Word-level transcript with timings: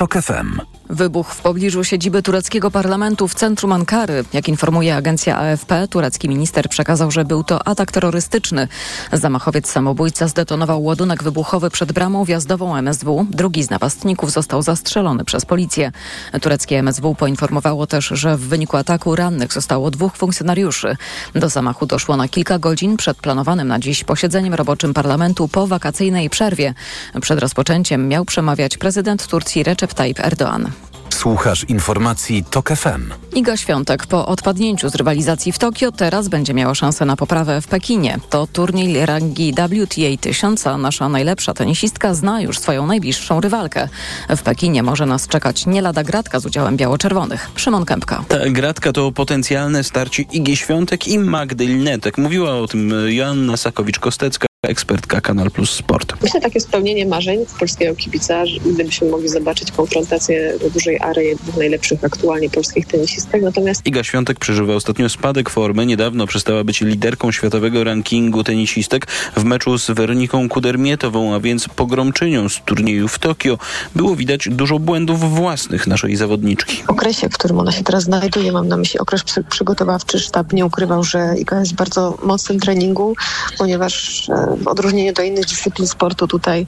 TOK 0.00 0.16
FM. 0.16 0.69
Wybuch 0.90 1.34
w 1.34 1.42
pobliżu 1.42 1.84
siedziby 1.84 2.22
tureckiego 2.22 2.70
parlamentu 2.70 3.28
w 3.28 3.34
centrum 3.34 3.72
Ankary. 3.72 4.24
Jak 4.32 4.48
informuje 4.48 4.96
agencja 4.96 5.38
AFP, 5.38 5.88
turecki 5.88 6.28
minister 6.28 6.68
przekazał, 6.68 7.10
że 7.10 7.24
był 7.24 7.44
to 7.44 7.68
atak 7.68 7.92
terrorystyczny. 7.92 8.68
Zamachowiec 9.12 9.70
samobójca 9.70 10.28
zdetonował 10.28 10.84
ładunek 10.84 11.22
wybuchowy 11.22 11.70
przed 11.70 11.92
bramą 11.92 12.24
wjazdową 12.24 12.76
MSW. 12.76 13.26
Drugi 13.30 13.62
z 13.62 13.70
napastników 13.70 14.30
został 14.30 14.62
zastrzelony 14.62 15.24
przez 15.24 15.44
policję. 15.44 15.92
Tureckie 16.40 16.78
MSW 16.78 17.14
poinformowało 17.14 17.86
też, 17.86 18.06
że 18.06 18.36
w 18.36 18.40
wyniku 18.40 18.76
ataku 18.76 19.16
rannych 19.16 19.52
zostało 19.52 19.90
dwóch 19.90 20.16
funkcjonariuszy. 20.16 20.96
Do 21.34 21.48
zamachu 21.48 21.86
doszło 21.86 22.16
na 22.16 22.28
kilka 22.28 22.58
godzin 22.58 22.96
przed 22.96 23.16
planowanym 23.16 23.68
na 23.68 23.78
dziś 23.78 24.04
posiedzeniem 24.04 24.54
roboczym 24.54 24.94
parlamentu 24.94 25.48
po 25.48 25.66
wakacyjnej 25.66 26.30
przerwie. 26.30 26.74
Przed 27.20 27.38
rozpoczęciem 27.38 28.08
miał 28.08 28.24
przemawiać 28.24 28.78
prezydent 28.78 29.26
Turcji 29.26 29.62
Recep 29.62 29.94
Tayyip 29.94 30.18
Erdoğan. 30.18 30.79
Słuchasz 31.14 31.64
informacji 31.64 32.44
TOK 32.50 32.68
FM. 32.68 33.12
Iga 33.34 33.56
Świątek 33.56 34.06
po 34.06 34.26
odpadnięciu 34.26 34.88
z 34.88 34.94
rywalizacji 34.94 35.52
w 35.52 35.58
Tokio 35.58 35.92
teraz 35.92 36.28
będzie 36.28 36.54
miała 36.54 36.74
szansę 36.74 37.04
na 37.04 37.16
poprawę 37.16 37.60
w 37.60 37.66
Pekinie. 37.66 38.18
To 38.30 38.46
turniej 38.46 39.06
rangi 39.06 39.52
WTA 39.52 40.16
1000, 40.20 40.66
a 40.66 40.78
nasza 40.78 41.08
najlepsza 41.08 41.54
tenisistka 41.54 42.14
zna 42.14 42.40
już 42.40 42.58
swoją 42.58 42.86
najbliższą 42.86 43.40
rywalkę. 43.40 43.88
W 44.36 44.42
Pekinie 44.42 44.82
może 44.82 45.06
nas 45.06 45.28
czekać 45.28 45.66
nie 45.66 45.82
lada 45.82 46.04
gratka 46.04 46.40
z 46.40 46.46
udziałem 46.46 46.76
biało-czerwonych. 46.76 47.50
Szymon 47.56 47.84
Kępka. 47.84 48.24
Ta 48.28 48.50
gratka 48.50 48.92
to 48.92 49.12
potencjalne 49.12 49.84
starcie 49.84 50.22
Igi 50.22 50.56
Świątek 50.56 51.08
i 51.08 51.18
Magdy 51.18 51.66
Linetek. 51.66 52.18
Mówiła 52.18 52.54
o 52.54 52.66
tym 52.66 52.92
Joanna 53.08 53.52
Sakowicz-Kostecka 53.52 54.49
ekspertka 54.70 55.20
Kanal 55.20 55.50
Plus 55.50 55.70
Sport. 55.70 56.14
Myślę 56.22 56.40
takie 56.40 56.60
spełnienie 56.60 57.06
marzeń 57.06 57.46
polskiego 57.58 57.94
kibica, 57.94 58.44
gdybyśmy 58.74 59.08
mogli 59.08 59.28
zobaczyć 59.28 59.72
konfrontację 59.72 60.58
do 60.60 60.70
dużej 60.70 61.00
ary 61.00 61.36
dwóch 61.42 61.56
najlepszych 61.56 62.04
aktualnie 62.04 62.50
polskich 62.50 62.86
tenisistek. 62.86 63.42
Natomiast 63.42 63.86
Iga 63.86 64.04
Świątek 64.04 64.38
przeżywa 64.38 64.74
ostatnio 64.74 65.08
spadek 65.08 65.50
formy. 65.50 65.86
Niedawno 65.86 66.26
przestała 66.26 66.64
być 66.64 66.80
liderką 66.80 67.32
światowego 67.32 67.84
rankingu 67.84 68.44
tenisistek 68.44 69.06
w 69.36 69.44
meczu 69.44 69.78
z 69.78 69.90
Weroniką 69.90 70.48
Kudermietową, 70.48 71.34
a 71.34 71.40
więc 71.40 71.68
pogromczynią 71.68 72.48
z 72.48 72.60
turnieju 72.64 73.08
w 73.08 73.18
Tokio. 73.18 73.58
Było 73.94 74.16
widać 74.16 74.48
dużo 74.50 74.78
błędów 74.78 75.34
własnych 75.34 75.86
naszej 75.86 76.16
zawodniczki. 76.16 76.82
W 76.86 76.90
okresie, 76.90 77.28
w 77.28 77.34
którym 77.34 77.58
ona 77.58 77.72
się 77.72 77.84
teraz 77.84 78.02
znajduje, 78.02 78.52
mam 78.52 78.68
na 78.68 78.76
myśli 78.76 79.00
okres 79.00 79.24
przygotowawczy, 79.50 80.18
sztab 80.18 80.52
nie 80.52 80.66
ukrywał, 80.66 81.04
że 81.04 81.34
Iga 81.38 81.60
jest 81.60 81.72
w 81.72 81.76
bardzo 81.76 82.18
mocnym 82.22 82.60
treningu, 82.60 83.14
ponieważ 83.58 84.28
e, 84.28 84.49
w 84.56 84.68
odróżnieniu 84.68 85.12
do 85.12 85.22
innych 85.22 85.46
dyscyplin 85.46 85.88
sportu 85.88 86.26
tutaj 86.28 86.66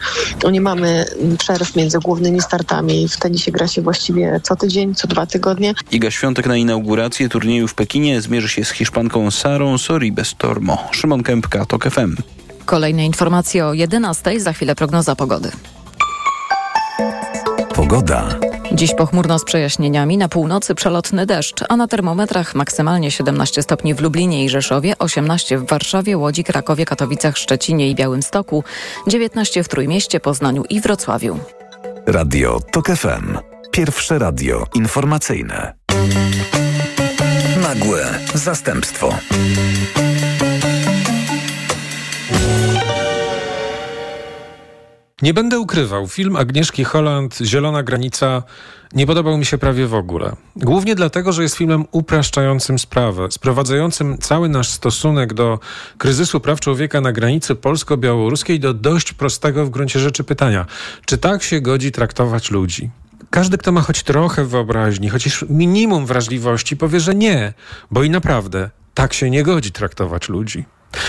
nie 0.52 0.60
mamy 0.60 1.04
przerw 1.38 1.76
między 1.76 1.98
głównymi 1.98 2.40
startami. 2.40 3.08
W 3.08 3.16
tenisie 3.16 3.52
gra 3.52 3.68
się 3.68 3.82
właściwie 3.82 4.40
co 4.42 4.56
tydzień, 4.56 4.94
co 4.94 5.08
dwa 5.08 5.26
tygodnie. 5.26 5.74
Iga 5.90 6.10
Świątek 6.10 6.46
na 6.46 6.56
inaugurację 6.56 7.28
turnieju 7.28 7.68
w 7.68 7.74
Pekinie 7.74 8.20
zmierzy 8.20 8.48
się 8.48 8.64
z 8.64 8.70
Hiszpanką 8.70 9.30
Sarą 9.30 9.78
Soribes 9.78 10.34
Tormo. 10.38 10.88
Szymon 10.90 11.22
Kępka, 11.22 11.66
TOK 11.66 11.90
FM. 11.90 12.16
Kolejne 12.64 13.06
informacje 13.06 13.66
o 13.66 13.72
11. 13.72 14.40
Za 14.40 14.52
chwilę 14.52 14.74
prognoza 14.74 15.16
pogody. 15.16 15.50
Pogoda. 17.74 18.51
Dziś 18.72 18.94
pochmurno 18.94 19.38
z 19.38 19.44
przejaśnieniami, 19.44 20.18
na 20.18 20.28
północy 20.28 20.74
przelotny 20.74 21.26
deszcz, 21.26 21.64
a 21.68 21.76
na 21.76 21.88
termometrach 21.88 22.54
maksymalnie 22.54 23.10
17 23.10 23.62
stopni 23.62 23.94
w 23.94 24.00
Lublinie 24.00 24.44
i 24.44 24.48
Rzeszowie, 24.48 24.98
18 24.98 25.58
w 25.58 25.66
Warszawie, 25.66 26.18
Łodzi, 26.18 26.44
Krakowie, 26.44 26.84
Katowicach, 26.84 27.38
Szczecinie 27.38 27.90
i 27.90 27.94
Białymstoku, 27.94 28.64
19 29.06 29.62
w 29.62 29.68
Trójmieście, 29.68 30.20
Poznaniu 30.20 30.64
i 30.70 30.80
Wrocławiu. 30.80 31.38
Radio 32.06 32.60
TOK 32.72 32.86
FM. 32.86 33.38
Pierwsze 33.70 34.18
radio 34.18 34.66
informacyjne. 34.74 35.74
Nagłe 37.62 38.04
zastępstwo. 38.34 39.14
Nie 45.22 45.34
będę 45.34 45.60
ukrywał, 45.60 46.08
film 46.08 46.36
Agnieszki 46.36 46.84
Holland 46.84 47.38
Zielona 47.44 47.82
Granica 47.82 48.42
nie 48.92 49.06
podobał 49.06 49.38
mi 49.38 49.44
się 49.44 49.58
prawie 49.58 49.86
w 49.86 49.94
ogóle. 49.94 50.36
Głównie 50.56 50.94
dlatego, 50.94 51.32
że 51.32 51.42
jest 51.42 51.56
filmem 51.56 51.84
upraszczającym 51.92 52.78
sprawę, 52.78 53.30
sprowadzającym 53.30 54.18
cały 54.18 54.48
nasz 54.48 54.68
stosunek 54.68 55.34
do 55.34 55.58
kryzysu 55.98 56.40
praw 56.40 56.60
człowieka 56.60 57.00
na 57.00 57.12
granicy 57.12 57.54
polsko-białoruskiej 57.54 58.60
do 58.60 58.74
dość 58.74 59.12
prostego 59.12 59.66
w 59.66 59.70
gruncie 59.70 60.00
rzeczy 60.00 60.24
pytania: 60.24 60.66
czy 61.04 61.18
tak 61.18 61.42
się 61.42 61.60
godzi 61.60 61.92
traktować 61.92 62.50
ludzi? 62.50 62.90
Każdy, 63.30 63.58
kto 63.58 63.72
ma 63.72 63.80
choć 63.80 64.02
trochę 64.02 64.44
wyobraźni, 64.44 65.08
chociaż 65.08 65.44
minimum 65.48 66.06
wrażliwości, 66.06 66.76
powie, 66.76 67.00
że 67.00 67.14
nie, 67.14 67.52
bo 67.90 68.02
i 68.02 68.10
naprawdę 68.10 68.70
tak 68.94 69.12
się 69.12 69.30
nie 69.30 69.42
godzi 69.42 69.72
traktować 69.72 70.28
ludzi. 70.28 70.64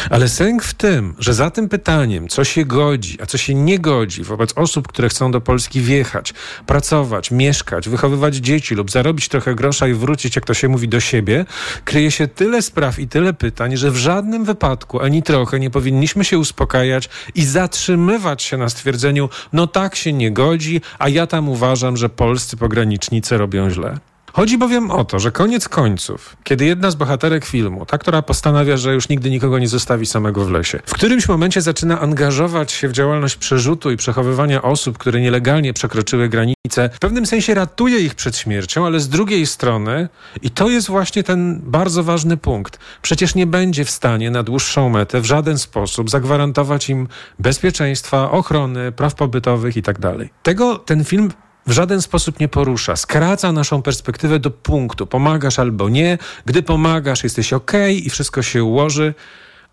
Ale 0.09 0.29
sęk 0.29 0.63
w 0.63 0.73
tym, 0.73 1.15
że 1.19 1.33
za 1.33 1.51
tym 1.51 1.69
pytaniem, 1.69 2.27
co 2.27 2.43
się 2.43 2.65
godzi, 2.65 3.17
a 3.21 3.25
co 3.25 3.37
się 3.37 3.55
nie 3.55 3.79
godzi 3.79 4.23
wobec 4.23 4.53
osób, 4.55 4.87
które 4.87 5.09
chcą 5.09 5.31
do 5.31 5.41
Polski 5.41 5.81
wjechać, 5.81 6.33
pracować, 6.65 7.31
mieszkać, 7.31 7.89
wychowywać 7.89 8.35
dzieci 8.35 8.75
lub 8.75 8.91
zarobić 8.91 9.27
trochę 9.27 9.55
grosza 9.55 9.87
i 9.87 9.93
wrócić, 9.93 10.35
jak 10.35 10.45
to 10.45 10.53
się 10.53 10.67
mówi, 10.67 10.87
do 10.87 10.99
siebie, 10.99 11.45
kryje 11.85 12.11
się 12.11 12.27
tyle 12.27 12.61
spraw 12.61 12.99
i 12.99 13.07
tyle 13.07 13.33
pytań, 13.33 13.77
że 13.77 13.91
w 13.91 13.97
żadnym 13.97 14.45
wypadku 14.45 15.01
ani 15.01 15.23
trochę 15.23 15.59
nie 15.59 15.69
powinniśmy 15.69 16.25
się 16.25 16.37
uspokajać 16.37 17.09
i 17.35 17.45
zatrzymywać 17.45 18.43
się 18.43 18.57
na 18.57 18.69
stwierdzeniu, 18.69 19.29
no 19.53 19.67
tak 19.67 19.95
się 19.95 20.13
nie 20.13 20.31
godzi, 20.31 20.81
a 20.99 21.09
ja 21.09 21.27
tam 21.27 21.49
uważam, 21.49 21.97
że 21.97 22.09
polscy 22.09 22.57
pogranicznicy 22.57 23.37
robią 23.37 23.69
źle. 23.69 24.12
Chodzi 24.35 24.57
bowiem 24.57 24.91
o 24.91 25.05
to, 25.05 25.19
że 25.19 25.31
koniec 25.31 25.69
końców, 25.69 26.37
kiedy 26.43 26.65
jedna 26.65 26.91
z 26.91 26.95
bohaterek 26.95 27.45
filmu, 27.45 27.85
ta, 27.85 27.97
która 27.97 28.21
postanawia, 28.21 28.77
że 28.77 28.93
już 28.93 29.09
nigdy 29.09 29.29
nikogo 29.29 29.59
nie 29.59 29.67
zostawi 29.67 30.05
samego 30.05 30.45
w 30.45 30.51
lesie, 30.51 30.79
w 30.85 30.93
którymś 30.93 31.27
momencie 31.27 31.61
zaczyna 31.61 31.99
angażować 31.99 32.71
się 32.71 32.87
w 32.87 32.91
działalność 32.91 33.35
przerzutu 33.35 33.91
i 33.91 33.97
przechowywania 33.97 34.61
osób, 34.61 34.97
które 34.97 35.21
nielegalnie 35.21 35.73
przekroczyły 35.73 36.29
granice, 36.29 36.89
w 36.93 36.99
pewnym 36.99 37.25
sensie 37.25 37.53
ratuje 37.53 37.99
ich 37.99 38.15
przed 38.15 38.37
śmiercią, 38.37 38.85
ale 38.85 38.99
z 38.99 39.09
drugiej 39.09 39.45
strony, 39.45 40.09
i 40.41 40.49
to 40.51 40.69
jest 40.69 40.87
właśnie 40.87 41.23
ten 41.23 41.61
bardzo 41.63 42.03
ważny 42.03 42.37
punkt, 42.37 42.79
przecież 43.01 43.35
nie 43.35 43.47
będzie 43.47 43.85
w 43.85 43.89
stanie 43.89 44.31
na 44.31 44.43
dłuższą 44.43 44.89
metę 44.89 45.21
w 45.21 45.25
żaden 45.25 45.57
sposób 45.57 46.09
zagwarantować 46.09 46.89
im 46.89 47.07
bezpieczeństwa, 47.39 48.31
ochrony, 48.31 48.91
praw 48.91 49.15
pobytowych 49.15 49.75
itd. 49.75 50.15
Tak 50.17 50.27
Tego 50.43 50.77
ten 50.77 51.03
film 51.03 51.29
w 51.67 51.71
żaden 51.71 52.01
sposób 52.01 52.39
nie 52.39 52.47
porusza. 52.47 52.95
Skraca 52.95 53.51
naszą 53.51 53.81
perspektywę 53.81 54.39
do 54.39 54.51
punktu. 54.51 55.07
Pomagasz 55.07 55.59
albo 55.59 55.89
nie. 55.89 56.17
Gdy 56.45 56.63
pomagasz, 56.63 57.23
jesteś 57.23 57.53
ok 57.53 57.71
i 57.89 58.09
wszystko 58.09 58.41
się 58.41 58.63
ułoży, 58.63 59.13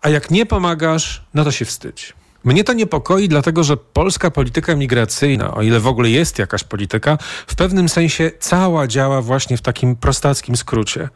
a 0.01 0.09
jak 0.09 0.31
nie 0.31 0.45
pomagasz, 0.45 1.21
no 1.33 1.43
to 1.43 1.51
się 1.51 1.65
wstydź. 1.65 2.13
Mnie 2.43 2.63
to 2.63 2.73
niepokoi, 2.73 3.29
dlatego 3.29 3.63
że 3.63 3.77
polska 3.77 4.31
polityka 4.31 4.75
migracyjna, 4.75 5.53
o 5.53 5.61
ile 5.61 5.79
w 5.79 5.87
ogóle 5.87 6.09
jest 6.09 6.39
jakaś 6.39 6.63
polityka, 6.63 7.17
w 7.47 7.55
pewnym 7.55 7.89
sensie 7.89 8.31
cała 8.39 8.87
działa 8.87 9.21
właśnie 9.21 9.57
w 9.57 9.61
takim 9.61 9.95
prostackim 9.95 10.55
skrócie. 10.55 11.09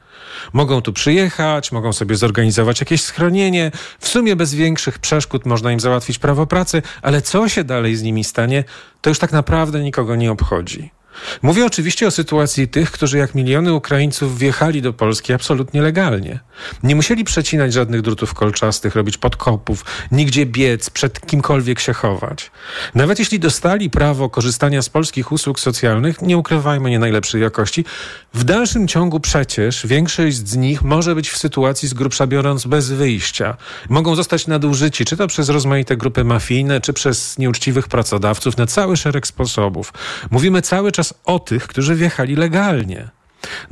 Mogą 0.53 0.81
tu 0.81 0.93
przyjechać, 0.93 1.71
mogą 1.71 1.93
sobie 1.93 2.15
zorganizować 2.15 2.79
jakieś 2.79 3.01
schronienie, 3.01 3.71
w 3.99 4.07
sumie 4.07 4.35
bez 4.35 4.53
większych 4.53 4.99
przeszkód 4.99 5.45
można 5.45 5.71
im 5.71 5.79
załatwić 5.79 6.19
prawo 6.19 6.47
pracy, 6.47 6.81
ale 7.01 7.21
co 7.21 7.49
się 7.49 7.63
dalej 7.63 7.95
z 7.95 8.03
nimi 8.03 8.23
stanie, 8.23 8.63
to 9.01 9.09
już 9.09 9.19
tak 9.19 9.31
naprawdę 9.31 9.83
nikogo 9.83 10.15
nie 10.15 10.31
obchodzi. 10.31 10.94
Mówię 11.41 11.65
oczywiście 11.65 12.07
o 12.07 12.11
sytuacji 12.11 12.67
tych, 12.67 12.91
którzy 12.91 13.17
jak 13.17 13.35
miliony 13.35 13.73
Ukraińców 13.73 14.37
wjechali 14.39 14.81
do 14.81 14.93
Polski 14.93 15.33
absolutnie 15.33 15.81
legalnie. 15.81 16.39
Nie 16.83 16.95
musieli 16.95 17.23
przecinać 17.23 17.73
żadnych 17.73 18.01
drutów 18.01 18.33
kolczastych, 18.33 18.95
robić 18.95 19.17
podkopów, 19.17 19.85
nigdzie 20.11 20.45
biec, 20.45 20.89
przed 20.89 21.25
kimkolwiek 21.25 21.79
się 21.79 21.93
chować. 21.93 22.51
Nawet 22.95 23.19
jeśli 23.19 23.39
dostali 23.39 23.89
prawo 23.89 24.29
korzystania 24.29 24.81
z 24.81 24.89
polskich 24.89 25.31
usług 25.31 25.59
socjalnych, 25.59 26.21
nie 26.21 26.37
ukrywajmy 26.37 26.89
nie 26.89 26.99
najlepszej 26.99 27.41
jakości, 27.41 27.85
w 28.33 28.43
dalszym 28.43 28.87
ciągu 28.87 29.19
przecież 29.19 29.87
większość 29.87 30.37
z 30.37 30.55
nich 30.55 30.81
może 30.81 31.15
być 31.15 31.29
w 31.29 31.37
sytuacji 31.37 31.87
z 31.87 31.93
grubsza 31.93 32.27
biorąc 32.27 32.65
bez 32.65 32.91
wyjścia. 32.91 33.57
Mogą 33.89 34.15
zostać 34.15 34.47
nadużyci, 34.47 35.05
czy 35.05 35.17
to 35.17 35.27
przez 35.27 35.49
rozmaite 35.49 35.97
grupy 35.97 36.23
mafijne, 36.23 36.81
czy 36.81 36.93
przez 36.93 37.37
nieuczciwych 37.37 37.87
pracodawców 37.87 38.57
na 38.57 38.65
cały 38.65 38.97
szereg 38.97 39.27
sposobów. 39.27 39.93
Mówimy 40.31 40.61
cały 40.61 40.91
czas 40.91 41.04
o 41.25 41.39
tych, 41.39 41.67
którzy 41.67 41.95
wjechali 41.95 42.35
legalnie. 42.35 43.09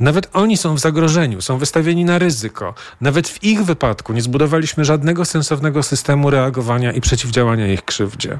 Nawet 0.00 0.28
oni 0.32 0.56
są 0.56 0.74
w 0.74 0.80
zagrożeniu, 0.80 1.40
są 1.40 1.58
wystawieni 1.58 2.04
na 2.04 2.18
ryzyko. 2.18 2.74
Nawet 3.00 3.28
w 3.28 3.44
ich 3.44 3.64
wypadku 3.64 4.12
nie 4.12 4.22
zbudowaliśmy 4.22 4.84
żadnego 4.84 5.24
sensownego 5.24 5.82
systemu 5.82 6.30
reagowania 6.30 6.92
i 6.92 7.00
przeciwdziałania 7.00 7.72
ich 7.72 7.84
krzywdzie. 7.84 8.38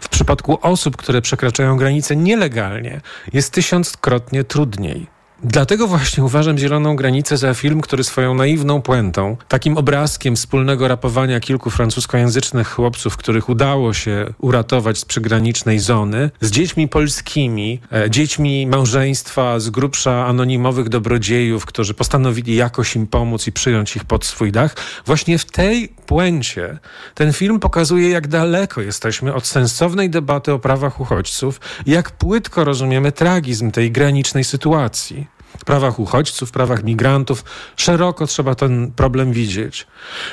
W 0.00 0.08
przypadku 0.08 0.58
osób, 0.62 0.96
które 0.96 1.22
przekraczają 1.22 1.76
granice 1.76 2.16
nielegalnie, 2.16 3.00
jest 3.32 3.52
tysiąckrotnie 3.52 4.44
trudniej. 4.44 5.06
Dlatego 5.44 5.86
właśnie 5.86 6.24
uważam 6.24 6.58
Zieloną 6.58 6.96
Granicę 6.96 7.36
za 7.36 7.54
film, 7.54 7.80
który 7.80 8.04
swoją 8.04 8.34
naiwną 8.34 8.82
puentą, 8.82 9.36
takim 9.48 9.76
obrazkiem 9.76 10.36
wspólnego 10.36 10.88
rapowania 10.88 11.40
kilku 11.40 11.70
francuskojęzycznych 11.70 12.68
chłopców, 12.68 13.16
których 13.16 13.48
udało 13.48 13.94
się 13.94 14.34
uratować 14.38 14.98
z 14.98 15.04
przygranicznej 15.04 15.78
zony, 15.78 16.30
z 16.40 16.50
dziećmi 16.50 16.88
polskimi, 16.88 17.80
e, 17.92 18.10
dziećmi 18.10 18.66
małżeństwa 18.66 19.60
z 19.60 19.70
grubsza 19.70 20.26
anonimowych 20.26 20.88
dobrodziejów, 20.88 21.66
którzy 21.66 21.94
postanowili 21.94 22.56
jakoś 22.56 22.96
im 22.96 23.06
pomóc 23.06 23.46
i 23.46 23.52
przyjąć 23.52 23.96
ich 23.96 24.04
pod 24.04 24.24
swój 24.24 24.52
dach. 24.52 24.76
Właśnie 25.06 25.38
w 25.38 25.44
tej 25.44 25.88
puencie 25.88 26.78
ten 27.14 27.32
film 27.32 27.60
pokazuje, 27.60 28.10
jak 28.10 28.28
daleko 28.28 28.80
jesteśmy 28.80 29.34
od 29.34 29.46
sensownej 29.46 30.10
debaty 30.10 30.52
o 30.52 30.58
prawach 30.58 31.00
uchodźców 31.00 31.60
jak 31.86 32.10
płytko 32.10 32.64
rozumiemy 32.64 33.12
tragizm 33.12 33.70
tej 33.70 33.92
granicznej 33.92 34.44
sytuacji 34.44 35.31
prawach 35.64 35.98
uchodźców, 35.98 36.50
prawach 36.50 36.84
migrantów. 36.84 37.44
Szeroko 37.76 38.26
trzeba 38.26 38.54
ten 38.54 38.92
problem 38.92 39.32
widzieć. 39.32 39.86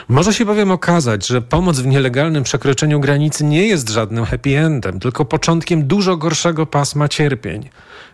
Może 0.07 0.33
się 0.33 0.45
bowiem 0.45 0.71
okazać, 0.71 1.27
że 1.27 1.41
pomoc 1.41 1.79
w 1.79 1.87
nielegalnym 1.87 2.43
przekroczeniu 2.43 2.99
granicy 2.99 3.43
nie 3.43 3.67
jest 3.67 3.89
żadnym 3.89 4.25
happy 4.25 4.57
endem, 4.57 4.99
tylko 4.99 5.25
początkiem 5.25 5.87
dużo 5.87 6.17
gorszego 6.17 6.65
pasma 6.65 7.07
cierpień. 7.07 7.69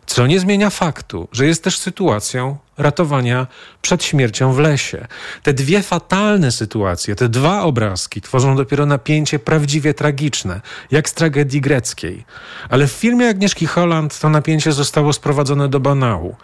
Co 0.05 0.27
nie 0.27 0.39
zmienia 0.39 0.69
faktu, 0.69 1.27
że 1.31 1.45
jest 1.45 1.63
też 1.63 1.77
sytuacją 1.77 2.57
ratowania 2.77 3.47
przed 3.81 4.03
śmiercią 4.03 4.53
w 4.53 4.59
lesie. 4.59 5.07
Te 5.43 5.53
dwie 5.53 5.83
fatalne 5.83 6.51
sytuacje, 6.51 7.15
te 7.15 7.29
dwa 7.29 7.61
obrazki 7.61 8.21
tworzą 8.21 8.55
dopiero 8.55 8.85
napięcie 8.85 9.39
prawdziwie 9.39 9.93
tragiczne, 9.93 10.61
jak 10.91 11.09
z 11.09 11.13
tragedii 11.13 11.61
greckiej. 11.61 12.25
Ale 12.69 12.87
w 12.87 12.91
filmie 12.91 13.29
Agnieszki 13.29 13.67
Holland 13.67 14.19
to 14.19 14.29
napięcie 14.29 14.71
zostało 14.71 15.13
sprowadzone 15.13 15.69
do 15.69 15.79
banału. 15.79 16.35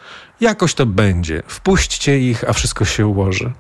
Jakoś 0.42 0.74
to 0.74 0.86
będzie. 0.86 1.44
Wpuśćcie 1.48 2.20
ich, 2.20 2.50
a 2.50 2.54
wszystko 2.54 2.86
się 2.86 3.08
ułoży. 3.08 3.52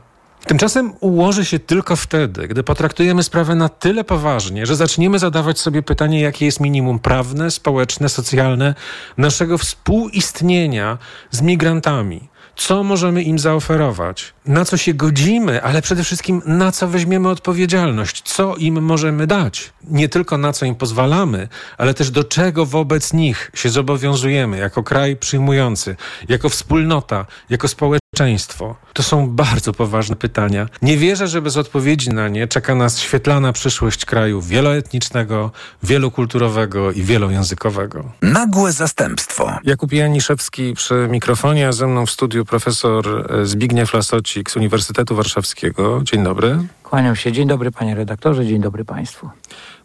Tymczasem 0.47 0.93
ułoży 0.99 1.45
się 1.45 1.59
tylko 1.59 1.95
wtedy, 1.95 2.47
gdy 2.47 2.63
potraktujemy 2.63 3.23
sprawę 3.23 3.55
na 3.55 3.69
tyle 3.69 4.03
poważnie, 4.03 4.65
że 4.65 4.75
zaczniemy 4.75 5.19
zadawać 5.19 5.59
sobie 5.59 5.83
pytanie, 5.83 6.21
jakie 6.21 6.45
jest 6.45 6.59
minimum 6.59 6.99
prawne, 6.99 7.51
społeczne, 7.51 8.09
socjalne 8.09 8.75
naszego 9.17 9.57
współistnienia 9.57 10.97
z 11.31 11.41
migrantami. 11.41 12.30
Co 12.55 12.83
możemy 12.83 13.23
im 13.23 13.39
zaoferować? 13.39 14.33
Na 14.45 14.65
co 14.65 14.77
się 14.77 14.93
godzimy, 14.93 15.63
ale 15.63 15.81
przede 15.81 16.03
wszystkim 16.03 16.41
na 16.45 16.71
co 16.71 16.87
weźmiemy 16.87 17.29
odpowiedzialność? 17.29 18.21
Co 18.21 18.55
im 18.55 18.81
możemy 18.83 19.27
dać? 19.27 19.73
Nie 19.83 20.09
tylko 20.09 20.37
na 20.37 20.53
co 20.53 20.65
im 20.65 20.75
pozwalamy, 20.75 21.47
ale 21.77 21.93
też 21.93 22.11
do 22.11 22.23
czego 22.23 22.65
wobec 22.65 23.13
nich 23.13 23.51
się 23.53 23.69
zobowiązujemy 23.69 24.57
jako 24.57 24.83
kraj 24.83 25.15
przyjmujący, 25.15 25.95
jako 26.29 26.49
wspólnota, 26.49 27.25
jako 27.49 27.67
społeczeństwo. 27.67 28.75
To 28.93 29.03
są 29.03 29.29
bardzo 29.29 29.73
poważne 29.73 30.15
pytania. 30.15 30.67
Nie 30.81 30.97
wierzę, 30.97 31.27
że 31.27 31.41
bez 31.41 31.57
odpowiedzi 31.57 32.09
na 32.09 32.27
nie 32.27 32.47
czeka 32.47 32.75
nas 32.75 32.99
świetlana 32.99 33.53
przyszłość 33.53 34.05
kraju 34.05 34.41
wieloetnicznego, 34.41 35.51
wielokulturowego 35.83 36.91
i 36.91 37.01
wielojęzykowego. 37.03 38.11
Nagłe 38.21 38.71
zastępstwo. 38.71 39.53
Jakub 39.63 39.93
Janiszewski 39.93 40.73
przy 40.73 41.07
mikrofonie, 41.09 41.67
a 41.67 41.71
ze 41.71 41.87
mną 41.87 42.05
w 42.05 42.11
studiu 42.11 42.40
profesor 42.45 43.25
e, 43.41 43.45
Zbigniew 43.45 43.93
Lasocik 43.93 44.51
z 44.51 44.55
Uniwersytetu 44.55 45.15
Warszawskiego. 45.15 46.01
Dzień 46.03 46.23
dobry. 46.23 46.57
Kłaniam 46.83 47.15
się. 47.15 47.31
Dzień 47.31 47.47
dobry 47.47 47.71
panie 47.71 47.95
redaktorze, 47.95 48.45
dzień 48.45 48.61
dobry 48.61 48.85
państwu. 48.85 49.29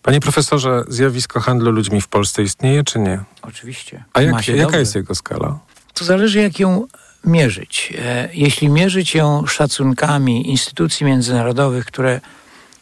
Panie 0.02 0.20
profesorze, 0.20 0.84
zjawisko 0.88 1.40
handlu 1.40 1.70
ludźmi 1.70 2.00
w 2.00 2.08
Polsce 2.08 2.42
istnieje 2.42 2.84
czy 2.84 2.98
nie? 2.98 3.20
Oczywiście. 3.42 4.04
A 4.12 4.22
jak, 4.22 4.48
jaka 4.48 4.62
dobrze. 4.62 4.78
jest 4.78 4.94
jego 4.94 5.14
skala? 5.14 5.58
To 5.94 6.04
zależy 6.04 6.38
jak 6.40 6.58
ją 6.60 6.86
mierzyć. 7.24 7.92
E, 7.98 8.28
Jeśli 8.34 8.68
mierzyć 8.68 9.14
ją 9.14 9.46
szacunkami 9.46 10.50
instytucji 10.50 11.06
międzynarodowych, 11.06 11.84
które 11.84 12.20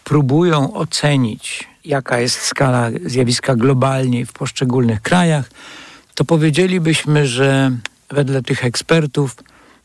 próbują 0.05 0.75
ocenić, 0.75 1.69
jaka 1.85 2.19
jest 2.19 2.41
skala 2.41 2.91
zjawiska 3.07 3.57
globalnie 3.57 4.27
w 4.27 4.33
poszczególnych 4.33 5.03
krajach, 5.03 5.51
to 6.15 6.25
powiedzielibyśmy, 6.25 7.27
że 7.27 7.71
wedle 8.11 8.43
tych 8.43 8.65
ekspertów 8.65 9.37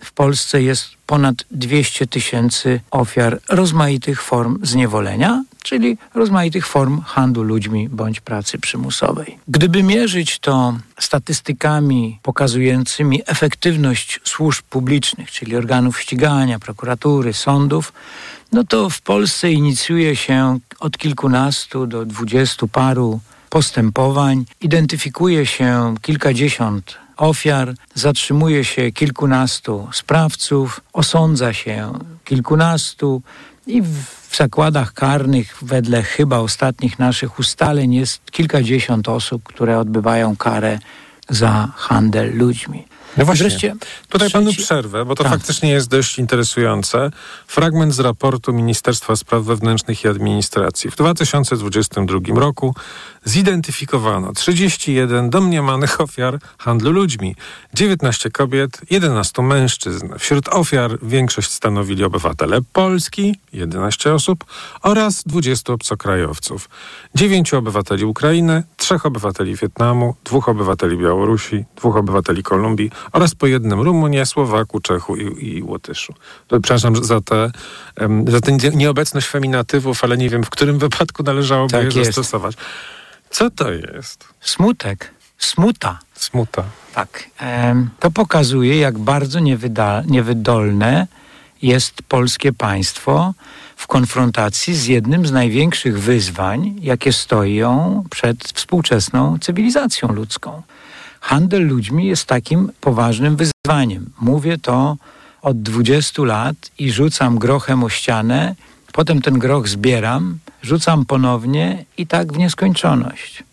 w 0.04 0.12
Polsce 0.12 0.62
jest 0.62 0.86
ponad 1.06 1.36
200 1.52 2.08
tysięcy 2.08 2.82
ofiar 2.92 3.40
rozmaitych 3.50 4.22
form 4.22 4.60
zniewolenia, 4.64 5.44
czyli 5.64 5.98
rozmaitych 6.16 6.68
form 6.68 7.02
handlu 7.02 7.44
ludźmi 7.44 7.90
bądź 7.90 8.20
pracy 8.20 8.60
przymusowej. 8.60 9.38
Gdyby 9.48 9.84
mierzyć 9.84 10.40
to 10.40 10.74
statystykami 11.00 12.20
pokazującymi 12.24 13.22
efektywność 13.26 14.20
służb 14.24 14.64
publicznych, 14.70 15.32
czyli 15.32 15.56
organów 15.56 16.02
ścigania, 16.02 16.60
prokuratury, 16.60 17.34
sądów, 17.34 17.94
no 18.52 18.64
to 18.64 18.90
w 18.90 19.02
Polsce 19.02 19.52
inicjuje 19.52 20.16
się 20.16 20.60
od 20.80 20.98
kilkunastu 20.98 21.88
do 21.88 22.06
dwudziestu 22.06 22.68
paru 22.68 23.20
postępowań, 23.50 24.46
identyfikuje 24.62 25.46
się 25.46 25.96
kilkadziesiąt 26.02 26.98
ofiar, 27.20 27.74
zatrzymuje 27.94 28.66
się 28.66 28.92
kilkunastu 28.92 29.88
sprawców, 29.94 30.82
osądza 30.94 31.54
się 31.54 31.94
kilkunastu 32.26 33.22
i 33.68 33.82
w, 33.82 34.20
zakładach 34.36 34.94
karnych 34.94 35.58
wedle 35.62 36.04
chyba 36.04 36.38
ostatnich 36.38 37.00
naszych 37.00 37.40
ustaleń 37.40 37.94
jest 37.94 38.32
kilkadziesiąt 38.32 39.10
osób, 39.10 39.44
które 39.44 39.80
odbywają 39.80 40.36
karę 40.36 40.80
za 41.30 41.68
handel 41.76 42.38
ludźmi. 42.38 42.86
No 43.18 43.26
właśnie. 43.26 43.50
Wreszcie 43.50 43.76
Tutaj 44.10 44.30
panu 44.32 44.54
przerwę, 44.54 45.06
bo 45.06 45.16
to 45.16 45.24
Tak. 45.24 45.34
faktycznie 45.34 45.70
jest 45.70 45.90
dość 45.90 46.20
interesujące. 46.20 47.12
Fragment 47.48 47.94
z 47.94 48.00
raportu 48.00 48.54
Ministerstwa 48.54 49.16
Spraw 49.16 49.44
Wewnętrznych 49.44 50.04
i 50.04 50.08
Administracji. 50.08 50.92
W 50.92 50.96
2022 50.96 52.40
roku 52.40 52.76
zidentyfikowano 53.26 54.34
31 54.34 55.30
domniemanych 55.30 56.02
ofiar 56.02 56.40
handlu 56.58 56.92
ludźmi, 56.92 57.36
19 57.74 58.30
kobiet, 58.32 58.82
11 58.90 59.42
mężczyzn. 59.42 60.10
Wśród 60.20 60.48
ofiar 60.48 60.98
większość 61.02 61.52
stanowili 61.52 62.04
obywatele 62.04 62.60
Polski, 62.74 63.36
11 63.54 64.14
osób, 64.14 64.46
oraz 64.82 65.24
20 65.24 65.74
obcokrajowców. 65.74 66.70
9 67.16 67.54
obywateli 67.54 68.06
Ukrainy, 68.06 68.64
3 68.78 68.96
obywateli 69.04 69.56
Wietnamu, 69.56 70.16
2 70.26 70.40
obywateli 70.46 70.98
Białorusi, 70.98 71.66
2 71.82 71.90
obywateli 72.00 72.44
Kolumbii 72.44 72.92
oraz 73.12 73.36
po 73.36 73.48
jednym 73.48 73.82
Rumunie, 73.82 74.26
Słowaku, 74.26 74.80
Czechu 74.80 75.16
i, 75.16 75.48
i 75.58 75.64
Łotyszu. 75.64 76.14
Przepraszam 76.48 77.04
za 77.04 77.20
za 78.28 78.42
tę 78.42 78.52
nie- 78.52 78.70
nieobecność 78.78 79.28
feminatywów, 79.28 80.04
ale 80.04 80.18
nie 80.18 80.30
wiem, 80.30 80.44
w 80.44 80.50
którym 80.50 80.80
wypadku 80.80 81.24
należałoby 81.24 81.72
Tak 81.72 81.82
je 81.96 82.00
jest. 82.00 82.06
zastosować. 82.06 82.56
Co 83.32 83.50
to 83.50 83.72
jest? 83.72 84.28
Smutek, 84.42 85.12
smuta. 85.38 86.00
Smuta. 86.16 86.64
Tak. 86.94 87.24
To 88.00 88.12
pokazuje, 88.12 88.80
jak 88.80 88.98
bardzo 88.98 89.40
niewydolne 90.06 91.08
jest 91.62 92.02
polskie 92.02 92.54
państwo 92.54 93.34
w 93.76 93.88
konfrontacji 93.88 94.76
z 94.76 94.86
jednym 94.86 95.26
z 95.26 95.32
największych 95.32 96.00
wyzwań, 96.00 96.76
jakie 96.82 97.14
stoją 97.14 98.04
przed 98.10 98.44
współczesną 98.44 99.40
cywilizacją 99.40 100.08
ludzką. 100.08 100.62
Handel 101.22 101.68
ludźmi 101.68 102.08
jest 102.08 102.26
takim 102.26 102.72
poważnym 102.82 103.36
wyzwaniem. 103.36 104.12
Mówię 104.22 104.58
to 104.58 104.98
od 105.42 105.62
20 105.62 106.24
lat 106.24 106.56
i 106.80 106.92
rzucam 106.92 107.40
grochem 107.40 107.84
o 107.84 107.90
ścianę, 107.90 108.56
potem 108.92 109.22
ten 109.22 109.40
groch 109.40 109.68
zbieram, 109.68 110.38
rzucam 110.62 111.06
ponownie 111.06 111.86
i 111.98 112.08
tak 112.08 112.34
w 112.34 112.38
nieskończoność. 112.38 113.44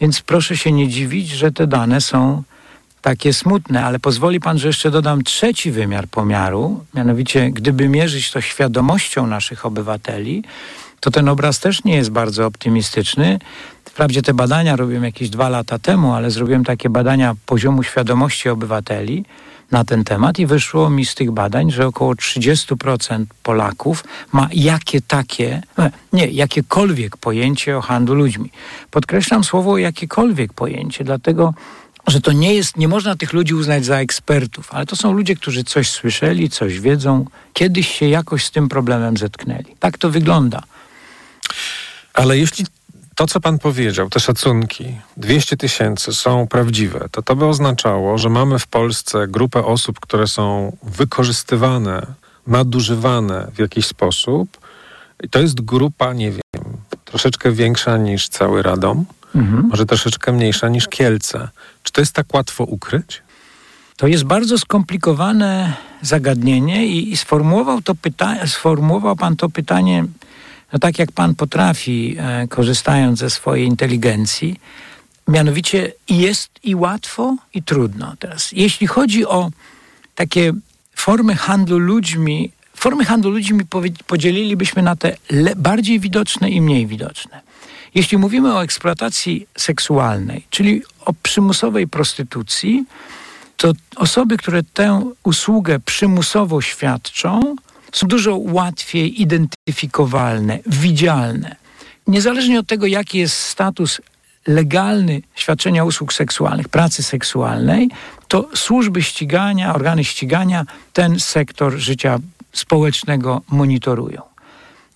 Więc 0.00 0.20
proszę 0.20 0.56
się 0.56 0.72
nie 0.72 0.88
dziwić, 0.88 1.28
że 1.28 1.52
te 1.52 1.66
dane 1.66 2.00
są 2.00 2.42
takie 3.02 3.32
smutne, 3.32 3.84
ale 3.84 3.98
pozwoli 3.98 4.40
pan, 4.40 4.58
że 4.58 4.66
jeszcze 4.66 4.90
dodam 4.90 5.24
trzeci 5.24 5.70
wymiar 5.70 6.08
pomiaru, 6.08 6.84
mianowicie 6.94 7.50
gdyby 7.50 7.88
mierzyć 7.88 8.30
to 8.30 8.40
świadomością 8.40 9.26
naszych 9.26 9.66
obywateli, 9.66 10.44
to 11.00 11.10
ten 11.10 11.28
obraz 11.28 11.60
też 11.60 11.84
nie 11.84 11.96
jest 11.96 12.10
bardzo 12.10 12.46
optymistyczny. 12.46 13.38
Wprawdzie 13.84 14.22
te 14.22 14.34
badania 14.34 14.76
robiłem 14.76 15.04
jakieś 15.04 15.30
dwa 15.30 15.48
lata 15.48 15.78
temu, 15.78 16.12
ale 16.12 16.30
zrobiłem 16.30 16.64
takie 16.64 16.90
badania 16.90 17.34
poziomu 17.46 17.82
świadomości 17.82 18.48
obywateli 18.48 19.24
na 19.74 19.84
ten 19.84 20.04
temat 20.04 20.38
i 20.38 20.46
wyszło 20.46 20.90
mi 20.90 21.04
z 21.06 21.14
tych 21.14 21.30
badań, 21.30 21.70
że 21.70 21.86
około 21.86 22.14
30% 22.14 23.24
Polaków 23.42 24.04
ma 24.32 24.48
jakie 24.52 25.00
takie, 25.00 25.62
e, 25.78 25.90
nie, 26.12 26.26
jakiekolwiek 26.26 27.16
pojęcie 27.16 27.76
o 27.76 27.80
handlu 27.80 28.14
ludźmi. 28.14 28.50
Podkreślam 28.90 29.44
słowo 29.44 29.78
jakiekolwiek 29.78 30.52
pojęcie, 30.52 31.04
dlatego 31.04 31.54
że 32.06 32.20
to 32.20 32.32
nie 32.32 32.54
jest, 32.54 32.76
nie 32.76 32.88
można 32.88 33.16
tych 33.16 33.32
ludzi 33.32 33.54
uznać 33.54 33.84
za 33.84 33.96
ekspertów, 33.96 34.74
ale 34.74 34.86
to 34.86 34.96
są 34.96 35.12
ludzie, 35.12 35.36
którzy 35.36 35.64
coś 35.64 35.90
słyszeli, 35.90 36.50
coś 36.50 36.80
wiedzą, 36.80 37.24
kiedyś 37.52 37.98
się 37.98 38.08
jakoś 38.08 38.44
z 38.44 38.50
tym 38.50 38.68
problemem 38.68 39.16
zetknęli. 39.16 39.76
Tak 39.80 39.98
to 39.98 40.10
wygląda. 40.10 40.62
Ale 42.14 42.38
jeśli 42.38 42.66
to, 43.14 43.26
co 43.26 43.40
pan 43.40 43.58
powiedział, 43.58 44.10
te 44.10 44.20
szacunki, 44.20 44.96
200 45.16 45.56
tysięcy 45.56 46.14
są 46.14 46.46
prawdziwe, 46.46 47.08
to 47.10 47.22
to 47.22 47.36
by 47.36 47.46
oznaczało, 47.46 48.18
że 48.18 48.28
mamy 48.28 48.58
w 48.58 48.66
Polsce 48.66 49.28
grupę 49.28 49.64
osób, 49.64 50.00
które 50.00 50.26
są 50.26 50.76
wykorzystywane, 50.82 52.06
nadużywane 52.46 53.50
w 53.54 53.58
jakiś 53.58 53.86
sposób. 53.86 54.58
I 55.22 55.28
to 55.28 55.38
jest 55.38 55.60
grupa, 55.60 56.12
nie 56.12 56.30
wiem, 56.30 56.62
troszeczkę 57.04 57.52
większa 57.52 57.96
niż 57.96 58.28
cały 58.28 58.62
Radom, 58.62 59.04
mhm. 59.34 59.68
może 59.68 59.86
troszeczkę 59.86 60.32
mniejsza 60.32 60.68
niż 60.68 60.88
Kielce. 60.88 61.48
Czy 61.82 61.92
to 61.92 62.00
jest 62.00 62.12
tak 62.12 62.34
łatwo 62.34 62.64
ukryć? 62.64 63.22
To 63.96 64.06
jest 64.06 64.24
bardzo 64.24 64.58
skomplikowane 64.58 65.72
zagadnienie 66.02 66.86
i, 66.86 67.12
i 67.12 67.16
sformułował, 67.16 67.82
to 67.82 67.94
pyta- 67.94 68.46
sformułował 68.46 69.16
pan 69.16 69.36
to 69.36 69.48
pytanie 69.48 70.04
no 70.74 70.80
tak 70.80 70.98
jak 70.98 71.12
pan 71.12 71.34
potrafi, 71.34 72.16
e, 72.18 72.48
korzystając 72.48 73.18
ze 73.18 73.30
swojej 73.30 73.66
inteligencji. 73.66 74.60
Mianowicie 75.28 75.92
jest 76.08 76.50
i 76.62 76.74
łatwo, 76.74 77.36
i 77.54 77.62
trudno. 77.62 78.14
Teraz, 78.18 78.52
jeśli 78.52 78.86
chodzi 78.86 79.26
o 79.26 79.50
takie 80.14 80.52
formy 80.94 81.34
handlu 81.34 81.78
ludźmi, 81.78 82.50
formy 82.74 83.04
handlu 83.04 83.30
ludźmi 83.30 83.64
podzielilibyśmy 84.06 84.82
na 84.82 84.96
te 84.96 85.16
bardziej 85.56 86.00
widoczne 86.00 86.50
i 86.50 86.60
mniej 86.60 86.86
widoczne. 86.86 87.40
Jeśli 87.94 88.18
mówimy 88.18 88.54
o 88.54 88.62
eksploatacji 88.64 89.46
seksualnej, 89.56 90.46
czyli 90.50 90.82
o 91.04 91.12
przymusowej 91.22 91.88
prostytucji, 91.88 92.84
to 93.56 93.72
osoby, 93.96 94.36
które 94.36 94.62
tę 94.62 95.10
usługę 95.22 95.80
przymusowo 95.80 96.60
świadczą, 96.60 97.56
są 97.94 98.06
dużo 98.06 98.36
łatwiej 98.36 99.22
identyfikowalne, 99.22 100.58
widzialne. 100.66 101.56
Niezależnie 102.06 102.60
od 102.60 102.66
tego, 102.66 102.86
jaki 102.86 103.18
jest 103.18 103.36
status 103.36 104.00
legalny 104.46 105.22
świadczenia 105.34 105.84
usług 105.84 106.12
seksualnych, 106.12 106.68
pracy 106.68 107.02
seksualnej, 107.02 107.90
to 108.28 108.48
służby 108.54 109.02
ścigania, 109.02 109.74
organy 109.74 110.04
ścigania 110.04 110.64
ten 110.92 111.20
sektor 111.20 111.72
życia 111.78 112.18
społecznego 112.52 113.42
monitorują. 113.48 114.22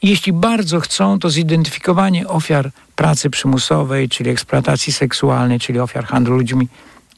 Jeśli 0.03 0.33
bardzo 0.33 0.81
chcą, 0.81 1.19
to 1.19 1.31
zidentyfikowanie 1.31 2.29
ofiar 2.29 2.71
pracy 2.97 3.31
przymusowej, 3.31 4.09
czyli 4.09 4.31
eksploatacji 4.31 4.93
seksualnej, 4.93 5.61
czyli 5.61 5.81
ofiar 5.81 6.05
handlu 6.05 6.37
ludźmi, 6.37 6.69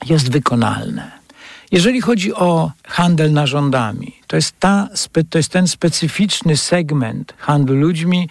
jest 0.07 0.31
wykonalne. 0.33 1.20
Jeżeli 1.73 2.01
chodzi 2.01 2.35
o 2.35 2.71
handel 2.85 3.33
narządami, 3.33 4.13
to 4.27 4.37
jest, 4.37 4.55
ta, 4.61 4.89
to 5.31 5.39
jest 5.39 5.53
ten 5.53 5.69
specyficzny 5.69 6.57
segment 6.57 7.35
handlu 7.39 7.75
ludźmi, 7.75 8.29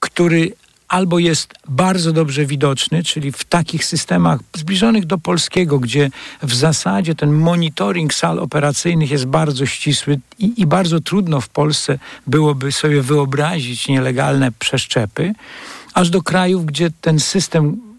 który 0.00 0.52
albo 0.88 1.18
jest 1.18 1.54
bardzo 1.68 2.12
dobrze 2.12 2.46
widoczny, 2.46 3.02
czyli 3.02 3.32
w 3.32 3.44
takich 3.44 3.84
systemach 3.84 4.40
zbliżonych 4.56 5.06
do 5.06 5.18
polskiego, 5.18 5.78
gdzie 5.78 6.10
w 6.42 6.54
zasadzie 6.54 7.14
ten 7.14 7.32
monitoring 7.32 8.14
sal 8.14 8.38
operacyjnych 8.38 9.10
jest 9.10 9.26
bardzo 9.26 9.66
ścisły 9.66 10.20
i, 10.38 10.52
i 10.56 10.66
bardzo 10.66 11.00
trudno 11.00 11.40
w 11.40 11.48
Polsce 11.48 11.98
byłoby 12.26 12.72
sobie 12.72 13.02
wyobrazić 13.02 13.88
nielegalne 13.88 14.52
przeszczepy, 14.52 15.32
aż 15.94 16.10
do 16.10 16.22
krajów, 16.22 16.66
gdzie 16.66 16.90
ten 17.00 17.20
system 17.20 17.91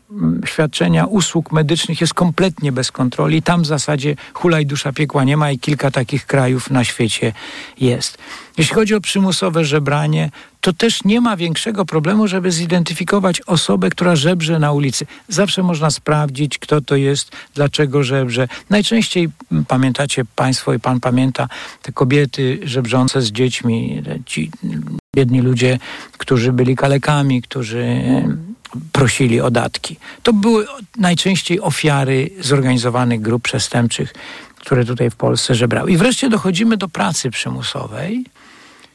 świadczenia 0.46 1.06
usług 1.06 1.52
medycznych 1.52 2.02
jest 2.02 2.14
kompletnie 2.14 2.72
bez 2.72 2.92
kontroli. 2.92 3.42
Tam 3.42 3.62
w 3.62 3.66
zasadzie 3.66 4.16
hulaj 4.34 4.66
dusza 4.66 4.94
piekła 4.94 5.24
nie 5.24 5.38
ma 5.38 5.52
i 5.52 5.60
kilka 5.60 5.92
takich 5.92 6.26
krajów 6.26 6.70
na 6.70 6.84
świecie 6.84 7.34
jest. 7.80 8.18
Jeśli 8.58 8.76
chodzi 8.76 8.96
o 8.96 9.02
przymusowe 9.02 9.66
żebranie, 9.66 10.32
to 10.62 10.74
też 10.74 11.04
nie 11.04 11.22
ma 11.22 11.38
większego 11.38 11.86
problemu, 11.86 12.28
żeby 12.28 12.52
zidentyfikować 12.52 13.42
osobę, 13.42 13.90
która 13.90 14.16
żebrze 14.16 14.60
na 14.60 14.72
ulicy. 14.72 15.06
Zawsze 15.28 15.64
można 15.64 15.90
sprawdzić, 15.90 16.58
kto 16.58 16.82
to 16.82 16.96
jest, 16.96 17.32
dlaczego 17.56 18.04
żebrze. 18.04 18.48
Najczęściej 18.70 19.30
pamiętacie 19.68 20.26
Państwo 20.36 20.74
i 20.74 20.80
Pan 20.80 21.00
pamięta 21.00 21.48
te 21.82 21.92
kobiety 21.92 22.60
żebrzące 22.64 23.22
z 23.22 23.32
dziećmi, 23.32 24.04
ci 24.26 24.52
biedni 25.16 25.42
ludzie, 25.42 25.80
którzy 26.18 26.54
byli 26.54 26.76
kalekami, 26.76 27.42
którzy 27.42 28.02
prosili 28.92 29.42
o 29.42 29.52
datki. 29.52 29.98
To 30.24 30.34
były 30.34 30.66
najczęściej 30.98 31.62
ofiary 31.62 32.30
zorganizowanych 32.40 33.22
grup 33.22 33.44
przestępczych, 33.44 34.14
które 34.60 34.86
tutaj 34.86 35.10
w 35.10 35.16
Polsce 35.16 35.56
żebrały. 35.56 35.92
I 35.92 35.98
wreszcie 35.98 36.30
dochodzimy 36.30 36.78
do 36.78 36.90
pracy 36.90 37.32
przymusowej, 37.32 38.26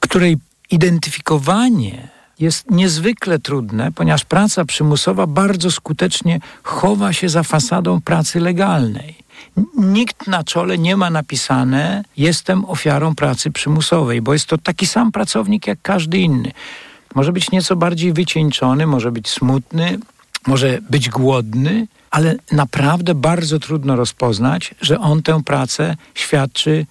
której 0.01 0.37
identyfikowanie 0.71 2.09
jest 2.39 2.71
niezwykle 2.71 3.39
trudne, 3.39 3.93
ponieważ 3.93 4.25
praca 4.25 4.65
przymusowa 4.65 5.27
bardzo 5.27 5.71
skutecznie 5.71 6.41
chowa 6.63 7.13
się 7.13 7.29
za 7.29 7.43
fasadą 7.43 8.01
pracy 8.01 8.41
legalnej. 8.41 9.15
Nikt 9.77 10.27
na 10.27 10.45
czole 10.45 10.79
nie 10.79 10.97
ma 10.97 11.11
napisane 11.11 12.05
jestem 12.17 12.65
ofiarą 12.65 13.15
pracy 13.15 13.51
przymusowej, 13.51 14.23
bo 14.23 14.33
jest 14.33 14.47
to 14.47 14.59
taki 14.59 14.87
sam 14.87 15.13
pracownik 15.13 15.67
jak 15.67 15.79
każdy 15.83 16.19
inny. 16.19 16.53
Może 17.15 17.33
być 17.33 17.51
nieco 17.51 17.77
bardziej 17.77 18.13
wycieńczony, 18.13 18.87
może 18.87 19.13
być 19.13 19.29
smutny, 19.29 19.99
może 20.47 20.79
być 20.91 21.09
głodny, 21.09 21.87
ale 22.11 22.37
naprawdę 22.53 23.15
bardzo 23.15 23.59
trudno 23.59 23.97
rozpoznać, 23.97 24.75
że 24.81 24.99
on 24.99 25.23
tę 25.23 25.43
pracę 25.45 25.97
świadczy 26.15 26.87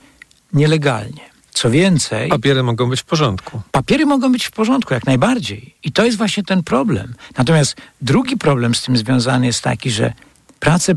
nielegalnie. 0.54 1.28
Co 1.52 1.70
więcej. 1.70 2.30
Papiery 2.30 2.64
mogą 2.64 2.90
być 2.90 3.02
w 3.02 3.06
porządku. 3.06 3.62
Papiery 3.72 4.06
mogą 4.06 4.32
być 4.32 4.46
w 4.46 4.52
porządku, 4.52 4.94
jak 4.94 5.06
najbardziej. 5.06 5.76
I 5.84 5.92
to 5.92 6.06
jest 6.06 6.18
właśnie 6.18 6.44
ten 6.44 6.64
problem. 6.64 7.14
Natomiast 7.38 7.76
drugi 8.02 8.38
problem 8.38 8.76
z 8.76 8.84
tym 8.84 8.98
związany 8.98 9.46
jest 9.46 9.62
taki, 9.62 9.92
że 9.92 10.14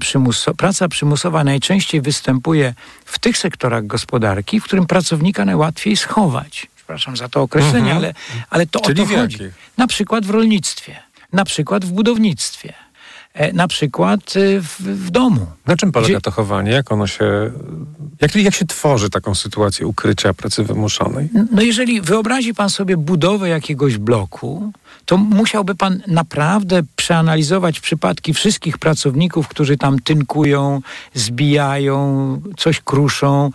przymuso 0.01 0.55
praca 0.55 0.89
przymusowa 0.89 1.45
najczęściej 1.45 2.01
występuje 2.01 2.75
w 3.05 3.19
tych 3.19 3.39
sektorach 3.39 3.87
gospodarki, 3.87 4.61
w 4.61 4.65
którym 4.65 4.87
pracownika 4.87 5.45
najłatwiej 5.45 5.97
schować 5.97 6.67
przepraszam 6.91 7.17
za 7.17 7.29
to 7.29 7.43
określenie, 7.43 7.79
mhm. 7.79 7.97
ale, 7.97 8.15
ale 8.51 8.67
to 8.67 8.81
Czyli 8.81 9.03
o 9.03 9.07
to 9.07 9.17
chodzi. 9.17 9.39
Na 9.77 9.87
przykład 9.87 10.27
w 10.27 10.31
rolnictwie, 10.31 10.97
na 11.33 11.45
przykład 11.45 11.85
w 11.85 11.93
budownictwie. 11.93 12.73
E, 13.35 13.53
na 13.53 13.69
przykład 13.69 14.21
e, 14.37 14.61
w, 14.61 14.81
w, 14.81 15.11
domu. 15.11 15.47
Na 15.67 15.77
czym 15.77 15.93
polega 15.93 16.13
gdzie... 16.13 16.21
to 16.21 16.31
chowanie? 16.31 16.73
Jak 16.73 16.93
ono 16.93 17.07
się. 17.07 17.51
Jak, 18.21 18.37
jak 18.37 18.55
się 18.55 18.67
tworzy 18.67 19.11
taką 19.11 19.35
sytuację 19.35 19.87
ukrycia 19.87 20.35
pracy 20.35 20.65
wymuszonej? 20.65 21.29
No, 21.53 21.63
jeżeli 21.63 22.01
wyobrazi 22.01 22.55
pan 22.55 22.71
sobie 22.71 22.97
budowę 22.97 23.49
jakiegoś 23.49 23.99
bloku, 23.99 24.73
to 25.07 25.17
musiałby 25.17 25.75
pan 25.75 26.03
naprawdę 26.07 26.83
przeanalizować 26.97 27.81
przypadki 27.81 28.35
wszystkich 28.35 28.79
pracowników, 28.79 29.49
którzy 29.49 29.77
tam 29.77 29.99
tynkują, 29.99 30.81
zbijają, 31.15 31.97
coś 32.59 32.81
kruszą, 32.81 33.51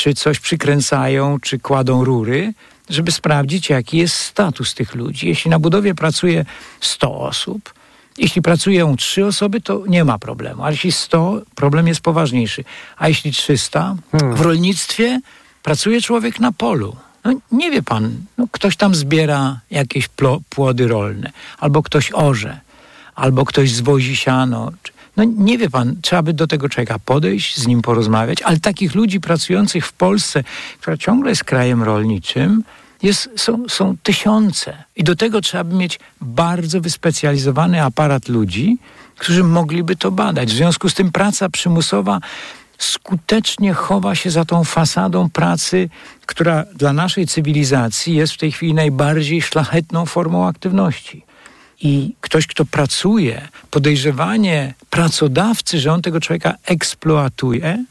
czy 0.00 0.14
coś 0.14 0.40
przykręcają, 0.40 1.40
czy 1.40 1.58
kładą 1.58 2.04
rury, 2.04 2.54
żeby 2.90 3.12
sprawdzić, 3.12 3.70
jaki 3.70 3.98
jest 3.98 4.14
status 4.14 4.74
tych 4.74 4.94
ludzi. 4.94 5.28
Jeśli 5.28 5.50
na 5.50 5.58
budowie 5.58 5.94
pracuje 5.94 6.44
100 6.80 7.20
osób, 7.20 7.74
jeśli 8.18 8.42
pracują 8.42 8.96
3 8.96 9.26
osoby, 9.26 9.60
to 9.60 9.82
nie 9.86 10.04
ma 10.04 10.18
problemu. 10.18 10.62
Ale 10.62 10.72
jeśli 10.72 10.92
100, 10.92 11.40
problem 11.54 11.88
jest 11.88 12.00
poważniejszy. 12.00 12.64
A 12.96 13.08
jeśli 13.08 13.32
300, 13.32 13.96
hmm. 14.12 14.36
w 14.36 14.40
rolnictwie 14.40 15.20
pracuje 15.62 16.00
człowiek 16.00 16.40
na 16.40 16.52
polu. 16.52 16.96
No 17.24 17.32
nie 17.52 17.70
wie 17.70 17.82
pan, 17.82 18.12
no, 18.38 18.46
ktoś 18.52 18.76
tam 18.76 18.94
zbiera 18.94 19.60
jakieś 19.70 20.08
płody 20.50 20.88
rolne, 20.88 21.32
albo 21.58 21.82
ktoś 21.82 22.10
orze, 22.14 22.60
albo 23.14 23.44
ktoś 23.44 23.72
zwozi 23.72 24.16
siano. 24.16 24.72
No 25.20 25.26
nie 25.36 25.58
wie 25.58 25.70
pan, 25.70 25.96
trzeba 26.02 26.22
by 26.22 26.32
do 26.32 26.46
tego 26.46 26.68
człowieka 26.68 26.98
podejść, 26.98 27.56
z 27.56 27.66
nim 27.66 27.82
porozmawiać, 27.82 28.42
ale 28.42 28.60
takich 28.60 28.94
ludzi 28.94 29.20
pracujących 29.20 29.86
w 29.86 29.92
Polsce, 29.92 30.44
która 30.80 30.96
ciągle 30.96 31.30
jest 31.30 31.44
krajem 31.44 31.82
rolniczym, 31.82 32.64
jest, 33.02 33.30
są, 33.36 33.68
są 33.68 33.96
tysiące. 34.02 34.84
I 34.96 35.04
do 35.04 35.16
tego 35.16 35.40
trzeba 35.40 35.64
by 35.64 35.74
mieć 35.74 36.00
bardzo 36.20 36.80
wyspecjalizowany 36.80 37.82
aparat 37.82 38.28
ludzi, 38.28 38.78
którzy 39.18 39.44
mogliby 39.44 39.96
to 39.96 40.10
badać. 40.10 40.48
W 40.52 40.56
związku 40.56 40.88
z 40.88 40.94
tym 40.94 41.12
praca 41.12 41.48
przymusowa 41.48 42.20
skutecznie 42.78 43.72
chowa 43.74 44.14
się 44.14 44.30
za 44.30 44.44
tą 44.44 44.64
fasadą 44.64 45.30
pracy, 45.30 45.88
która 46.26 46.64
dla 46.74 46.92
naszej 46.92 47.26
cywilizacji 47.26 48.14
jest 48.14 48.32
w 48.32 48.38
tej 48.38 48.52
chwili 48.52 48.74
najbardziej 48.74 49.42
szlachetną 49.42 50.06
formą 50.06 50.46
aktywności 50.46 51.29
i 51.80 52.14
ktoś, 52.20 52.46
kto 52.46 52.64
pracuje, 52.64 53.48
podejrzewanie 53.70 54.74
pracodawcy, 54.90 55.80
że 55.80 55.92
on 55.92 56.02
tego 56.02 56.20
człowieka 56.20 56.54
eksploatuje, 56.66 57.84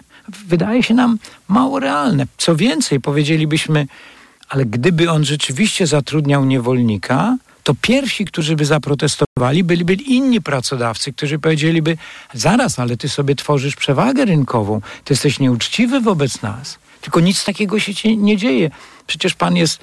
wydaje 0.48 0.84
się 0.84 0.94
nam 0.94 1.18
mało 1.48 1.80
realne. 1.80 2.26
Co 2.38 2.56
więcej, 2.56 3.00
powiedzielibyśmy, 3.00 3.88
ale 4.50 4.66
gdyby 4.66 5.12
on 5.12 5.26
rzeczywiście 5.26 5.88
zatrudniał 5.88 6.46
niewolnika, 6.46 7.38
to 7.64 7.74
pierwsi, 7.82 8.26
którzy 8.26 8.56
by 8.56 8.66
zaprotestowali, 8.66 9.64
byliby 9.64 9.94
inni 9.94 10.42
pracodawcy, 10.42 11.14
którzy 11.14 11.40
powiedzieliby: 11.40 11.98
Zaraz, 12.34 12.80
ale 12.80 12.98
ty 12.98 13.10
sobie 13.10 13.36
tworzysz 13.36 13.76
przewagę 13.76 14.26
rynkową, 14.26 14.82
ty 15.04 15.14
jesteś 15.14 15.40
nieuczciwy 15.40 16.02
wobec 16.02 16.42
nas. 16.42 16.80
Tylko 17.02 17.20
nic 17.20 17.44
takiego 17.44 17.80
się 17.80 18.18
nie 18.18 18.38
dzieje. 18.38 18.72
Przecież 19.08 19.34
pan 19.34 19.56
jest 19.56 19.80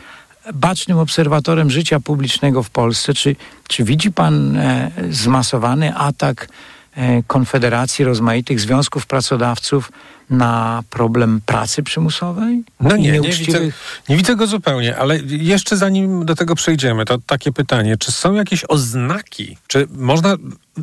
bacznym 0.55 0.99
obserwatorem 0.99 1.71
życia 1.71 2.01
publicznego 2.01 2.63
w 2.63 2.71
Polsce. 2.71 3.15
Czy, 3.15 3.37
czy 3.69 3.85
widzi 3.85 4.13
pan 4.13 4.57
e, 4.57 4.91
zmasowany 5.11 5.95
atak 5.95 6.49
e, 6.97 7.23
Konfederacji 7.23 8.05
rozmaitych 8.05 8.61
związków 8.61 9.07
pracodawców 9.07 9.93
na 10.31 10.83
problem 10.91 11.41
pracy 11.47 11.83
przymusowej? 11.83 12.65
No 12.81 12.97
nie, 12.97 13.13
nie 13.21 13.31
widzę, 13.31 13.61
nie 14.09 14.17
widzę 14.17 14.37
go 14.37 14.47
zupełnie, 14.47 14.97
ale 14.97 15.19
jeszcze 15.27 15.77
zanim 15.77 16.25
do 16.25 16.35
tego 16.35 16.55
przejdziemy, 16.55 17.05
to 17.05 17.19
takie 17.27 17.53
pytanie, 17.53 17.97
czy 17.97 18.13
są 18.13 18.35
jakieś 18.35 18.65
oznaki, 18.69 19.57
czy 19.67 19.87
można 19.91 20.37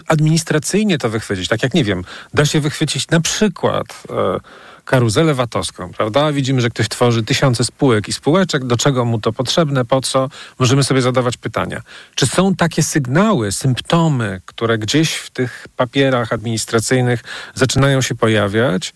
administracyjnie 0.08 0.98
to 0.98 1.10
wychwycić, 1.10 1.48
tak 1.48 1.64
jak 1.64 1.74
nie 1.74 1.84
wiem, 1.84 2.04
da 2.34 2.46
się 2.46 2.60
wychwycić 2.60 3.08
na 3.08 3.22
przykład 3.22 3.86
e, 4.10 4.40
karuzelę 4.86 5.34
VAT-owską, 5.34 5.92
prawda? 5.98 6.32
Widzimy, 6.32 6.62
że 6.62 6.70
ktoś 6.70 6.90
tworzy 6.90 7.24
tysiące 7.24 7.64
spółek 7.64 8.08
i 8.08 8.14
spółeczek, 8.14 8.66
do 8.66 8.78
czego 8.78 9.06
mu 9.06 9.20
to 9.20 9.34
potrzebne, 9.34 9.86
po 9.86 10.02
co? 10.02 10.30
Możemy 10.60 10.84
sobie 10.84 11.02
zadawać 11.02 11.38
pytania. 11.38 11.82
Czy 12.16 12.28
są 12.28 12.56
takie 12.56 12.84
sygnały, 12.84 13.52
symptomy, 13.52 14.42
które 14.46 14.78
gdzieś 14.78 15.14
w 15.14 15.30
tych 15.30 15.68
papierach 15.78 16.34
administracyjnych 16.34 17.24
zaczynają 17.56 18.02
się 18.02 18.16
pojawiać, 18.16 18.94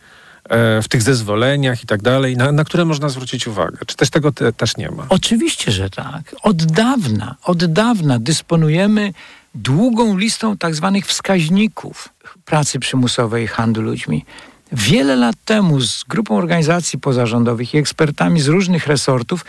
e, 0.49 0.81
w 0.81 0.87
tych 0.87 1.01
zezwoleniach 1.01 1.83
i 1.83 1.87
tak 1.87 2.01
dalej, 2.01 2.37
na, 2.37 2.51
na 2.51 2.63
które 2.63 2.85
można 2.85 3.09
zwrócić 3.09 3.47
uwagę? 3.47 3.77
Czy 3.85 3.95
też 3.95 4.09
tego 4.09 4.31
te, 4.31 4.53
też 4.53 4.77
nie 4.77 4.91
ma? 4.91 5.05
Oczywiście, 5.09 5.71
że 5.71 5.89
tak. 5.89 6.35
Od 6.43 6.63
dawna, 6.63 7.35
od 7.43 7.65
dawna 7.65 8.19
dysponujemy 8.19 9.13
długą 9.55 10.17
listą 10.17 10.57
tak 10.57 10.75
zwanych 10.75 11.05
wskaźników 11.05 12.09
pracy 12.45 12.79
przymusowej 12.79 13.43
i 13.43 13.47
handlu 13.47 13.83
ludźmi. 13.83 14.25
Wiele 14.71 15.15
lat 15.15 15.35
temu 15.45 15.81
z 15.81 16.03
grupą 16.03 16.37
organizacji 16.37 16.99
pozarządowych 16.99 17.73
i 17.73 17.77
ekspertami 17.77 18.41
z 18.41 18.47
różnych 18.47 18.87
resortów 18.87 19.45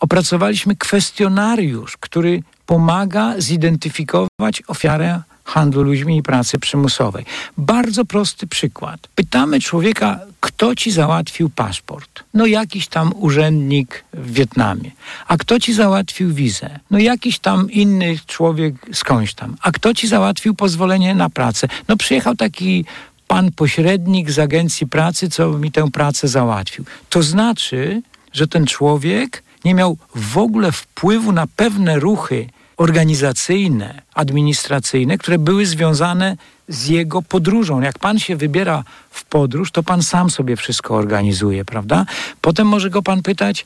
opracowaliśmy 0.00 0.76
kwestionariusz, 0.76 1.96
który 1.96 2.42
pomaga 2.66 3.34
zidentyfikować 3.38 4.62
ofiarę 4.68 5.22
handlu 5.44 5.82
ludźmi 5.82 6.16
i 6.16 6.22
pracy 6.22 6.58
przymusowej. 6.58 7.24
Bardzo 7.58 8.04
prosty 8.04 8.46
przykład. 8.46 9.08
Pytamy 9.14 9.60
człowieka, 9.60 10.20
kto 10.40 10.74
ci 10.74 10.90
załatwił 10.90 11.50
paszport? 11.50 12.24
No 12.34 12.46
jakiś 12.46 12.88
tam 12.88 13.12
urzędnik 13.16 14.04
w 14.14 14.32
Wietnamie. 14.32 14.90
A 15.28 15.36
kto 15.36 15.60
ci 15.60 15.74
załatwił 15.74 16.34
wizę? 16.34 16.78
No 16.90 16.98
jakiś 16.98 17.38
tam 17.38 17.70
inny 17.70 18.16
człowiek 18.26 18.74
skądś 18.92 19.34
tam. 19.34 19.56
A 19.62 19.72
kto 19.72 19.94
ci 19.94 20.08
załatwił 20.08 20.54
pozwolenie 20.54 21.14
na 21.14 21.30
pracę? 21.30 21.68
No 21.88 21.96
przyjechał 21.96 22.36
taki 22.36 22.84
pan 23.32 23.52
pośrednik 23.52 24.30
z 24.30 24.38
agencji 24.38 24.86
pracy, 24.86 25.28
co 25.28 25.48
mi 25.48 25.72
tę 25.72 25.90
pracę 25.90 26.28
załatwił. 26.28 26.84
To 27.08 27.22
znaczy, 27.22 28.02
że 28.32 28.48
ten 28.48 28.66
człowiek 28.66 29.42
nie 29.64 29.74
miał 29.74 29.96
w 30.14 30.38
ogóle 30.38 30.72
wpływu 30.72 31.32
na 31.32 31.46
pewne 31.56 31.98
ruchy 31.98 32.46
organizacyjne, 32.76 34.02
administracyjne, 34.14 35.18
które 35.18 35.38
były 35.38 35.66
związane 35.66 36.36
z 36.68 36.88
jego 36.88 37.22
podróżą. 37.22 37.80
Jak 37.80 37.98
pan 37.98 38.18
się 38.18 38.36
wybiera 38.36 38.84
w 39.10 39.24
podróż, 39.24 39.70
to 39.70 39.82
pan 39.82 40.02
sam 40.02 40.30
sobie 40.30 40.56
wszystko 40.56 40.94
organizuje, 40.94 41.64
prawda? 41.64 42.06
Potem 42.40 42.66
może 42.66 42.90
go 42.90 43.02
pan 43.02 43.22
pytać, 43.22 43.64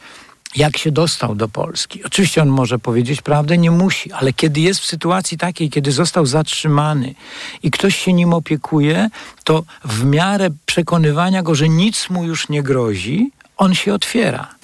jak 0.57 0.77
się 0.77 0.93
dostał 0.93 1.35
do 1.35 1.49
Polski. 1.49 2.05
Oczywiście 2.05 2.43
on 2.43 2.49
może 2.49 2.79
powiedzieć 2.79 3.23
prawdę, 3.23 3.59
nie 3.59 3.71
musi, 3.71 4.13
ale 4.13 4.33
kiedy 4.33 4.61
jest 4.61 4.81
w 4.81 4.87
sytuacji 4.87 5.39
takiej, 5.39 5.71
kiedy 5.71 5.93
został 5.93 6.27
zatrzymany 6.27 7.15
i 7.63 7.71
ktoś 7.71 7.97
się 7.97 8.13
nim 8.13 8.35
opiekuje, 8.35 9.11
to 9.45 9.65
w 9.85 10.05
miarę 10.05 10.49
przekonywania 10.67 11.43
go, 11.43 11.55
że 11.55 11.69
nic 11.69 12.11
mu 12.11 12.25
już 12.25 12.49
nie 12.49 12.63
grozi, 12.63 13.31
on 13.57 13.75
się 13.75 13.95
otwiera. 13.95 14.55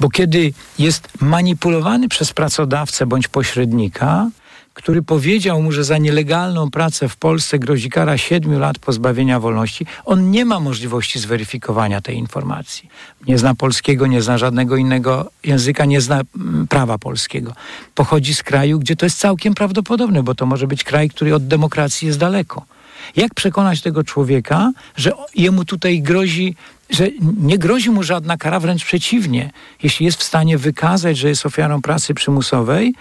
Bo 0.00 0.08
kiedy 0.08 0.52
jest 0.78 1.08
manipulowany 1.20 2.08
przez 2.08 2.32
pracodawcę 2.32 3.06
bądź 3.06 3.28
pośrednika, 3.28 4.30
który 4.78 5.02
powiedział 5.02 5.62
mu, 5.62 5.72
że 5.72 5.84
za 5.84 5.98
nielegalną 5.98 6.70
pracę 6.70 7.08
w 7.08 7.16
Polsce 7.16 7.58
grozi 7.58 7.90
kara 7.90 8.18
7 8.18 8.58
lat 8.58 8.78
pozbawienia 8.78 9.40
wolności, 9.40 9.86
on 10.04 10.30
nie 10.30 10.44
ma 10.44 10.60
możliwości 10.60 11.18
zweryfikowania 11.18 12.00
tej 12.00 12.16
informacji. 12.16 12.88
Nie 13.26 13.38
zna 13.38 13.54
polskiego, 13.54 14.06
nie 14.06 14.22
zna 14.22 14.38
żadnego 14.38 14.76
innego 14.76 15.30
języka, 15.44 15.84
nie 15.84 16.00
zna 16.00 16.20
mm, 16.36 16.66
prawa 16.68 16.98
polskiego. 16.98 17.52
Pochodzi 17.94 18.34
z 18.34 18.42
kraju, 18.42 18.78
gdzie 18.78 18.96
to 18.96 19.06
jest 19.06 19.18
całkiem 19.18 19.54
prawdopodobne, 19.54 20.22
bo 20.22 20.34
to 20.34 20.46
może 20.46 20.66
być 20.66 20.84
kraj, 20.84 21.08
który 21.10 21.34
od 21.34 21.46
demokracji 21.46 22.06
jest 22.06 22.18
daleko. 22.18 22.64
Jak 23.16 23.34
przekonać 23.34 23.80
tego 23.80 24.04
człowieka, 24.04 24.72
że 24.96 25.12
jemu 25.34 25.64
tutaj 25.64 26.02
grozi, 26.02 26.54
że 26.90 27.08
nie 27.20 27.58
grozi 27.58 27.90
mu 27.90 28.02
żadna 28.02 28.36
kara, 28.36 28.60
wręcz 28.60 28.84
przeciwnie. 28.84 29.50
Jeśli 29.82 30.06
jest 30.06 30.18
w 30.18 30.22
stanie 30.22 30.58
wykazać, 30.58 31.18
że 31.18 31.28
jest 31.28 31.46
ofiarą 31.46 31.82
pracy 31.82 32.14
przymusowej, 32.14 32.94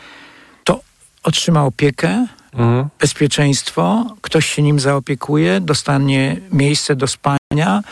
otrzyma 1.24 1.64
opiekę, 1.66 2.28
Mhm. 2.54 2.86
bezpieczeństwo, 3.00 4.06
ktoś 4.22 4.46
się 4.46 4.62
nim 4.62 4.80
zaopiekuje, 4.80 5.60
dostanie 5.62 6.38
miejsce 6.52 6.96
do 6.96 7.08
spania, 7.08 7.84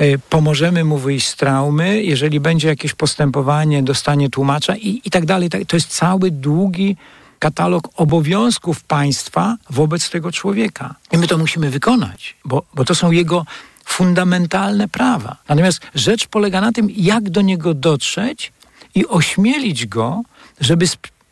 y, 0.00 0.18
pomożemy 0.30 0.84
mu 0.84 0.98
wyjść 0.98 1.26
z 1.28 1.36
traumy, 1.36 2.02
jeżeli 2.02 2.40
będzie 2.40 2.68
jakieś 2.68 2.94
postępowanie, 2.94 3.82
dostanie 3.82 4.30
tłumacza 4.30 4.76
i, 4.76 5.00
i 5.04 5.10
tak 5.10 5.26
dalej. 5.26 5.50
tak- 5.50 5.64
To 5.66 5.76
jest 5.76 5.88
cały 5.88 6.30
długi 6.30 6.96
katalog 7.38 7.88
obowiązków 7.96 8.84
państwa 8.84 9.56
wobec 9.70 10.10
tego 10.10 10.32
człowieka. 10.32 10.94
I 11.12 11.18
my 11.18 11.26
to 11.26 11.38
musimy 11.38 11.70
wykonać, 11.70 12.36
bo, 12.44 12.62
bo 12.74 12.84
to 12.84 12.94
są 12.94 13.10
jego 13.10 13.44
fundamentalne 13.84 14.88
prawa. 14.88 15.36
Natomiast 15.48 15.80
rzecz 15.94 16.26
polega 16.26 16.60
na 16.60 16.72
tym, 16.72 16.88
jak 16.96 17.30
do 17.30 17.40
niego 17.42 17.74
dotrzeć 17.74 18.52
i 18.94 19.06
ośmielić 19.06 19.86
go, 19.86 20.22
żeby, 20.60 20.86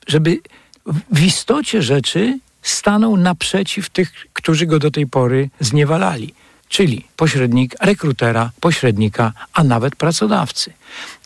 żeby 0.07 0.39
w- 0.87 1.23
istocie 1.23 1.83
rzeczy 1.83 2.39
stanął 2.63 3.17
naprzeciw 3.17 3.91
tych, 3.91 4.13
którzy 4.33 4.67
go 4.67 4.79
do 4.79 4.91
tej 4.91 5.07
pory 5.07 5.51
zniewalali. 5.61 6.35
Czyli 6.69 7.05
pośrednik, 7.17 7.75
rekrutera, 7.81 8.51
pośrednika, 8.61 9.33
a 9.53 9.65
nawet 9.65 9.97
pracodawcy. 9.97 10.73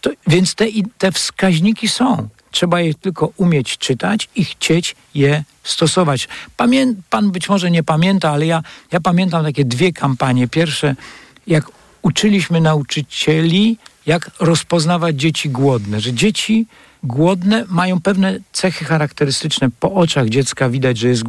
To, 0.01 0.11
więc 0.27 0.55
te, 0.55 0.65
te 0.99 1.13
wskaźniki 1.13 1.89
są. 1.89 2.29
Trzeba 2.51 2.81
je 2.81 2.95
tylko 2.95 3.33
umieć 3.37 3.79
czytać 3.79 4.29
i 4.35 4.45
chcieć 4.45 4.97
je 5.15 5.45
stosować. 5.65 6.29
Pamię, 6.57 6.87
pan 7.11 7.31
być 7.31 7.49
może 7.49 7.71
nie 7.71 7.83
pamięta, 7.83 8.31
ale 8.31 8.47
ja, 8.47 8.63
ja 8.93 9.01
pamiętam 9.01 9.45
takie 9.45 9.65
dwie 9.65 9.93
kampanie. 9.93 10.49
Pierwsze, 10.49 10.97
jak 11.47 11.71
uczyliśmy 12.03 12.61
nauczycieli, 12.61 13.79
jak 14.07 14.31
rozpoznawać 14.41 15.17
dzieci 15.17 15.51
głodne, 15.51 16.01
że 16.01 16.13
dzieci 16.13 16.67
głodne 17.03 17.65
mają 17.69 18.01
pewne 18.01 18.39
cechy 18.53 18.85
charakterystyczne. 18.85 19.69
Po 19.81 19.95
oczach 19.95 20.29
dziecka 20.29 20.69
widać, 20.69 20.99
że 20.99 21.09
jest, 21.09 21.23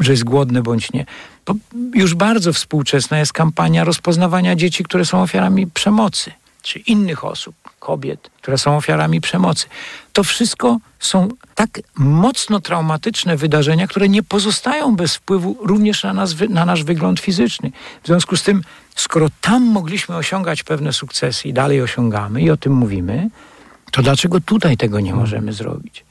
że 0.00 0.12
jest 0.12 0.24
głodne 0.24 0.62
bądź 0.62 0.92
nie. 0.92 1.06
To 1.44 1.54
już 1.94 2.14
bardzo 2.14 2.52
współczesna 2.52 3.18
jest 3.18 3.32
kampania 3.32 3.84
rozpoznawania 3.84 4.56
dzieci, 4.56 4.84
które 4.84 5.04
są 5.04 5.22
ofiarami 5.22 5.66
przemocy, 5.66 6.32
czy 6.62 6.78
innych 6.78 7.24
osób, 7.24 7.54
kobiet, 7.78 8.30
które 8.42 8.58
są 8.58 8.76
ofiarami 8.76 9.20
przemocy. 9.20 9.66
To 10.12 10.24
wszystko 10.24 10.78
są 11.00 11.28
tak 11.54 11.80
mocno 11.96 12.60
traumatyczne 12.60 13.36
wydarzenia, 13.36 13.86
które 13.86 14.08
nie 14.08 14.22
pozostają 14.22 14.96
bez 14.96 15.16
wpływu 15.16 15.56
również 15.60 16.02
na, 16.02 16.12
nas, 16.12 16.34
na 16.48 16.64
nasz 16.64 16.84
wygląd 16.84 17.20
fizyczny. 17.20 17.72
W 18.02 18.06
związku 18.06 18.36
z 18.36 18.42
tym, 18.42 18.62
skoro 18.96 19.28
tam 19.40 19.62
mogliśmy 19.62 20.16
osiągać 20.16 20.62
pewne 20.62 20.92
sukcesy 20.92 21.48
i 21.48 21.52
dalej 21.52 21.82
osiągamy 21.82 22.42
i 22.42 22.50
o 22.50 22.56
tym 22.56 22.72
mówimy, 22.72 23.30
to 23.94 24.02
dlaczego 24.02 24.40
tutaj 24.40 24.76
tego 24.76 25.00
nie 25.00 25.14
możemy 25.14 25.52
zrobić? 25.52 26.04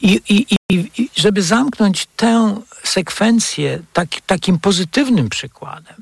I, 0.00 0.20
i, 0.28 0.46
i, 0.70 0.90
i 0.98 1.10
żeby 1.16 1.42
zamknąć 1.42 2.06
tę 2.16 2.56
sekwencję 2.82 3.82
tak, 3.92 4.08
takim 4.26 4.58
pozytywnym 4.58 5.28
przykładem, 5.28 5.96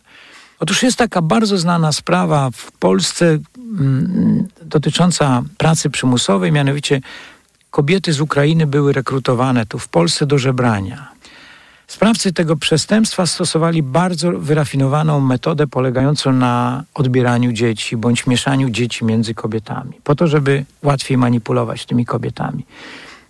Otóż 0.61 0.83
jest 0.83 0.99
taka 0.99 1.23
bardzo 1.23 1.59
znana 1.59 1.93
sprawa 1.93 2.51
w 2.51 2.73
Polsce 2.73 3.39
mm, 3.59 4.49
dotycząca 4.63 5.43
pracy 5.59 5.91
przymusowej, 5.91 6.53
mianowicie 6.53 7.01
kobiety 7.71 8.13
z 8.13 8.21
Ukrainy 8.21 8.67
były 8.67 8.93
rekrutowane 8.93 9.67
tu 9.67 9.79
w 9.79 9.89
Polsce 9.89 10.27
do 10.27 10.39
żebrania. 10.39 11.14
Sprawcy 11.87 12.33
tego 12.33 12.57
przestępstwa 12.57 13.27
stosowali 13.27 13.83
bardzo 13.83 14.33
wyrafinowaną 14.33 15.21
metodę 15.21 15.67
polegającą 15.67 16.33
na 16.33 16.85
odbieraniu 16.95 17.53
dzieci 17.53 17.97
bądź 17.97 18.27
mieszaniu 18.27 18.71
dzieci 18.71 19.05
między 19.05 19.35
kobietami, 19.35 19.93
po 20.05 20.15
to, 20.15 20.27
żeby 20.27 20.65
łatwiej 20.83 21.17
manipulować 21.17 21.87
tymi 21.87 22.05
kobietami. 22.05 22.67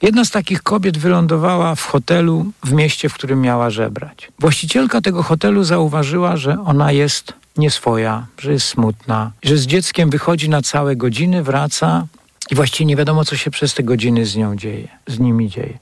Jedna 0.03 0.25
z 0.25 0.31
takich 0.31 0.62
kobiet 0.62 0.99
wylądowała 0.99 1.75
w 1.75 1.83
hotelu 1.83 2.47
w 2.64 2.73
mieście, 2.73 3.09
w 3.09 3.14
którym 3.14 3.40
miała 3.40 3.71
żebrać. 3.71 4.33
Właścicielka 4.38 5.01
tego 5.01 5.23
hotelu 5.23 5.64
zauważyła, 5.64 6.37
że 6.37 6.61
ona 6.64 6.93
jest 6.93 7.33
nieswoja, 7.57 8.27
że 8.38 8.53
jest 8.53 8.67
smutna, 8.67 9.31
że 9.43 9.57
z 9.57 9.67
dzieckiem 9.67 10.11
wychodzi 10.11 10.49
na 10.49 10.62
całe 10.62 10.97
godziny, 10.97 11.43
wraca 11.43 12.07
i 12.51 12.55
właściwie 12.55 12.87
nie 12.87 12.97
wiadomo, 12.97 13.25
co 13.25 13.37
się 13.37 13.51
przez 13.51 13.75
te 13.75 13.83
godziny 13.83 14.27
z 14.27 14.37
nią 14.37 14.57
dzieje, 14.57 14.88
z 15.07 15.19
nimi 15.19 15.49
dzieje. 15.49 15.79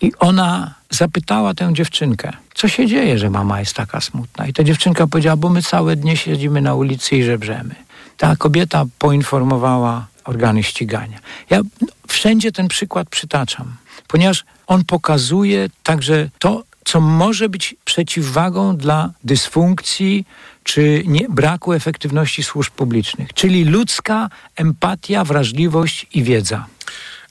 I 0.00 0.12
ona 0.18 0.74
zapytała 0.90 1.54
tę 1.54 1.74
dziewczynkę, 1.74 2.32
co 2.54 2.68
się 2.68 2.86
dzieje, 2.86 3.18
że 3.18 3.30
mama 3.30 3.60
jest 3.60 3.74
taka 3.74 4.00
smutna. 4.00 4.46
I 4.46 4.52
ta 4.52 4.64
dziewczynka 4.64 5.06
powiedziała, 5.06 5.36
bo 5.36 5.48
my 5.48 5.62
całe 5.62 5.96
dnie 5.96 6.16
siedzimy 6.16 6.60
na 6.60 6.74
ulicy 6.74 7.16
i 7.16 7.24
żebrzemy. 7.24 7.74
Ta 8.16 8.36
kobieta 8.36 8.84
poinformowała 8.98 10.06
organy 10.24 10.62
ścigania. 10.62 11.18
Ja 11.50 11.60
wszędzie 12.08 12.52
ten 12.52 12.68
przykład 12.68 13.08
przytaczam, 13.08 13.76
ponieważ 14.08 14.44
on 14.66 14.84
pokazuje 14.84 15.68
także 15.82 16.28
to, 16.38 16.64
co 16.84 17.00
może 17.00 17.48
być 17.48 17.74
przeciwwagą 17.84 18.76
dla 18.76 19.10
dysfunkcji 19.24 20.24
czy 20.64 21.02
nie, 21.06 21.28
braku 21.28 21.72
efektywności 21.72 22.42
służb 22.42 22.72
publicznych, 22.72 23.34
czyli 23.34 23.64
ludzka 23.64 24.28
empatia, 24.56 25.24
wrażliwość 25.24 26.06
i 26.12 26.22
wiedza. 26.22 26.66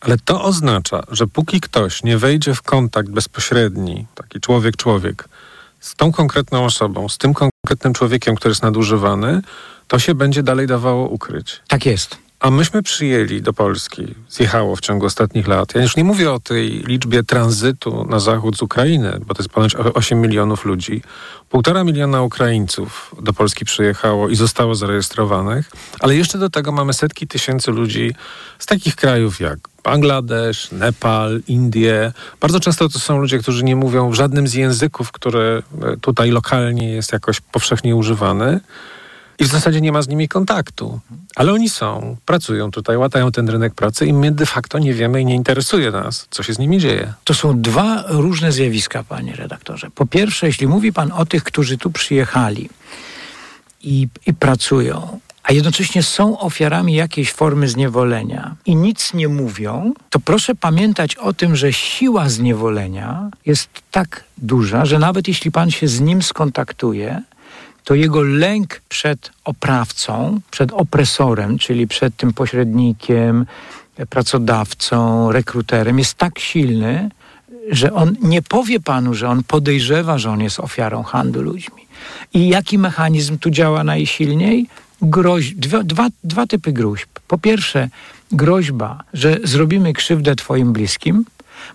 Ale 0.02 0.18
to 0.18 0.44
oznacza, 0.44 1.04
że 1.12 1.28
póki 1.28 1.62
ktoś 1.62 2.04
nie 2.04 2.18
wejdzie 2.18 2.54
w 2.54 2.62
kontakt 2.62 3.10
bezpośredni, 3.10 4.08
taki 4.16 4.40
człowiek-człowiek, 4.40 5.30
z 5.80 5.96
tą 5.96 6.12
konkretną 6.12 6.66
osobą, 6.66 7.10
z 7.10 7.18
tym 7.18 7.34
konkretnym 7.34 7.94
człowiekiem, 7.94 8.36
który 8.36 8.52
jest 8.52 8.64
nadużywany, 8.64 9.42
to 9.88 10.00
się 10.00 10.16
będzie 10.16 10.44
dalej 10.44 10.68
dawało 10.68 11.08
ukryć. 11.08 11.62
Tak 11.68 11.86
jest. 11.86 12.25
A 12.46 12.52
myśmy 12.52 12.84
przyjęli 12.84 13.42
do 13.42 13.54
Polski, 13.54 14.16
zjechało 14.30 14.76
w 14.76 14.82
ciągu 14.82 15.06
ostatnich 15.06 15.48
lat. 15.48 15.76
Ja 15.76 15.82
już 15.82 15.96
nie 15.96 16.04
mówię 16.04 16.32
o 16.32 16.40
tej 16.40 16.70
liczbie 16.70 17.24
tranzytu 17.24 18.06
na 18.10 18.20
zachód 18.20 18.58
z 18.58 18.62
Ukrainy, 18.62 19.20
bo 19.26 19.34
to 19.34 19.44
jest 19.44 19.54
ponad 19.54 19.72
8 19.94 20.22
milionów 20.22 20.66
ludzi. 20.66 21.02
Półtora 21.50 21.84
miliona 21.84 22.22
Ukraińców 22.22 23.16
do 23.22 23.34
Polski 23.34 23.66
przyjechało 23.66 24.30
i 24.30 24.36
zostało 24.36 24.76
zarejestrowanych, 24.76 25.72
ale 26.00 26.16
jeszcze 26.16 26.38
do 26.38 26.50
tego 26.50 26.72
mamy 26.72 26.94
setki 26.94 27.28
tysięcy 27.28 27.72
ludzi 27.72 28.16
z 28.60 28.66
takich 28.66 28.96
krajów 28.96 29.40
jak 29.40 29.60
Bangladesz, 29.84 30.72
Nepal, 30.72 31.42
Indie. 31.48 32.14
Bardzo 32.40 32.60
często 32.60 32.90
to 32.90 33.00
są 33.00 33.18
ludzie, 33.18 33.40
którzy 33.40 33.64
nie 33.64 33.76
mówią 33.76 34.10
w 34.10 34.14
żadnym 34.14 34.48
z 34.48 34.54
języków, 34.54 35.12
które 35.12 35.62
tutaj 36.02 36.32
lokalnie 36.32 36.92
jest 36.92 37.14
jakoś 37.14 37.42
powszechnie 37.42 37.96
używany. 37.96 38.60
I 39.40 39.44
w 39.44 39.48
zasadzie 39.48 39.82
nie 39.82 39.92
ma 39.92 40.02
z 40.02 40.08
nimi 40.08 40.28
kontaktu. 40.28 41.00
Ale 41.36 41.54
oni 41.54 41.70
są, 41.70 42.18
pracują 42.26 42.72
tutaj, 42.72 42.98
łatają 42.98 43.32
ten 43.32 43.50
rynek 43.50 43.74
pracy 43.74 44.06
i 44.06 44.14
my 44.14 44.32
de 44.32 44.46
facto 44.46 44.80
nie 44.80 44.94
wiemy 44.94 45.22
i 45.22 45.26
nie 45.26 45.36
interesuje 45.36 45.92
nas, 45.92 46.28
co 46.30 46.44
się 46.44 46.54
z 46.54 46.60
nimi 46.60 46.80
dzieje. 46.80 47.14
To 47.24 47.34
są 47.34 47.62
dwa 47.62 48.04
różne 48.08 48.52
zjawiska, 48.52 49.04
panie 49.04 49.36
redaktorze. 49.36 49.90
Po 49.96 50.06
pierwsze, 50.06 50.48
jeśli 50.48 50.68
mówi 50.68 50.94
pan 50.94 51.12
o 51.12 51.26
tych, 51.26 51.44
którzy 51.44 51.78
tu 51.78 51.92
przyjechali 51.92 52.70
i, 53.82 54.08
i 54.26 54.34
pracują, 54.34 55.20
a 55.44 55.54
jednocześnie 55.54 56.04
są 56.04 56.40
ofiarami 56.40 56.94
jakiejś 56.94 57.32
formy 57.32 57.68
zniewolenia 57.68 58.56
i 58.66 58.76
nic 58.76 59.14
nie 59.14 59.28
mówią, 59.28 59.94
to 60.10 60.20
proszę 60.20 60.56
pamiętać 60.56 61.16
o 61.16 61.34
tym, 61.34 61.56
że 61.56 61.74
siła 61.74 62.30
zniewolenia 62.30 63.30
jest 63.46 63.70
tak 63.92 64.24
duża, 64.38 64.86
że 64.86 65.00
nawet 65.00 65.28
jeśli 65.28 65.52
pan 65.52 65.72
się 65.72 65.88
z 65.88 66.00
nim 66.00 66.22
skontaktuje, 66.22 67.22
to 67.86 67.96
jego 67.96 68.22
lęk 68.22 68.82
przed 68.90 69.32
oprawcą, 69.44 70.40
przed 70.52 70.72
opresorem, 70.72 71.58
czyli 71.58 71.88
przed 71.88 72.16
tym 72.16 72.34
pośrednikiem, 72.34 73.46
pracodawcą, 74.10 75.32
rekruterem 75.32 76.00
jest 76.00 76.14
tak 76.14 76.40
silny, 76.40 77.10
że 77.72 77.94
on 77.94 78.16
nie 78.22 78.42
powie 78.42 78.80
panu, 78.80 79.14
że 79.14 79.30
on 79.30 79.44
podejrzewa, 79.44 80.18
że 80.18 80.30
on 80.32 80.42
jest 80.42 80.60
ofiarą 80.60 81.04
handlu 81.04 81.42
ludźmi. 81.42 81.88
I 82.34 82.50
jaki 82.50 82.78
mechanizm 82.78 83.38
tu 83.38 83.50
działa 83.50 83.84
najsilniej? 83.84 84.68
Groź, 85.02 85.54
dwa, 85.56 85.84
dwa, 85.84 86.08
dwa 86.24 86.48
typy 86.48 86.72
gruźb. 86.74 87.10
Po 87.28 87.38
pierwsze, 87.38 87.90
groźba, 88.32 89.04
że 89.14 89.38
zrobimy 89.44 89.94
krzywdę 89.94 90.36
twoim 90.36 90.74
bliskim, 90.74 91.26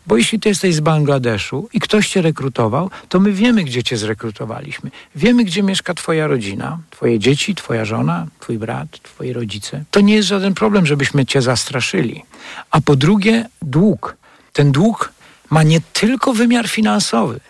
bo 0.07 0.17
jeśli 0.17 0.41
ty 0.41 0.49
jesteś 0.49 0.75
z 0.75 0.81
Bangladeszu 0.81 1.69
i 1.73 1.81
ktoś 1.81 2.09
cię 2.09 2.23
rekrutował, 2.23 2.91
to 3.09 3.21
my 3.21 3.33
wiemy, 3.33 3.65
gdzie 3.65 3.83
cię 3.83 3.97
zrekrutowaliśmy. 3.97 4.91
Wiemy, 5.15 5.45
gdzie 5.45 5.63
mieszka 5.63 5.95
twoja 5.95 6.27
rodzina, 6.27 6.79
twoje 6.91 7.19
dzieci, 7.19 7.55
twoja 7.55 7.85
żona, 7.85 8.27
twój 8.41 8.59
brat, 8.59 8.89
twoi 9.03 9.33
rodzice. 9.33 9.85
To 9.91 10.01
nie 10.01 10.15
jest 10.15 10.29
żaden 10.29 10.55
problem, 10.55 10.87
żebyśmy 10.87 11.27
cię 11.27 11.43
zastraszyli. 11.43 12.23
A 12.71 12.81
po 12.81 12.97
drugie, 12.97 13.49
dług. 13.63 14.17
Ten 14.53 14.73
dług 14.73 15.13
ma 15.51 15.63
nie 15.63 15.81
tylko 15.93 16.33
wymiar 16.33 16.69
finansowy. 16.69 17.41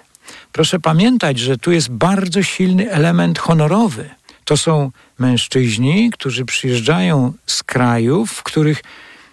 Proszę 0.53 0.81
pamiętać, 0.81 1.39
że 1.39 1.59
tu 1.59 1.73
jest 1.73 1.91
bardzo 1.91 2.43
silny 2.43 2.91
element 2.91 3.39
honorowy. 3.39 4.11
To 4.45 4.57
są 4.57 4.91
mężczyźni, 5.19 6.11
którzy 6.11 6.45
przyjeżdżają 6.45 7.33
z 7.47 7.63
krajów, 7.63 8.33
w 8.33 8.43
których 8.43 8.83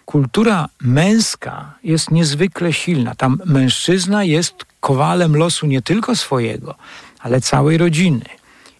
kultura 0.07 0.69
męska 0.81 1.73
jest 1.83 2.11
niezwykle 2.11 2.73
silna. 2.73 3.15
Tam 3.15 3.41
mężczyzna 3.45 4.23
jest 4.23 4.55
kowalem 4.79 5.35
losu 5.35 5.67
nie 5.67 5.81
tylko 5.81 6.15
swojego, 6.15 6.75
ale 7.19 7.41
całej 7.41 7.77
rodziny. 7.77 8.25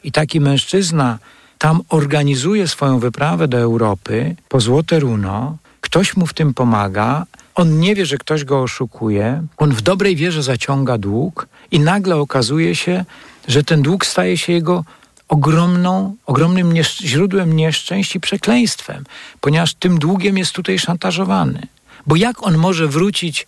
I 0.04 0.12
taki 0.12 0.40
mężczyzna 0.40 1.20
tam 1.58 1.82
organizuje 1.90 2.68
swoją 2.68 3.00
wyprawę 3.00 3.48
do 3.48 3.58
Europy 3.58 4.36
po 4.48 4.60
złote 4.60 5.00
runo, 5.00 5.58
ktoś 5.82 6.18
mu 6.18 6.28
w 6.28 6.34
tym 6.34 6.54
pomaga, 6.54 7.26
on 7.56 7.80
nie 7.80 7.96
wie, 7.96 8.06
że 8.06 8.18
ktoś 8.18 8.44
go 8.44 8.62
oszukuje, 8.62 9.44
on 9.58 9.72
w 9.72 9.82
dobrej 9.82 10.16
wierze 10.16 10.44
zaciąga 10.44 10.98
dług 10.98 11.48
i 11.72 11.80
nagle 11.80 12.16
okazuje 12.16 12.76
się, 12.76 13.06
że 13.48 13.64
ten 13.64 13.82
dług 13.82 14.06
staje 14.06 14.38
się 14.38 14.54
jego 14.54 14.84
ogromną, 15.28 16.16
ogromnym 16.26 16.74
niesz 16.74 16.98
źródłem 16.98 17.56
nieszczęść 17.56 18.16
i 18.16 18.20
przekleństwem, 18.20 19.04
ponieważ 19.42 19.74
tym 19.74 20.00
długiem 20.00 20.38
jest 20.38 20.52
tutaj 20.52 20.80
szantażowany. 20.80 21.68
Bo 22.08 22.16
jak 22.16 22.44
on 22.44 22.58
może 22.58 22.88
wrócić 22.88 23.48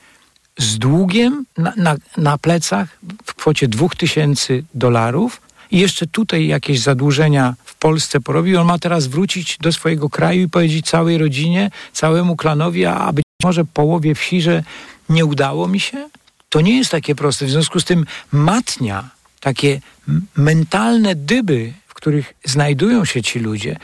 z 0.57 0.77
długiem 0.77 1.45
na, 1.57 1.73
na, 1.77 1.95
na 2.17 2.37
plecach 2.37 2.99
w 3.25 3.33
kwocie 3.33 3.67
2000 3.67 4.53
dolarów 4.73 5.41
i 5.71 5.79
jeszcze 5.79 6.07
tutaj 6.07 6.47
jakieś 6.47 6.79
zadłużenia 6.79 7.55
w 7.63 7.75
Polsce 7.75 8.19
porobił, 8.19 8.59
on 8.59 8.67
ma 8.67 8.79
teraz 8.79 9.07
wrócić 9.07 9.57
do 9.57 9.73
swojego 9.73 10.09
kraju 10.09 10.41
i 10.41 10.49
powiedzieć 10.49 10.85
całej 10.85 11.17
rodzinie, 11.17 11.71
całemu 11.93 12.35
klanowi, 12.35 12.85
a 12.85 13.13
być 13.13 13.25
może 13.43 13.65
połowie 13.65 14.15
wsi, 14.15 14.41
że 14.41 14.63
nie 15.09 15.25
udało 15.25 15.67
mi 15.67 15.79
się? 15.79 16.09
To 16.49 16.61
nie 16.61 16.77
jest 16.77 16.91
takie 16.91 17.15
proste. 17.15 17.45
W 17.45 17.49
związku 17.49 17.79
z 17.79 17.85
tym 17.85 18.05
matnia 18.31 19.09
takie 19.39 19.81
mentalne 20.35 21.15
dyby, 21.15 21.73
w 21.87 21.93
których 21.93 22.33
znajdują 22.45 23.05
się 23.05 23.21
ci 23.21 23.39
ludzie, 23.39 23.77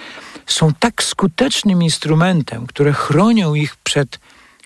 są 0.46 0.74
tak 0.80 1.04
skutecznym 1.04 1.84
instrumentem, 1.84 2.68
które 2.68 2.94
chronią 2.94 3.54
ich 3.54 3.76
przed 3.76 4.20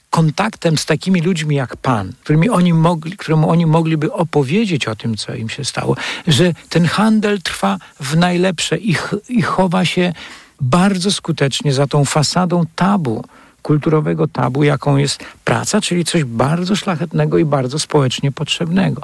kontaktem 0.09 0.77
z 0.77 0.85
takimi 0.85 1.21
ludźmi 1.21 1.55
jak 1.55 1.77
Pan, 1.77 2.13
którymi 2.23 2.49
oni 2.49 2.73
mogli, 2.73 3.17
któremu 3.17 3.49
oni 3.49 3.65
mogliby 3.65 4.13
opowiedzieć 4.13 4.87
o 4.87 4.95
tym, 4.95 5.17
co 5.17 5.35
im 5.35 5.49
się 5.49 5.65
stało, 5.65 5.95
że 6.27 6.53
ten 6.69 6.85
handel 6.85 7.41
trwa 7.41 7.77
w 7.99 8.17
najlepsze 8.17 8.77
i, 8.77 8.95
i 9.29 9.41
chowa 9.41 9.85
się 9.85 10.13
bardzo 10.61 11.11
skutecznie 11.11 11.73
za 11.73 11.87
tą 11.87 12.05
fasadą 12.05 12.63
tabu, 12.75 13.25
kulturowego 13.61 14.27
tabu, 14.27 14.63
jaką 14.63 14.97
jest 14.97 15.23
praca, 15.45 15.81
czyli 15.81 16.05
coś 16.05 16.23
bardzo 16.23 16.75
szlachetnego 16.75 17.37
i 17.37 17.45
bardzo 17.45 17.79
społecznie 17.79 18.31
potrzebnego. 18.31 19.01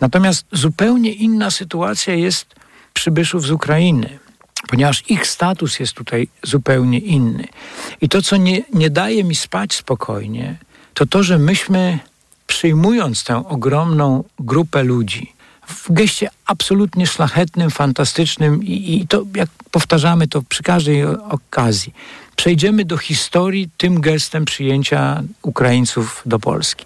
Natomiast 0.00 0.46
zupełnie 0.52 1.12
inna 1.12 1.50
sytuacja 1.50 2.14
jest 2.14 2.54
przybyszów 2.94 3.46
z 3.46 3.50
Ukrainy, 3.50 4.18
ponieważ 4.68 5.02
ich 5.08 5.26
status 5.26 5.80
jest 5.80 5.92
tutaj 5.92 6.28
zupełnie 6.42 6.98
inny. 6.98 7.48
I 8.00 8.08
to, 8.08 8.22
co 8.22 8.36
nie, 8.36 8.62
nie 8.72 8.90
daje 8.90 9.24
mi 9.24 9.34
spać 9.34 9.74
spokojnie, 9.74 10.56
to 10.94 11.06
to, 11.06 11.22
że 11.22 11.38
myśmy 11.38 11.98
przyjmując 12.46 13.24
tę 13.24 13.48
ogromną 13.48 14.24
grupę 14.38 14.82
ludzi, 14.82 15.34
w 15.66 15.92
geście 15.92 16.28
absolutnie 16.46 17.06
szlachetnym, 17.06 17.70
fantastycznym 17.70 18.64
i, 18.64 18.96
i, 18.96 19.08
to, 19.08 19.22
jak 19.34 19.48
powtarzamy 19.70 20.28
to 20.28 20.42
przy 20.42 20.62
każdej 20.62 21.04
okazji, 21.04 21.94
przejdziemy 22.36 22.84
do 22.84 22.96
historii 22.96 23.68
tym 23.76 24.00
gestem 24.00 24.44
przyjęcia 24.44 25.22
Ukraińców 25.42 26.22
do 26.26 26.38
Polski. 26.38 26.84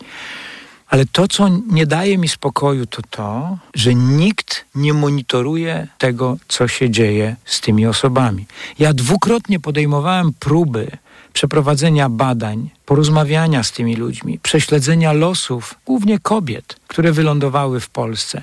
Ale 0.89 1.07
to, 1.07 1.29
co 1.29 1.49
nie 1.49 1.87
daje 1.87 2.19
mi 2.19 2.29
spokoju, 2.29 2.87
to 2.87 3.03
to, 3.11 3.59
że 3.75 3.95
nikt 3.95 4.65
nie 4.75 4.95
monitoruje 4.95 5.89
tego, 5.99 6.37
co 6.49 6.69
się 6.69 6.91
dzieje 6.91 7.37
z 7.45 7.61
tymi 7.61 7.87
osobami. 7.87 8.47
Ja 8.79 8.93
dwukrotnie 8.93 9.61
podejmowałem 9.61 10.33
próby 10.41 10.91
przeprowadzenia 11.33 12.09
badań, 12.09 12.71
porozmawiania 12.87 13.63
z 13.63 13.73
tymi 13.73 13.97
ludźmi, 13.97 14.39
prześledzenia 14.43 15.13
losów, 15.13 15.75
głównie 15.87 16.19
kobiet, 16.19 16.77
które 16.87 17.13
wylądowały 17.13 17.81
w 17.81 17.91
Polsce. 17.91 18.43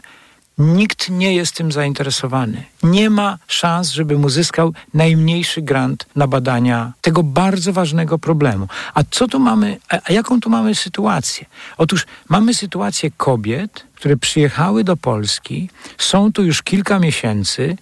Nikt 0.58 1.10
nie 1.10 1.36
jest 1.36 1.56
tym 1.56 1.72
zainteresowany. 1.72 2.64
Nie 2.84 3.10
ma 3.10 3.38
szans, 3.48 3.92
żeby 3.92 4.18
mu 4.18 4.30
zyskał 4.30 4.74
najmniejszy 4.94 5.62
grant 5.62 6.06
na 6.16 6.28
badania 6.28 6.94
tego 7.02 7.24
bardzo 7.24 7.74
ważnego 7.74 8.20
problemu. 8.20 8.68
A 8.94 9.04
co 9.12 9.28
tu 9.28 9.40
mamy, 9.40 9.78
a 9.90 10.12
jaką 10.12 10.42
tu 10.42 10.50
mamy 10.50 10.76
sytuację? 10.76 11.46
Otóż 11.78 12.06
mamy 12.30 12.54
sytuację 12.54 13.12
kobiet, 13.18 13.86
które 13.96 14.18
przyjechały 14.18 14.84
do 14.84 14.98
Polski, 14.98 15.70
są 15.98 16.32
tu 16.32 16.44
już 16.44 16.62
kilka 16.62 17.00
miesięcy. 17.00 17.78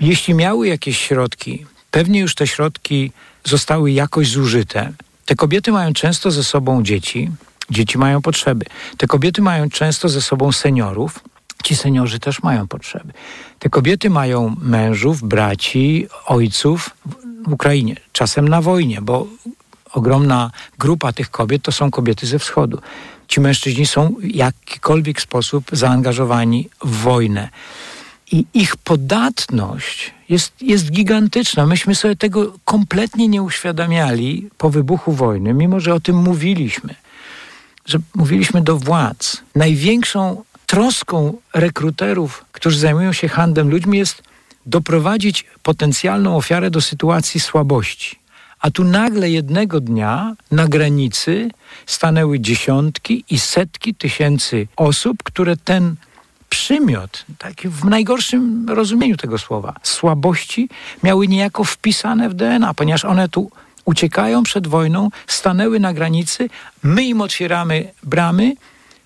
Jeśli 0.00 0.34
miały 0.34 0.68
jakieś 0.68 0.98
środki, 0.98 1.66
pewnie 1.90 2.20
już 2.20 2.34
te 2.34 2.46
środki 2.46 3.12
zostały 3.44 3.92
jakoś 3.92 4.30
zużyte. 4.30 4.92
Te 5.26 5.34
kobiety 5.34 5.72
mają 5.72 5.92
często 5.92 6.30
ze 6.30 6.44
sobą 6.44 6.82
dzieci, 6.82 7.30
dzieci 7.70 7.98
mają 7.98 8.22
potrzeby. 8.22 8.64
Te 8.96 9.06
kobiety 9.06 9.42
mają 9.42 9.70
często 9.70 10.08
ze 10.08 10.22
sobą 10.22 10.52
seniorów, 10.52 11.20
ci 11.64 11.76
seniorzy 11.76 12.18
też 12.18 12.42
mają 12.42 12.68
potrzeby. 12.68 13.12
Te 13.58 13.70
kobiety 13.70 14.10
mają 14.10 14.56
mężów, 14.62 15.22
braci, 15.22 16.06
ojców 16.26 16.90
w 17.46 17.52
Ukrainie, 17.52 17.96
czasem 18.12 18.48
na 18.48 18.62
wojnie, 18.62 19.02
bo 19.02 19.26
ogromna 19.92 20.50
grupa 20.78 21.12
tych 21.12 21.30
kobiet 21.30 21.62
to 21.62 21.72
są 21.72 21.90
kobiety 21.90 22.26
ze 22.26 22.38
wschodu. 22.38 22.78
Ci 23.28 23.40
mężczyźni 23.40 23.86
są 23.86 24.14
w 24.20 24.34
jakikolwiek 24.34 25.20
sposób 25.20 25.64
zaangażowani 25.72 26.68
w 26.84 26.96
wojnę. 26.96 27.48
I 28.32 28.44
ich 28.54 28.76
podatność 28.76 30.14
jest, 30.28 30.62
jest 30.62 30.90
gigantyczna. 30.90 31.66
Myśmy 31.66 31.94
sobie 31.94 32.16
tego 32.16 32.52
kompletnie 32.64 33.28
nie 33.28 33.42
uświadamiali 33.42 34.48
po 34.58 34.70
wybuchu 34.70 35.12
wojny, 35.12 35.54
mimo 35.54 35.80
że 35.80 35.94
o 35.94 36.00
tym 36.00 36.16
mówiliśmy. 36.16 36.94
Że 37.86 37.98
mówiliśmy 38.14 38.62
do 38.62 38.76
władz. 38.78 39.42
Największą 39.54 40.42
troską 40.66 41.36
rekruterów, 41.54 42.44
którzy 42.52 42.78
zajmują 42.78 43.12
się 43.12 43.28
handlem 43.28 43.70
ludźmi, 43.70 43.98
jest 43.98 44.22
doprowadzić 44.66 45.44
potencjalną 45.62 46.36
ofiarę 46.36 46.70
do 46.70 46.80
sytuacji 46.80 47.40
słabości. 47.40 48.18
A 48.60 48.70
tu 48.70 48.84
nagle 48.84 49.30
jednego 49.30 49.80
dnia 49.80 50.34
na 50.50 50.68
granicy 50.68 51.50
stanęły 51.86 52.40
dziesiątki 52.40 53.24
i 53.30 53.38
setki 53.38 53.94
tysięcy 53.94 54.68
osób, 54.76 55.22
które 55.22 55.56
ten 55.56 55.94
przymiot, 56.48 57.24
taki 57.38 57.68
w 57.68 57.84
najgorszym 57.84 58.66
rozumieniu 58.68 59.16
tego 59.16 59.38
słowa, 59.38 59.74
słabości 59.82 60.68
miały 61.02 61.28
niejako 61.28 61.64
wpisane 61.64 62.28
w 62.28 62.34
DNA, 62.34 62.74
ponieważ 62.74 63.04
one 63.04 63.28
tu 63.28 63.50
uciekają 63.84 64.42
przed 64.42 64.66
wojną, 64.66 65.10
stanęły 65.26 65.80
na 65.80 65.92
granicy, 65.92 66.50
my 66.82 67.04
im 67.04 67.20
otwieramy 67.20 67.92
bramy, 68.02 68.52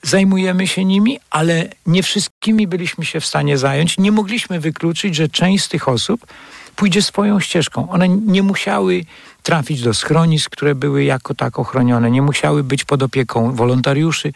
zajmujemy 0.02 0.66
się 0.66 0.84
nimi, 0.84 1.18
ale 1.30 1.68
nie 1.86 2.02
wszystkimi 2.02 2.66
byliśmy 2.66 3.04
się 3.04 3.20
w 3.20 3.26
stanie 3.26 3.58
zająć. 3.58 3.98
Nie 3.98 4.12
mogliśmy 4.12 4.60
wykluczyć, 4.60 5.14
że 5.14 5.28
część 5.28 5.64
z 5.64 5.68
tych 5.68 5.88
osób 5.88 6.26
pójdzie 6.76 7.02
swoją 7.02 7.40
ścieżką. 7.40 7.90
One 7.90 8.08
nie 8.08 8.42
musiały 8.42 9.04
trafić 9.42 9.82
do 9.82 9.94
schronisk, 9.94 10.50
które 10.50 10.74
były 10.74 11.04
jako 11.04 11.34
tak 11.34 11.58
ochronione, 11.58 12.10
nie 12.10 12.22
musiały 12.22 12.64
być 12.64 12.84
pod 12.84 13.02
opieką 13.02 13.52
wolontariuszy, 13.52 14.32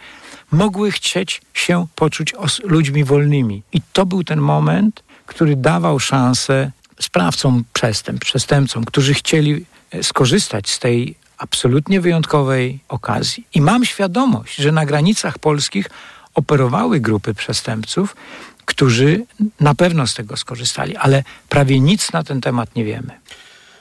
mogły 0.53 0.90
chcieć 0.90 1.40
się 1.55 1.87
poczuć 1.94 2.35
ludźmi 2.64 3.05
wolnymi. 3.05 3.62
I 3.72 3.81
to 3.92 4.07
był 4.07 4.24
ten 4.24 4.40
moment, 4.40 5.03
który 5.27 5.57
dawał 5.57 6.00
szansę 6.00 6.70
sprawcom 7.00 7.64
przestępstw, 7.72 8.27
przestępcom, 8.31 8.85
którzy 8.85 9.14
chcieli 9.14 9.64
e, 9.90 10.03
skorzystać 10.03 10.70
z 10.70 10.79
tej 10.79 11.14
absolutnie 11.38 12.00
wyjątkowej 12.00 12.78
okazji. 12.88 13.46
I 13.54 13.60
mam 13.60 13.84
świadomość, 13.84 14.56
że 14.56 14.72
na 14.72 14.86
granicach 14.86 15.38
polskich 15.38 15.90
operowały 16.34 17.00
grupy 17.00 17.34
przestępców, 17.34 18.16
którzy 18.64 19.24
na 19.60 19.74
pewno 19.74 20.06
z 20.06 20.14
tego 20.14 20.36
skorzystali, 20.36 20.96
ale 20.96 21.24
prawie 21.48 21.80
nic 21.80 22.12
na 22.12 22.24
ten 22.24 22.40
temat 22.40 22.76
nie 22.76 22.84
wiemy. 22.84 23.20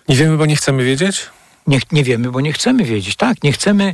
Nie 0.10 0.16
wiemy, 0.16 0.38
bo 0.38 0.46
nie 0.46 0.56
chcemy 0.56 0.84
wiedzieć? 0.84 1.30
Nie, 1.68 1.80
nie 1.92 2.04
wiemy, 2.04 2.32
bo 2.32 2.42
nie 2.42 2.54
chcemy 2.54 2.84
wiedzieć. 2.84 3.16
Tak, 3.16 3.44
nie 3.44 3.52
chcemy 3.52 3.94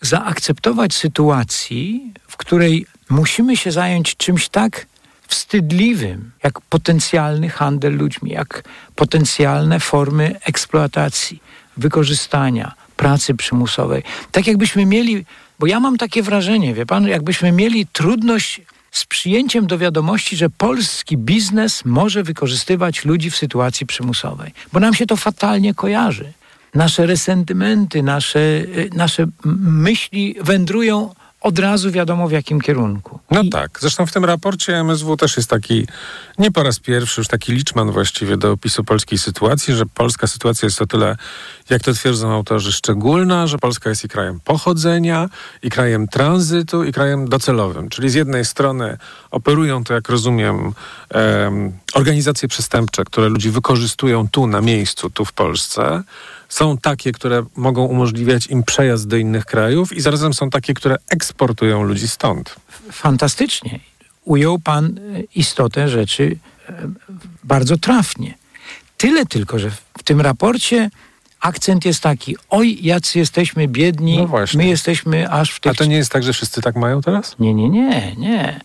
zaakceptować 0.00 0.94
sytuacji, 0.94 2.12
w 2.28 2.36
której 2.36 2.86
musimy 3.10 3.56
się 3.56 3.72
zająć 3.72 4.16
czymś 4.16 4.48
tak 4.48 4.86
wstydliwym, 5.26 6.30
jak 6.44 6.60
potencjalny 6.60 7.48
handel 7.48 7.96
ludźmi, 7.96 8.30
jak 8.30 8.64
potencjalne 8.94 9.80
formy 9.80 10.40
eksploatacji, 10.44 11.42
wykorzystania, 11.76 12.72
pracy 12.96 13.34
przymusowej. 13.34 14.02
Tak 14.32 14.46
jakbyśmy 14.46 14.86
mieli, 14.86 15.24
bo 15.58 15.66
ja 15.66 15.80
mam 15.80 15.96
takie 15.98 16.22
wrażenie, 16.22 16.74
wie 16.74 16.86
pan, 16.86 17.08
jakbyśmy 17.08 17.52
mieli 17.52 17.86
trudność 17.86 18.60
z 18.90 19.06
przyjęciem 19.06 19.66
do 19.66 19.78
wiadomości, 19.78 20.36
że 20.36 20.50
polski 20.50 21.16
biznes 21.16 21.84
może 21.84 22.22
wykorzystywać 22.22 23.04
ludzi 23.04 23.30
w 23.30 23.36
sytuacji 23.36 23.86
przymusowej, 23.86 24.52
bo 24.72 24.80
nam 24.80 24.94
się 24.94 25.06
to 25.06 25.16
fatalnie 25.16 25.74
kojarzy. 25.74 26.32
Nasze 26.74 27.06
resentymenty, 27.06 28.02
nasze, 28.02 28.38
y, 28.40 28.90
nasze 28.94 29.26
myśli 29.64 30.36
wędrują 30.40 31.14
od 31.42 31.58
razu 31.58 31.90
wiadomo 31.90 32.28
w 32.28 32.32
jakim 32.32 32.60
kierunku. 32.60 33.18
No 33.30 33.42
I... 33.42 33.50
tak. 33.50 33.78
Zresztą 33.80 34.06
w 34.06 34.12
tym 34.12 34.24
raporcie 34.24 34.76
MSW 34.76 35.16
też 35.16 35.36
jest 35.36 35.50
taki, 35.50 35.86
nie 36.38 36.52
po 36.52 36.62
raz 36.62 36.78
pierwszy, 36.78 37.20
już 37.20 37.28
taki 37.28 37.52
liczman 37.52 37.90
właściwie 37.90 38.36
do 38.36 38.52
opisu 38.52 38.84
polskiej 38.84 39.18
sytuacji, 39.18 39.74
że 39.74 39.86
polska 39.86 40.26
sytuacja 40.26 40.66
jest 40.66 40.82
o 40.82 40.86
tyle, 40.86 41.16
jak 41.70 41.82
to 41.82 41.92
twierdzą 41.94 42.32
autorzy, 42.32 42.72
szczególna, 42.72 43.46
że 43.46 43.58
Polska 43.58 43.90
jest 43.90 44.04
i 44.04 44.08
krajem 44.08 44.40
pochodzenia, 44.44 45.28
i 45.62 45.70
krajem 45.70 46.08
tranzytu, 46.08 46.84
i 46.84 46.92
krajem 46.92 47.28
docelowym. 47.28 47.88
Czyli 47.88 48.10
z 48.10 48.14
jednej 48.14 48.44
strony 48.44 48.98
operują 49.30 49.84
to, 49.84 49.94
jak 49.94 50.08
rozumiem, 50.08 50.72
um, 51.14 51.72
organizacje 51.94 52.48
przestępcze, 52.48 53.04
które 53.04 53.28
ludzi 53.28 53.50
wykorzystują 53.50 54.28
tu 54.28 54.46
na 54.46 54.60
miejscu, 54.60 55.10
tu 55.10 55.24
w 55.24 55.32
Polsce, 55.32 56.02
są 56.52 56.78
takie, 56.78 57.12
które 57.12 57.44
mogą 57.56 57.84
umożliwiać 57.84 58.46
im 58.46 58.62
przejazd 58.62 59.08
do 59.08 59.16
innych 59.16 59.44
krajów 59.44 59.92
i 59.92 60.00
zarazem 60.00 60.34
są 60.34 60.50
takie, 60.50 60.74
które 60.74 60.96
eksportują 61.10 61.82
ludzi 61.82 62.08
stąd. 62.08 62.56
Fantastycznie. 62.92 63.80
Ujął 64.24 64.58
pan 64.58 64.84
e, 64.86 65.20
istotę 65.34 65.88
rzeczy 65.88 66.36
e, 66.68 66.88
bardzo 67.44 67.76
trafnie. 67.76 68.34
Tyle 68.96 69.26
tylko, 69.26 69.58
że 69.58 69.70
w 69.98 70.02
tym 70.04 70.20
raporcie 70.20 70.90
akcent 71.40 71.84
jest 71.84 72.00
taki, 72.00 72.36
oj, 72.50 72.78
jacy 72.82 73.18
jesteśmy 73.18 73.68
biedni, 73.68 74.18
no 74.18 74.28
my 74.54 74.66
jesteśmy 74.66 75.30
aż 75.30 75.50
w 75.50 75.60
tych... 75.60 75.72
A 75.72 75.74
to 75.74 75.84
nie 75.84 75.96
jest 75.96 76.12
tak, 76.12 76.22
że 76.22 76.32
wszyscy 76.32 76.62
tak 76.62 76.76
mają 76.76 77.00
teraz? 77.00 77.36
Nie, 77.38 77.54
nie, 77.54 77.68
nie, 77.68 78.16
nie. 78.16 78.60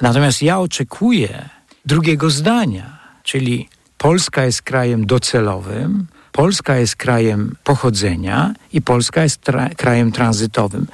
Natomiast 0.00 0.42
ja 0.42 0.58
oczekuję 0.58 1.48
drugiego 1.86 2.30
zdania, 2.30 2.98
czyli 3.22 3.68
Polska 3.98 4.44
jest 4.44 4.62
krajem 4.62 5.06
docelowym, 5.06 6.06
Polska 6.32 6.76
jest 6.76 6.96
krajem 6.96 7.56
pochodzenia 7.64 8.54
i 8.72 8.82
Polska 8.82 9.22
jest 9.22 9.40
tra 9.40 9.68
krajem 9.68 10.12
tranzytowym. 10.12 10.86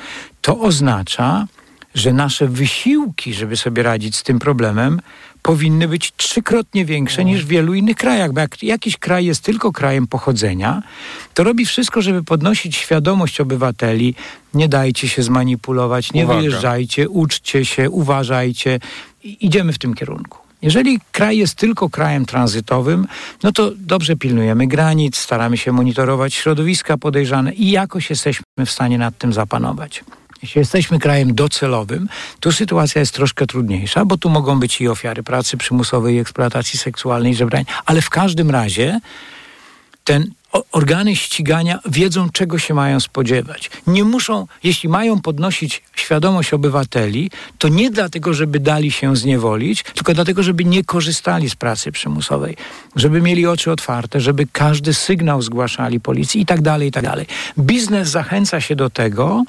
To 0.43 0.61
oznacza, 0.61 1.47
że 1.95 2.13
nasze 2.13 2.49
wysiłki, 2.49 3.35
żeby 3.35 3.57
sobie 3.57 3.83
radzić 3.83 4.17
z 4.17 4.23
tym 4.23 4.39
problemem, 4.39 5.01
powinny 5.43 5.89
być 5.89 6.13
trzykrotnie 6.17 6.85
większe 6.85 7.25
niż 7.25 7.45
w 7.45 7.49
wielu 7.49 7.75
innych 7.75 7.97
krajach. 7.97 8.33
Bo 8.33 8.41
jak 8.41 8.63
jakiś 8.63 8.97
kraj 8.97 9.27
jest 9.27 9.43
tylko 9.43 9.73
krajem 9.73 10.07
pochodzenia, 10.07 10.83
to 11.35 11.45
robi 11.45 11.67
wszystko, 11.67 12.03
żeby 12.03 12.25
podnosić 12.25 12.77
świadomość 12.77 13.41
obywateli. 13.41 14.15
Nie 14.55 14.69
dajcie 14.69 15.09
się 15.09 15.23
zmanipulować, 15.23 16.13
nie 16.13 16.25
Uwaga. 16.25 16.39
wyjeżdżajcie, 16.39 17.09
uczcie 17.09 17.65
się, 17.65 17.91
uważajcie. 17.91 18.81
I 19.25 19.47
idziemy 19.47 19.73
w 19.73 19.79
tym 19.79 19.95
kierunku. 19.95 20.48
Jeżeli 20.63 21.01
kraj 21.13 21.39
jest 21.39 21.55
tylko 21.55 21.91
krajem 21.91 22.27
tranzytowym, 22.27 23.07
no 23.43 23.53
to 23.53 23.71
dobrze 23.77 24.17
pilnujemy 24.17 24.67
granic, 24.67 25.17
staramy 25.17 25.57
się 25.57 25.73
monitorować 25.73 26.35
środowiska 26.35 26.97
podejrzane 26.97 27.53
i 27.53 27.71
jakoś 27.71 28.11
jesteśmy 28.11 28.45
w 28.67 28.71
stanie 28.71 28.99
nad 28.99 29.19
tym 29.19 29.33
zapanować. 29.33 30.05
Jeśli 30.43 30.59
jesteśmy 30.59 30.99
krajem 30.99 31.35
docelowym, 31.35 32.09
to 32.41 32.53
sytuacja 32.53 33.01
jest 33.01 33.15
troszkę 33.15 33.47
trudniejsza, 33.47 34.05
bo 34.05 34.17
tu 34.17 34.31
mogą 34.31 34.61
być 34.61 34.81
i 34.81 34.89
ofiary 34.89 35.23
pracy 35.23 35.57
przymusowej, 35.57 36.19
eksploatacji 36.19 36.79
seksualnej, 36.79 37.35
żebrania, 37.35 37.65
ale 37.87 38.03
w 38.03 38.11
każdym 38.11 38.51
razie 38.51 39.01
ten 40.09 40.31
organy 40.73 41.17
ścigania 41.17 41.79
wiedzą, 41.87 42.31
czego 42.31 42.59
się 42.59 42.75
mają 42.75 43.01
spodziewać. 43.01 43.71
Nie 43.87 44.05
muszą, 44.05 44.47
jeśli 44.65 44.89
mają 44.89 45.21
podnosić 45.21 45.83
świadomość 45.97 46.53
obywateli, 46.53 47.31
to 47.59 47.69
nie 47.69 47.91
dlatego, 47.91 48.35
żeby 48.35 48.61
dali 48.61 48.91
się 48.91 49.17
zniewolić, 49.17 49.83
tylko 49.83 50.15
dlatego, 50.15 50.43
żeby 50.43 50.65
nie 50.65 50.85
korzystali 50.85 51.51
z 51.51 51.57
pracy 51.57 51.93
przymusowej, 51.93 52.57
żeby 52.97 53.21
mieli 53.23 53.47
oczy 53.47 53.73
otwarte, 53.73 54.21
żeby 54.21 54.47
każdy 54.53 54.95
sygnał 54.95 55.43
zgłaszali 55.43 56.01
policji 56.01 56.41
i 56.41 56.47
tak 56.47 56.61
dalej, 56.63 56.89
i 56.89 56.93
tak 56.93 57.05
dalej. 57.05 57.27
Biznes 57.59 58.09
zachęca 58.09 58.61
się 58.61 58.77
do 58.77 58.91
tego, 58.91 59.45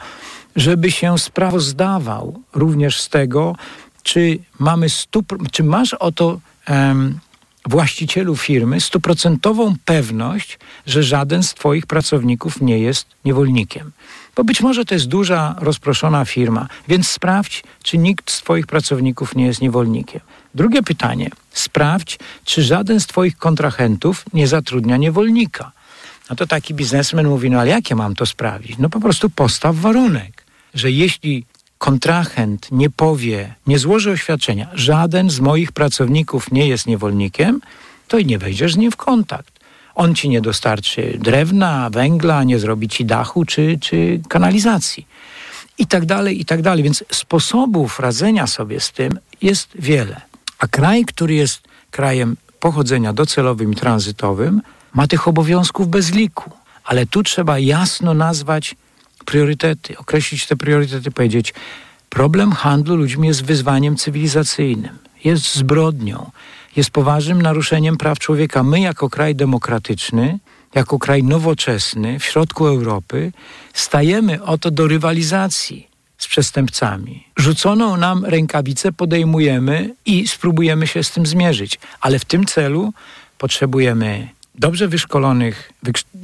żeby 0.56 0.92
się 0.92 1.20
sprawozdawał 1.20 2.40
również 2.54 3.02
z 3.02 3.10
tego, 3.10 3.56
czy 4.04 4.40
mamy 4.60 4.90
stu, 4.90 5.24
czy 5.52 5.64
masz 5.64 5.94
o 5.94 6.12
to 6.12 6.40
um, 6.70 7.20
właścicielu 7.66 8.36
firmy 8.36 8.82
stuprocentową 8.82 9.76
pewność, 9.86 10.60
że 10.86 11.04
żaden 11.04 11.44
z 11.44 11.54
Twoich 11.54 11.86
pracowników 11.86 12.62
nie 12.62 12.80
jest 12.80 13.08
niewolnikiem. 13.26 13.92
Bo 14.36 14.44
być 14.44 14.62
może 14.62 14.86
to 14.86 14.94
jest 14.94 15.08
duża, 15.08 15.56
rozproszona 15.60 16.26
firma, 16.26 16.68
więc 16.88 17.10
sprawdź, 17.10 17.64
czy 17.84 17.98
nikt 17.98 18.32
z 18.32 18.42
Twoich 18.42 18.68
pracowników 18.68 19.36
nie 19.36 19.46
jest 19.46 19.62
niewolnikiem. 19.62 20.22
Drugie 20.56 20.84
pytanie: 20.84 21.30
sprawdź, 21.52 22.20
czy 22.46 22.64
żaden 22.64 23.00
z 23.00 23.08
Twoich 23.08 23.38
kontrahentów 23.38 24.26
nie 24.34 24.48
zatrudnia 24.48 24.98
niewolnika. 24.98 25.72
No 26.30 26.36
to 26.36 26.48
taki 26.48 26.74
biznesmen 26.74 27.28
mówi: 27.28 27.50
No 27.50 27.60
ale 27.60 27.70
jak 27.70 27.90
ja 27.90 27.96
mam 27.96 28.16
to 28.16 28.26
sprawdzić? 28.26 28.78
No 28.78 28.90
po 28.90 29.00
prostu 29.00 29.30
postaw 29.30 29.76
warunek, 29.76 30.44
że 30.74 30.92
jeśli 30.92 31.46
kontrahent 31.80 32.68
nie 32.72 32.90
powie, 32.90 33.56
nie 33.68 33.80
złoży 33.80 34.12
oświadczenia, 34.12 34.68
żaden 34.74 35.30
z 35.30 35.40
moich 35.40 35.72
pracowników 35.72 36.52
nie 36.52 36.68
jest 36.68 36.88
niewolnikiem, 36.88 37.62
to 38.08 38.18
i 38.18 38.26
nie 38.26 38.38
wejdziesz 38.38 38.74
z 38.74 38.78
nim 38.78 38.92
w 38.92 38.96
kontakt. 38.96 39.60
On 39.96 40.16
ci 40.16 40.30
nie 40.30 40.42
dostarczy 40.42 41.18
drewna, 41.22 41.90
węgla, 41.90 42.44
nie 42.44 42.60
zrobi 42.60 42.88
ci 42.90 43.06
dachu 43.06 43.46
czy, 43.46 43.78
czy 43.82 44.22
kanalizacji. 44.28 45.08
I 45.78 45.88
tak 45.88 46.06
dalej, 46.06 46.42
i 46.42 46.46
tak 46.46 46.62
dalej. 46.62 46.84
Więc 46.84 47.04
sposobów 47.12 48.00
radzenia 48.00 48.48
sobie 48.48 48.80
z 48.80 48.92
tym 48.92 49.20
jest 49.42 49.70
wiele. 49.76 50.22
A 50.60 50.68
kraj, 50.68 51.06
który 51.06 51.34
jest 51.34 51.62
krajem 51.92 52.36
pochodzenia 52.60 53.14
docelowym 53.14 53.74
i 53.74 53.76
tranzytowym, 53.76 54.62
ma 54.94 55.08
tych 55.08 55.28
obowiązków 55.28 55.88
bez 55.88 56.12
liku 56.12 56.52
Ale 56.84 57.06
tu 57.06 57.24
trzeba 57.24 57.60
jasno 57.60 58.14
nazwać 58.14 58.76
priorytety, 59.30 59.98
określić 59.98 60.48
te 60.48 60.56
priorytety, 60.56 61.12
powiedzieć, 61.12 61.54
problem 62.10 62.52
handlu 62.52 62.96
ludźmi 62.96 63.28
jest 63.28 63.46
wyzwaniem 63.46 63.96
cywilizacyjnym, 63.96 64.98
jest 65.24 65.56
zbrodnią, 65.56 66.32
jest 66.76 66.90
poważnym 66.90 67.42
naruszeniem 67.42 67.98
praw 67.98 68.20
człowieka. 68.20 68.64
My, 68.64 68.80
jako 68.80 69.10
kraj 69.10 69.36
demokratyczny, 69.36 70.40
jako 70.76 71.00
kraj 71.00 71.24
nowoczesny 71.24 72.20
w 72.20 72.24
środku 72.24 72.68
Europy, 72.68 73.32
stajemy 73.74 74.44
oto 74.44 74.72
do 74.72 74.88
rywalizacji 74.88 75.88
z 76.18 76.28
przestępcami. 76.28 77.24
Rzuconą 77.38 77.98
nam 77.98 78.26
rękawicę 78.26 78.92
podejmujemy 78.92 79.96
i 80.06 80.28
spróbujemy 80.28 80.88
się 80.88 81.04
z 81.04 81.12
tym 81.12 81.26
zmierzyć, 81.26 81.80
ale 82.02 82.20
w 82.20 82.26
tym 82.26 82.46
celu 82.46 82.94
potrzebujemy 83.38 84.28
dobrze 84.60 84.88
wyszkolonych 84.88 85.72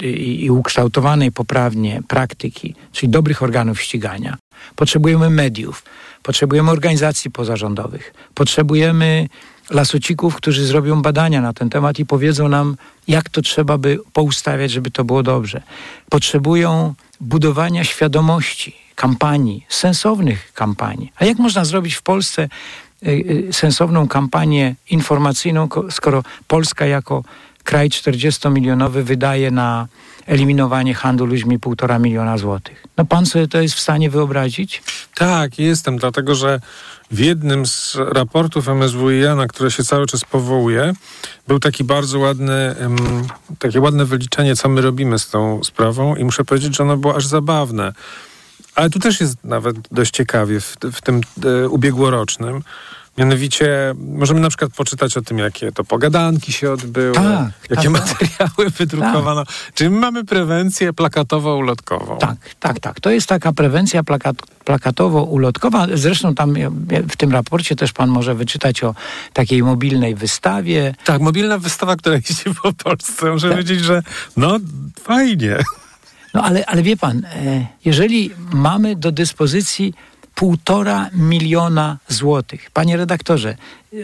i 0.02 0.50
ukształtowanej 0.50 1.32
poprawnie 1.32 2.02
praktyki, 2.08 2.74
czyli 2.92 3.10
dobrych 3.10 3.42
organów 3.42 3.80
ścigania. 3.80 4.36
Potrzebujemy 4.76 5.30
mediów, 5.30 5.82
potrzebujemy 6.22 6.70
organizacji 6.70 7.30
pozarządowych, 7.30 8.14
potrzebujemy 8.34 9.28
lasocików, 9.70 10.36
którzy 10.36 10.66
zrobią 10.66 11.02
badania 11.02 11.40
na 11.40 11.52
ten 11.52 11.70
temat 11.70 11.98
i 11.98 12.06
powiedzą 12.06 12.48
nam, 12.48 12.76
jak 13.08 13.28
to 13.28 13.42
trzeba 13.42 13.78
by 13.78 13.98
poustawiać, 14.12 14.70
żeby 14.70 14.90
to 14.90 15.04
było 15.04 15.22
dobrze. 15.22 15.62
Potrzebują 16.10 16.94
budowania 17.20 17.84
świadomości, 17.84 18.76
kampanii, 18.94 19.66
sensownych 19.68 20.52
kampanii. 20.52 21.12
A 21.16 21.24
jak 21.24 21.38
można 21.38 21.64
zrobić 21.64 21.94
w 21.94 22.02
Polsce 22.02 22.48
y, 23.02 23.08
y, 23.08 23.52
sensowną 23.52 24.08
kampanię 24.08 24.74
informacyjną, 24.90 25.68
skoro 25.90 26.22
Polska 26.48 26.86
jako 26.86 27.24
kraj 27.66 27.88
40-milionowy 27.88 29.02
wydaje 29.02 29.50
na 29.50 29.86
eliminowanie 30.26 30.94
handlu 30.94 31.26
ludźmi 31.26 31.58
półtora 31.58 31.98
miliona 31.98 32.38
złotych. 32.38 32.84
No 32.96 33.04
pan 33.04 33.26
sobie 33.26 33.48
to 33.48 33.60
jest 33.60 33.74
w 33.74 33.80
stanie 33.80 34.10
wyobrazić? 34.10 34.82
Tak, 35.14 35.58
jestem, 35.58 35.98
dlatego 35.98 36.34
że 36.34 36.60
w 37.10 37.18
jednym 37.18 37.66
z 37.66 37.96
raportów 38.12 38.68
MSWiA, 38.68 39.34
na 39.34 39.46
które 39.46 39.70
się 39.70 39.84
cały 39.84 40.06
czas 40.06 40.24
powołuje, 40.24 40.92
był 41.48 41.58
taki 41.58 41.84
bardzo 41.84 42.18
ładny, 42.18 42.74
takie 43.58 43.80
ładne 43.80 44.04
wyliczenie, 44.04 44.56
co 44.56 44.68
my 44.68 44.80
robimy 44.80 45.18
z 45.18 45.28
tą 45.28 45.64
sprawą 45.64 46.16
i 46.16 46.24
muszę 46.24 46.44
powiedzieć, 46.44 46.76
że 46.76 46.82
ono 46.82 46.96
było 46.96 47.16
aż 47.16 47.26
zabawne. 47.26 47.92
Ale 48.74 48.90
tu 48.90 48.98
też 48.98 49.20
jest 49.20 49.44
nawet 49.44 49.76
dość 49.92 50.10
ciekawie 50.10 50.60
w, 50.60 50.76
w 50.92 51.02
tym 51.02 51.20
e, 51.44 51.68
ubiegłorocznym. 51.68 52.62
Mianowicie 53.18 53.94
możemy 53.98 54.40
na 54.40 54.48
przykład 54.48 54.72
poczytać 54.72 55.16
o 55.16 55.22
tym, 55.22 55.38
jakie 55.38 55.72
to 55.72 55.84
pogadanki 55.84 56.52
się 56.52 56.72
odbyły, 56.72 57.14
tak, 57.14 57.50
jakie 57.70 57.82
tak, 57.82 57.92
materiały 57.92 58.70
wydrukowano. 58.78 59.44
Tak. 59.44 59.54
Czy 59.74 59.90
my 59.90 59.98
mamy 60.00 60.24
prewencję 60.24 60.92
plakatowo-ulotkową? 60.92 62.18
Tak, 62.18 62.36
tak, 62.60 62.80
tak. 62.80 63.00
To 63.00 63.10
jest 63.10 63.28
taka 63.28 63.52
prewencja 63.52 64.04
plakat, 64.04 64.36
plakatowo-ulotkowa. 64.64 65.86
Zresztą 65.94 66.34
tam 66.34 66.54
w 67.08 67.16
tym 67.16 67.32
raporcie 67.32 67.76
też 67.76 67.92
pan 67.92 68.10
może 68.10 68.34
wyczytać 68.34 68.84
o 68.84 68.94
takiej 69.32 69.62
mobilnej 69.62 70.14
wystawie. 70.14 70.94
Tak, 71.04 71.20
mobilna 71.20 71.58
wystawa, 71.58 71.96
która 71.96 72.14
jeździ 72.14 72.44
po 72.62 72.72
Polsce. 72.72 73.30
Muszę 73.30 73.48
tak. 73.48 73.56
powiedzieć, 73.56 73.80
że 73.80 74.02
no 74.36 74.58
fajnie. 75.02 75.56
No 76.34 76.42
ale, 76.42 76.66
ale 76.66 76.82
wie 76.82 76.96
pan, 76.96 77.24
e, 77.24 77.66
jeżeli 77.84 78.30
mamy 78.52 78.96
do 78.96 79.12
dyspozycji 79.12 79.94
półtora 80.36 81.10
miliona 81.12 81.98
złotych. 82.08 82.70
Panie 82.70 82.96
redaktorze, 82.96 83.56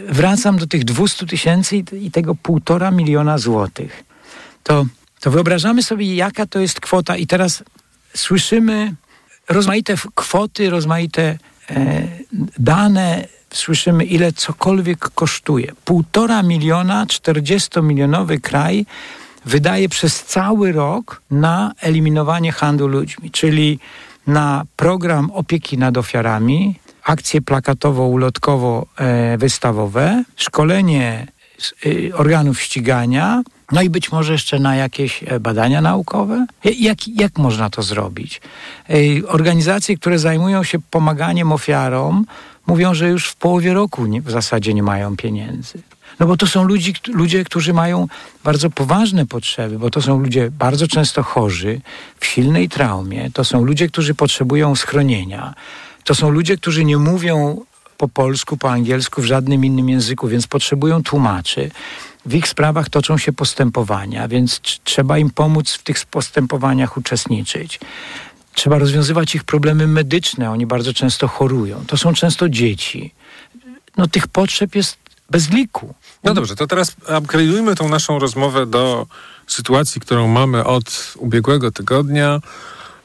wracam 0.09 0.57
do 0.57 0.67
tych 0.67 0.83
200 0.83 1.25
tysięcy 1.25 1.83
i 2.01 2.11
tego 2.11 2.35
półtora 2.35 2.91
miliona 2.91 3.37
złotych. 3.37 4.03
To, 4.63 4.85
to 5.19 5.31
wyobrażamy 5.31 5.83
sobie, 5.83 6.15
jaka 6.15 6.45
to 6.45 6.59
jest 6.59 6.79
kwota 6.81 7.17
i 7.17 7.27
teraz 7.27 7.63
słyszymy 8.15 8.95
rozmaite 9.49 9.95
kwoty, 10.15 10.69
rozmaite 10.69 11.37
e, 11.69 12.07
dane, 12.59 13.27
słyszymy 13.53 14.05
ile 14.05 14.31
cokolwiek 14.31 14.99
kosztuje. 14.99 15.71
Półtora 15.85 16.43
miliona, 16.43 17.05
40-milionowy 17.05 18.41
kraj 18.41 18.85
wydaje 19.45 19.89
przez 19.89 20.23
cały 20.23 20.71
rok 20.71 21.21
na 21.31 21.73
eliminowanie 21.81 22.51
handlu 22.51 22.87
ludźmi, 22.87 23.31
czyli 23.31 23.79
na 24.27 24.65
program 24.75 25.31
opieki 25.31 25.77
nad 25.77 25.97
ofiarami, 25.97 26.79
akcje 27.03 27.41
plakatowo-ulotkowo-wystawowe, 27.41 30.01
e, 30.01 30.23
szkolenie 30.35 31.27
y, 31.85 32.11
organów 32.15 32.61
ścigania, 32.61 33.43
no 33.71 33.81
i 33.81 33.89
być 33.89 34.11
może 34.11 34.33
jeszcze 34.33 34.59
na 34.59 34.75
jakieś 34.75 35.23
e, 35.23 35.39
badania 35.39 35.81
naukowe. 35.81 36.45
Jak, 36.63 37.07
jak 37.07 37.37
można 37.37 37.69
to 37.69 37.81
zrobić? 37.81 38.41
E, 38.89 38.93
organizacje, 39.27 39.97
które 39.97 40.19
zajmują 40.19 40.63
się 40.63 40.79
pomaganiem 40.79 41.51
ofiarom, 41.51 42.25
mówią, 42.67 42.93
że 42.93 43.09
już 43.09 43.29
w 43.29 43.35
połowie 43.35 43.73
roku 43.73 44.05
w 44.25 44.31
zasadzie 44.31 44.73
nie 44.73 44.83
mają 44.83 45.17
pieniędzy. 45.17 45.92
No 46.19 46.25
bo 46.25 46.37
to 46.37 46.47
są 46.47 46.63
ludzi, 46.63 46.93
ludzie, 47.07 47.43
którzy 47.43 47.73
mają 47.73 48.07
bardzo 48.43 48.69
poważne 48.69 49.25
potrzeby, 49.25 49.79
bo 49.79 49.89
to 49.89 50.01
są 50.01 50.19
ludzie 50.19 50.51
bardzo 50.51 50.87
często 50.87 51.23
chorzy, 51.23 51.81
w 52.19 52.25
silnej 52.25 52.69
traumie. 52.69 53.31
To 53.31 53.43
są 53.43 53.63
ludzie, 53.63 53.87
którzy 53.87 54.15
potrzebują 54.15 54.75
schronienia. 54.75 55.53
To 56.03 56.15
są 56.15 56.29
ludzie, 56.29 56.57
którzy 56.57 56.85
nie 56.85 56.97
mówią 56.97 57.61
po 57.97 58.07
polsku, 58.07 58.57
po 58.57 58.71
angielsku, 58.71 59.21
w 59.21 59.25
żadnym 59.25 59.65
innym 59.65 59.89
języku, 59.89 60.27
więc 60.27 60.47
potrzebują 60.47 61.03
tłumaczy. 61.03 61.71
W 62.25 62.35
ich 62.35 62.47
sprawach 62.47 62.89
toczą 62.89 63.17
się 63.17 63.33
postępowania, 63.33 64.27
więc 64.27 64.61
trzeba 64.83 65.17
im 65.17 65.29
pomóc 65.29 65.73
w 65.73 65.83
tych 65.83 66.05
postępowaniach 66.05 66.97
uczestniczyć. 66.97 67.79
Trzeba 68.53 68.77
rozwiązywać 68.79 69.35
ich 69.35 69.43
problemy 69.43 69.87
medyczne, 69.87 70.51
oni 70.51 70.65
bardzo 70.65 70.93
często 70.93 71.27
chorują. 71.27 71.83
To 71.87 71.97
są 71.97 72.13
często 72.13 72.49
dzieci. 72.49 73.13
No, 73.97 74.07
tych 74.07 74.27
potrzeb 74.27 74.75
jest 74.75 75.02
bez 75.33 75.49
liku. 75.49 75.93
No 76.23 76.33
dobrze, 76.33 76.55
to 76.55 76.67
teraz 76.67 76.95
upgrade'ujmy 77.07 77.75
tą 77.75 77.89
naszą 77.89 78.19
rozmowę 78.19 78.65
do 78.65 79.07
sytuacji, 79.47 80.01
którą 80.01 80.27
mamy 80.27 80.63
od 80.63 81.13
ubiegłego 81.17 81.71
tygodnia. 81.71 82.39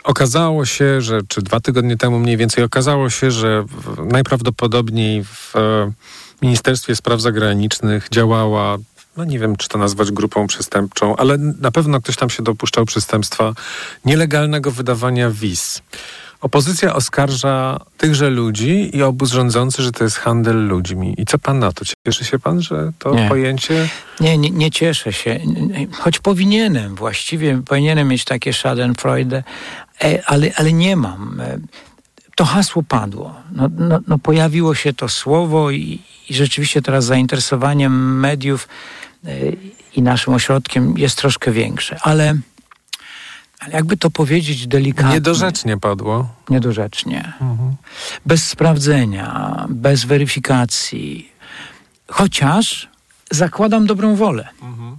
Okazało 0.05 0.67
się, 0.67 1.01
że, 1.01 1.21
czy 1.29 1.43
dwa 1.43 1.61
tygodnie 1.61 1.97
temu 1.97 2.19
mniej 2.19 2.37
więcej, 2.37 2.65
okazało 2.65 3.11
się, 3.11 3.31
że 3.31 3.65
najprawdopodobniej 3.99 5.25
w 5.25 5.57
e, 5.57 5.93
Ministerstwie 6.43 6.97
Spraw 6.97 7.21
Zagranicznych 7.21 8.09
działała, 8.11 8.77
no 9.17 9.25
nie 9.25 9.39
wiem, 9.39 9.57
czy 9.57 9.69
to 9.69 9.79
nazwać 9.79 10.13
grupą 10.13 10.47
przestępczą, 10.47 11.17
ale 11.17 11.39
na 11.39 11.71
pewno 11.71 12.01
ktoś 12.01 12.17
tam 12.17 12.31
się 12.31 12.43
dopuszczał 12.43 12.85
przestępstwa 12.85 13.53
nielegalnego 14.05 14.71
wydawania 14.71 15.31
wiz. 15.31 15.83
Opozycja 16.41 16.95
oskarża 16.95 17.81
tychże 17.97 18.31
ludzi 18.31 18.97
i 18.97 19.03
obóz 19.03 19.31
rządzący, 19.31 19.83
że 19.83 19.93
to 19.93 20.05
jest 20.05 20.17
handel 20.17 20.67
ludźmi. 20.67 21.15
I 21.19 21.27
co 21.27 21.39
pan 21.39 21.59
na 21.59 21.73
to? 21.73 21.85
Cieszy 22.07 22.25
się 22.25 22.39
pan, 22.39 22.63
że 22.63 22.93
to 22.99 23.15
nie. 23.15 23.29
pojęcie... 23.29 23.89
Nie, 24.21 24.39
nie, 24.39 24.51
nie 24.51 24.71
cieszę 24.71 25.13
się. 25.13 25.41
Choć 25.93 26.19
powinienem, 26.19 26.95
właściwie 26.95 27.63
powinienem 27.63 28.09
mieć 28.09 28.25
takie 28.25 28.53
schadenfreude, 28.53 29.43
e, 30.05 30.23
ale, 30.27 30.51
ale 30.57 30.73
nie 30.73 30.97
mam. 30.97 31.41
E, 31.41 31.59
to 32.37 32.45
hasło 32.45 32.83
padło. 32.83 33.35
No, 33.53 33.69
no, 33.79 34.01
no 34.07 34.19
pojawiło 34.19 34.75
się 34.75 34.93
to 34.93 35.09
słowo 35.09 35.71
i, 35.71 36.03
i 36.29 36.35
rzeczywiście 36.35 36.83
teraz 36.83 37.05
zainteresowanie 37.05 37.89
mediów 37.91 38.69
e, 39.25 39.31
i 39.97 40.03
naszym 40.03 40.35
ośrodkiem 40.35 40.99
jest 40.99 41.19
troszkę 41.19 41.53
większe. 41.53 41.99
Ale 42.03 42.35
ale 43.59 43.73
jakby 43.73 43.97
to 43.97 44.11
powiedzieć 44.11 44.67
delikatnie. 44.67 45.15
Niedorzecznie 45.15 45.77
padło. 45.77 46.29
Niedorzecznie. 46.51 47.33
Mhm. 47.41 47.77
Bez 48.27 48.49
sprawdzenia, 48.49 49.67
bez 49.69 50.05
weryfikacji. 50.05 51.33
Chociaż 52.09 52.89
zakładam 53.31 53.87
dobrą 53.87 54.17
wolę. 54.17 54.49
Mhm. 54.63 54.97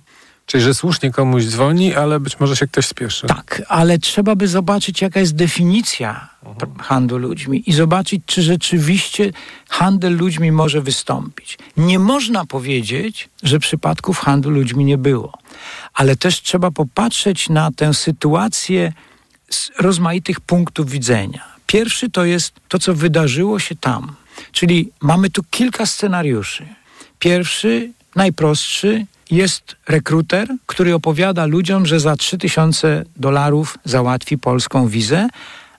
Czyli, 0.49 0.63
że 0.63 0.73
słusznie 0.73 1.11
komuś 1.11 1.45
dzwoni, 1.45 1.95
ale 1.95 2.19
być 2.19 2.39
może 2.39 2.55
się 2.55 2.67
ktoś 2.67 2.85
spieszy. 2.85 3.27
Tak, 3.27 3.61
ale 3.67 3.99
trzeba 3.99 4.35
by 4.35 4.47
zobaczyć, 4.47 5.01
jaka 5.01 5.19
jest 5.19 5.35
definicja 5.35 6.29
mhm. 6.45 6.79
handlu 6.79 7.17
ludźmi 7.17 7.63
i 7.69 7.73
zobaczyć, 7.73 8.21
czy 8.25 8.41
rzeczywiście 8.41 9.31
handel 9.69 10.17
ludźmi 10.17 10.51
może 10.51 10.81
wystąpić. 10.81 11.57
Nie 11.77 11.99
można 11.99 12.45
powiedzieć, 12.45 13.29
że 13.43 13.59
przypadków 13.59 14.19
handlu 14.19 14.51
ludźmi 14.51 14.85
nie 14.85 14.97
było, 14.97 15.33
ale 15.93 16.15
też 16.15 16.41
trzeba 16.41 16.71
popatrzeć 16.71 17.49
na 17.49 17.71
tę 17.71 17.93
sytuację 17.93 18.93
z 19.49 19.71
rozmaitych 19.79 20.39
punktów 20.39 20.89
widzenia. 20.89 21.43
Pierwszy 21.65 22.09
to 22.09 22.25
jest 22.25 22.53
to, 22.67 22.79
co 22.79 22.93
wydarzyło 22.93 23.59
się 23.59 23.75
tam. 23.75 24.15
Czyli 24.51 24.91
mamy 25.01 25.29
tu 25.29 25.43
kilka 25.51 25.85
scenariuszy. 25.85 26.67
Pierwszy, 27.19 27.91
najprostszy, 28.15 29.05
jest 29.31 29.75
rekruter, 29.87 30.47
który 30.65 30.93
opowiada 30.93 31.45
ludziom, 31.45 31.85
że 31.85 31.99
za 31.99 32.15
3000 32.15 33.05
dolarów 33.15 33.77
załatwi 33.85 34.37
polską 34.37 34.87
wizę, 34.87 35.27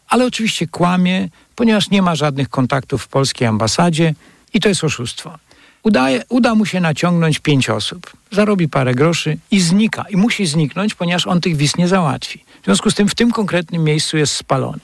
ale 0.08 0.26
oczywiście 0.26 0.66
kłamie, 0.66 1.28
ponieważ 1.56 1.90
nie 1.90 2.02
ma 2.02 2.14
żadnych 2.14 2.48
kontaktów 2.48 3.02
w 3.02 3.08
polskiej 3.08 3.48
ambasadzie 3.48 4.14
i 4.54 4.60
to 4.60 4.68
jest 4.68 4.84
oszustwo. 4.84 5.38
Udaje, 5.82 6.22
uda 6.28 6.54
mu 6.54 6.66
się 6.66 6.80
naciągnąć 6.80 7.38
pięć 7.38 7.70
osób. 7.70 8.12
Zarobi 8.30 8.68
parę 8.68 8.94
groszy 8.94 9.38
i 9.50 9.60
znika. 9.60 10.04
I 10.10 10.16
musi 10.16 10.46
zniknąć, 10.46 10.94
ponieważ 10.94 11.26
on 11.26 11.40
tych 11.40 11.56
wiz 11.56 11.76
nie 11.76 11.88
załatwi. 11.88 12.44
W 12.62 12.64
związku 12.64 12.90
z 12.90 12.94
tym 12.94 13.08
w 13.08 13.14
tym 13.14 13.30
konkretnym 13.30 13.84
miejscu 13.84 14.16
jest 14.16 14.36
spalony. 14.36 14.78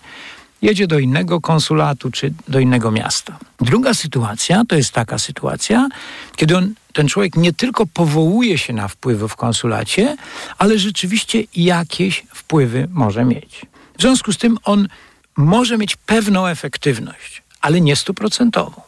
Jedzie 0.63 0.87
do 0.87 0.99
innego 0.99 1.41
konsulatu 1.41 2.11
czy 2.11 2.33
do 2.49 2.59
innego 2.59 2.91
miasta. 2.91 3.39
Druga 3.61 3.95
sytuacja 3.95 4.63
to 4.69 4.77
jest 4.77 4.93
taka 4.93 5.19
sytuacja, 5.19 5.89
kiedy 6.37 6.57
on, 6.57 6.75
ten 6.97 7.09
człowiek 7.09 7.37
nie 7.37 7.53
tylko 7.53 7.87
powołuje 7.87 8.59
się 8.59 8.73
na 8.73 8.89
wpływy 8.89 9.29
w 9.29 9.37
konsulacie, 9.37 10.17
ale 10.59 10.79
rzeczywiście 10.79 11.43
jakieś 11.57 12.25
wpływy 12.35 12.89
może 12.91 13.25
mieć. 13.25 13.67
W 13.99 14.03
związku 14.03 14.33
z 14.33 14.39
tym 14.39 14.59
on 14.65 14.89
może 15.37 15.79
mieć 15.79 15.97
pewną 15.97 16.47
efektywność, 16.47 17.43
ale 17.61 17.81
nie 17.81 17.97
stuprocentową. 17.97 18.83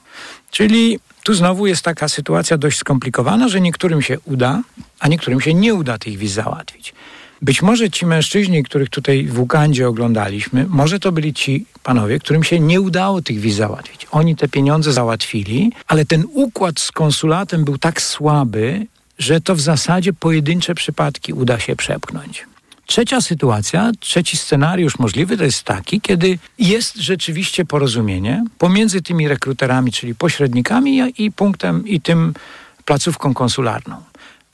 Czyli 0.50 0.98
tu 1.24 1.34
znowu 1.34 1.66
jest 1.66 1.82
taka 1.82 2.08
sytuacja 2.08 2.58
dość 2.58 2.78
skomplikowana, 2.78 3.48
że 3.48 3.60
niektórym 3.60 4.02
się 4.02 4.20
uda, 4.24 4.62
a 4.98 5.08
niektórym 5.08 5.40
się 5.40 5.54
nie 5.54 5.74
uda 5.74 5.98
tych 5.98 6.16
wiz 6.16 6.32
załatwić. 6.32 6.94
Być 7.42 7.62
może 7.62 7.90
ci 7.90 8.06
mężczyźni, 8.06 8.62
których 8.62 8.90
tutaj 8.90 9.26
w 9.26 9.40
Ugandzie 9.40 9.88
oglądaliśmy, 9.88 10.66
może 10.68 11.00
to 11.00 11.12
byli 11.12 11.34
ci 11.34 11.66
panowie, 11.82 12.18
którym 12.18 12.44
się 12.44 12.60
nie 12.60 12.80
udało 12.80 13.22
tych 13.22 13.40
wiz 13.40 13.56
załatwić. 13.56 14.06
Oni 14.10 14.36
te 14.36 14.48
pieniądze 14.48 14.92
załatwili, 14.92 15.72
ale 15.86 16.04
ten 16.04 16.24
układ 16.34 16.80
z 16.80 16.92
konsulatem 16.92 17.64
był 17.64 17.78
tak 17.78 18.02
słaby, 18.02 18.86
że 19.18 19.40
to 19.40 19.54
w 19.54 19.60
zasadzie 19.60 20.12
pojedyncze 20.12 20.74
przypadki 20.74 21.32
uda 21.32 21.58
się 21.58 21.76
przepchnąć. 21.76 22.46
Trzecia 22.86 23.20
sytuacja, 23.20 23.92
trzeci 24.00 24.36
scenariusz 24.36 24.98
możliwy 24.98 25.36
to 25.36 25.44
jest 25.44 25.62
taki, 25.62 26.00
kiedy 26.00 26.38
jest 26.58 26.96
rzeczywiście 26.96 27.64
porozumienie 27.64 28.44
pomiędzy 28.58 29.02
tymi 29.02 29.28
rekruterami, 29.28 29.92
czyli 29.92 30.14
pośrednikami 30.14 31.12
i 31.18 31.32
punktem 31.32 31.88
i 31.88 32.00
tym 32.00 32.34
placówką 32.84 33.34
konsularną. 33.34 33.96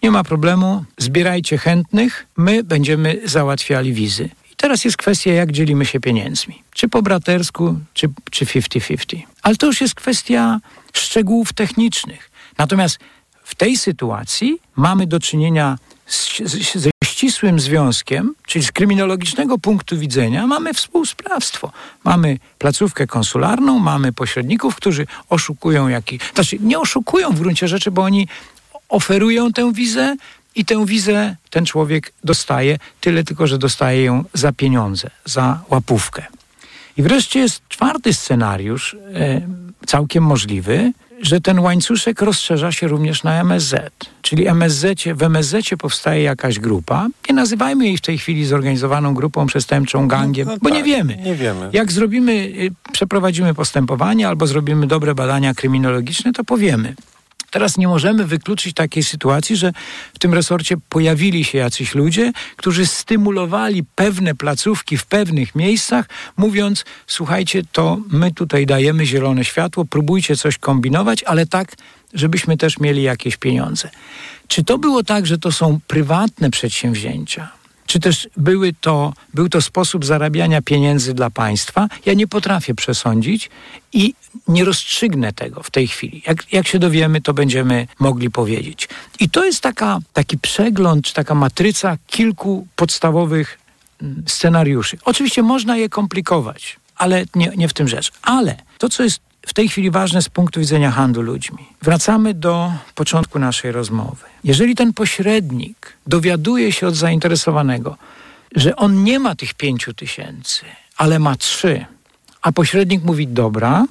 Nie 0.03 0.11
ma 0.11 0.25
problemu, 0.25 0.85
zbierajcie 0.99 1.59
chętnych, 1.59 2.27
my 2.37 2.65
będziemy 2.65 3.21
załatwiali 3.25 3.93
wizy. 3.93 4.31
I 4.53 4.57
teraz 4.57 4.85
jest 4.85 4.97
kwestia, 4.97 5.33
jak 5.33 5.53
dzielimy 5.53 5.87
się 5.87 6.01
pieniędzmi. 6.01 6.63
Czy 6.75 6.89
po 6.89 7.03
bratersku, 7.03 7.79
czy, 7.95 8.09
czy 8.31 8.45
50-50. 8.45 9.23
Ale 9.43 9.57
to 9.57 9.67
już 9.67 9.81
jest 9.81 9.95
kwestia 9.95 10.61
szczegółów 10.93 11.53
technicznych. 11.53 12.31
Natomiast 12.59 12.99
w 13.45 13.55
tej 13.55 13.77
sytuacji 13.77 14.59
mamy 14.77 15.07
do 15.07 15.21
czynienia 15.21 15.79
z, 16.07 16.39
z, 16.39 16.75
ze 16.75 16.91
ścisłym 17.05 17.61
związkiem, 17.61 18.35
czyli 18.47 18.65
z 18.65 18.73
kryminologicznego 18.73 19.59
punktu 19.59 19.99
widzenia, 19.99 20.47
mamy 20.47 20.75
współsprawstwo. 20.75 21.73
Mamy 22.05 22.39
placówkę 22.59 23.07
konsularną, 23.07 23.79
mamy 23.79 24.13
pośredników, 24.13 24.77
którzy 24.77 25.07
oszukują 25.29 25.89
jakiś. 25.89 26.21
Znaczy, 26.35 26.57
nie 26.61 26.79
oszukują 26.79 27.31
w 27.31 27.41
gruncie 27.41 27.69
rzeczy, 27.69 27.91
bo 27.91 28.03
oni 28.03 28.29
oferują 28.89 29.53
tę 29.53 29.73
wizę 29.73 30.17
i 30.55 30.65
tę 30.65 30.87
wizę 30.87 31.37
ten 31.51 31.67
człowiek 31.67 32.13
dostaje, 32.25 32.79
tyle 33.01 33.25
tylko, 33.25 33.47
że 33.47 33.59
dostaje 33.59 34.03
ją 34.05 34.25
za 34.35 34.53
pieniądze, 34.53 35.11
za 35.25 35.61
łapówkę. 35.71 36.23
I 36.97 37.03
wreszcie 37.03 37.41
jest 37.41 37.69
czwarty 37.69 38.15
scenariusz, 38.15 38.97
e, 39.15 39.41
całkiem 39.87 40.25
możliwy, 40.25 40.93
że 41.23 41.41
ten 41.41 41.59
łańcuszek 41.59 42.23
rozszerza 42.23 42.73
się 42.73 42.89
również 42.89 43.23
na 43.23 43.41
MSZ. 43.41 43.93
Czyli 44.23 44.47
MSZ, 44.47 45.05
w 45.15 45.23
MSZ 45.23 45.77
powstaje 45.79 46.23
jakaś 46.23 46.59
grupa. 46.59 47.09
Nie 47.29 47.35
nazywajmy 47.35 47.85
jej 47.87 47.99
w 47.99 48.01
tej 48.01 48.19
chwili 48.19 48.47
zorganizowaną 48.47 49.15
grupą 49.15 49.47
przestępczą, 49.47 50.09
gangiem, 50.09 50.47
no, 50.47 50.53
no 50.53 50.59
bo 50.63 50.69
tak, 50.69 50.79
nie 50.79 50.85
wiemy. 50.85 51.17
Nie 51.17 51.35
wiemy. 51.35 51.71
Jak 51.73 51.93
zrobimy, 51.93 52.33
y, 52.33 52.71
przeprowadzimy 52.93 53.55
postępowanie 53.55 54.29
albo 54.29 54.47
zrobimy 54.47 54.87
dobre 54.87 55.15
badania 55.15 55.55
kryminologiczne, 55.55 56.33
to 56.33 56.45
powiemy. 56.45 56.95
Teraz 57.55 57.77
nie 57.77 57.89
możemy 57.89 58.27
wykluczyć 58.27 58.75
takiej 58.75 59.03
sytuacji, 59.03 59.57
że 59.57 59.73
w 60.15 60.19
tym 60.19 60.35
resorcie 60.35 60.77
pojawili 60.89 61.45
się 61.45 61.59
jacyś 61.59 61.95
ludzie, 61.95 62.33
którzy 62.57 62.87
stymulowali 62.87 63.85
pewne 63.95 64.35
placówki 64.35 64.97
w 64.97 65.07
pewnych 65.07 65.55
miejscach, 65.55 66.07
mówiąc: 66.37 66.85
Słuchajcie, 67.07 67.63
to 67.73 67.99
my 68.11 68.33
tutaj 68.33 68.67
dajemy 68.67 69.07
zielone 69.07 69.45
światło, 69.45 69.85
próbujcie 69.85 70.37
coś 70.37 70.59
kombinować, 70.59 71.23
ale 71.23 71.47
tak, 71.47 71.77
żebyśmy 72.15 72.57
też 72.57 72.79
mieli 72.79 73.03
jakieś 73.03 73.37
pieniądze. 73.37 73.91
Czy 74.49 74.65
to 74.65 74.79
było 74.79 75.03
tak, 75.03 75.27
że 75.27 75.39
to 75.39 75.53
są 75.53 75.81
prywatne 75.87 76.51
przedsięwzięcia? 76.51 77.64
Czy 77.87 78.01
też 78.01 78.29
były 78.37 78.73
to, 78.81 79.13
był 79.35 79.49
to 79.49 79.63
sposób 79.63 80.05
zarabiania 80.05 80.63
pieniędzy 80.63 81.15
dla 81.15 81.31
państwa, 81.31 81.89
ja 82.07 82.15
nie 82.15 82.27
potrafię 82.27 82.75
przesądzić 82.75 83.51
i 83.93 84.15
nie 84.49 84.65
rozstrzygnę 84.65 85.33
tego 85.33 85.63
w 85.63 85.71
tej 85.71 85.89
chwili. 85.89 86.23
Jak, 86.27 86.53
jak 86.53 86.67
się 86.67 86.79
dowiemy, 86.79 87.21
to 87.21 87.35
będziemy 87.35 87.87
mogli 87.99 88.31
powiedzieć. 88.31 88.89
I 89.21 89.31
to 89.31 89.45
jest 89.45 89.61
taka, 89.61 89.99
taki 90.13 90.39
przegląd, 90.39 91.05
czy 91.05 91.15
taka 91.15 91.35
matryca 91.35 91.99
kilku 92.07 92.67
podstawowych 92.77 93.59
mm, 94.03 94.23
scenariuszy. 94.27 94.99
Oczywiście 95.05 95.43
można 95.43 95.77
je 95.77 95.89
komplikować, 95.89 96.77
ale 96.97 97.25
nie, 97.35 97.53
nie 97.57 97.69
w 97.69 97.73
tym 97.73 97.89
rzecz. 97.89 98.13
Ale 98.23 98.57
to, 98.79 98.89
co 98.89 99.03
jest 99.03 99.21
w 99.47 99.53
tej 99.53 99.69
chwili 99.69 99.91
ważne 99.91 100.23
z 100.23 100.29
punktu 100.29 100.61
widzenia 100.61 100.91
handlu 100.91 101.23
ludźmi. 101.23 101.67
Wracamy 101.83 102.35
do 102.35 102.73
początku 102.95 103.39
naszej 103.39 103.73
rozmowy. 103.73 104.25
Jeżeli 104.45 104.75
ten 104.75 104.93
pośrednik 104.93 105.93
dowiaduje 106.07 106.73
się 106.73 106.87
od 106.87 106.95
zainteresowanego, 106.95 107.97
że 108.57 108.77
on 108.77 109.05
nie 109.05 109.19
ma 109.19 109.35
tych 109.35 109.55
pięciu 109.55 109.95
tysięcy, 109.95 110.65
ale 110.97 111.19
ma 111.19 111.37
trzy, 111.37 111.85
a 112.43 112.53
pośrednik 112.53 113.05
mówi: 113.05 113.29
Dobra, 113.29 113.87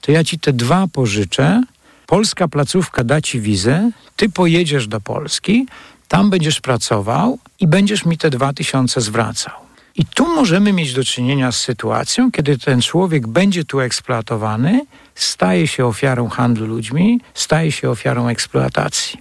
to 0.00 0.12
ja 0.12 0.24
ci 0.24 0.38
te 0.38 0.52
dwa 0.52 0.86
pożyczę, 0.92 1.62
polska 2.06 2.48
placówka 2.48 3.04
da 3.04 3.20
ci 3.20 3.40
wizę, 3.40 3.90
ty 4.16 4.28
pojedziesz 4.28 4.88
do 4.88 5.00
Polski, 5.00 5.66
tam 6.08 6.30
będziesz 6.30 6.60
pracował 6.60 7.38
i 7.60 7.66
będziesz 7.66 8.04
mi 8.04 8.18
te 8.18 8.30
dwa 8.30 8.52
tysiące 8.52 9.00
zwracał. 9.00 9.67
I 9.98 10.04
tu 10.04 10.34
możemy 10.34 10.72
mieć 10.72 10.92
do 10.92 11.04
czynienia 11.04 11.52
z 11.52 11.60
sytuacją, 11.60 12.30
kiedy 12.32 12.58
ten 12.58 12.80
człowiek 12.82 13.26
będzie 13.26 13.64
tu 13.64 13.80
eksploatowany, 13.80 14.80
staje 15.14 15.66
się 15.66 15.86
ofiarą 15.86 16.28
handlu 16.28 16.66
ludźmi, 16.66 17.20
staje 17.34 17.72
się 17.72 17.90
ofiarą 17.90 18.28
eksploatacji. 18.28 19.20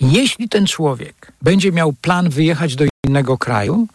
Jeśli 0.00 0.48
ten 0.48 0.66
człowiek 0.66 1.32
będzie 1.42 1.72
miał 1.72 1.92
plan 1.92 2.28
wyjechać 2.30 2.76
do 2.76 2.84
innego 3.06 3.38
kraju, 3.38 3.86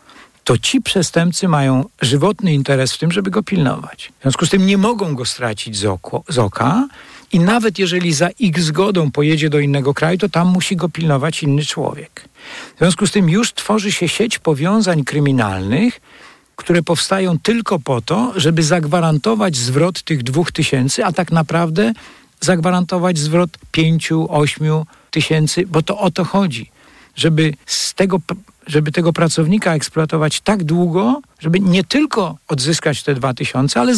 to 0.43 0.57
ci 0.57 0.81
przestępcy 0.81 1.47
mają 1.47 1.85
żywotny 2.01 2.53
interes 2.53 2.93
w 2.93 2.97
tym, 2.97 3.11
żeby 3.11 3.31
go 3.31 3.43
pilnować. 3.43 4.11
W 4.19 4.21
związku 4.21 4.45
z 4.45 4.49
tym 4.49 4.65
nie 4.65 4.77
mogą 4.77 5.15
go 5.15 5.25
stracić 5.25 5.77
z, 5.77 5.85
oko, 5.85 6.23
z 6.29 6.39
oka 6.39 6.87
i 7.31 7.39
nawet 7.39 7.79
jeżeli 7.79 8.13
za 8.13 8.29
ich 8.39 8.59
zgodą 8.59 9.11
pojedzie 9.11 9.49
do 9.49 9.59
innego 9.59 9.93
kraju, 9.93 10.17
to 10.17 10.29
tam 10.29 10.47
musi 10.47 10.75
go 10.75 10.89
pilnować 10.89 11.43
inny 11.43 11.65
człowiek. 11.65 12.29
W 12.75 12.79
związku 12.79 13.07
z 13.07 13.11
tym 13.11 13.29
już 13.29 13.53
tworzy 13.53 13.91
się 13.91 14.07
sieć 14.07 14.39
powiązań 14.39 15.03
kryminalnych, 15.03 16.01
które 16.55 16.83
powstają 16.83 17.39
tylko 17.39 17.79
po 17.79 18.01
to, 18.01 18.33
żeby 18.35 18.63
zagwarantować 18.63 19.55
zwrot 19.55 20.01
tych 20.01 20.23
dwóch 20.23 20.51
tysięcy, 20.51 21.05
a 21.05 21.11
tak 21.11 21.31
naprawdę 21.31 21.93
zagwarantować 22.41 23.17
zwrot 23.17 23.49
pięciu, 23.71 24.27
ośmiu 24.29 24.85
tysięcy, 25.11 25.65
bo 25.67 25.81
to 25.81 25.99
o 25.99 26.11
to 26.11 26.25
chodzi. 26.25 26.71
Żeby 27.15 27.53
z 27.65 27.93
tego 27.93 28.19
żeby 28.67 28.91
tego 28.91 29.13
pracownika 29.13 29.73
eksploatować 29.73 30.41
tak 30.41 30.63
długo, 30.63 31.21
żeby 31.39 31.59
nie 31.59 31.83
tylko 31.83 32.37
odzyskać 32.47 33.03
te 33.03 33.15
dwa 33.15 33.33
tysiące, 33.33 33.79
ale 33.79 33.95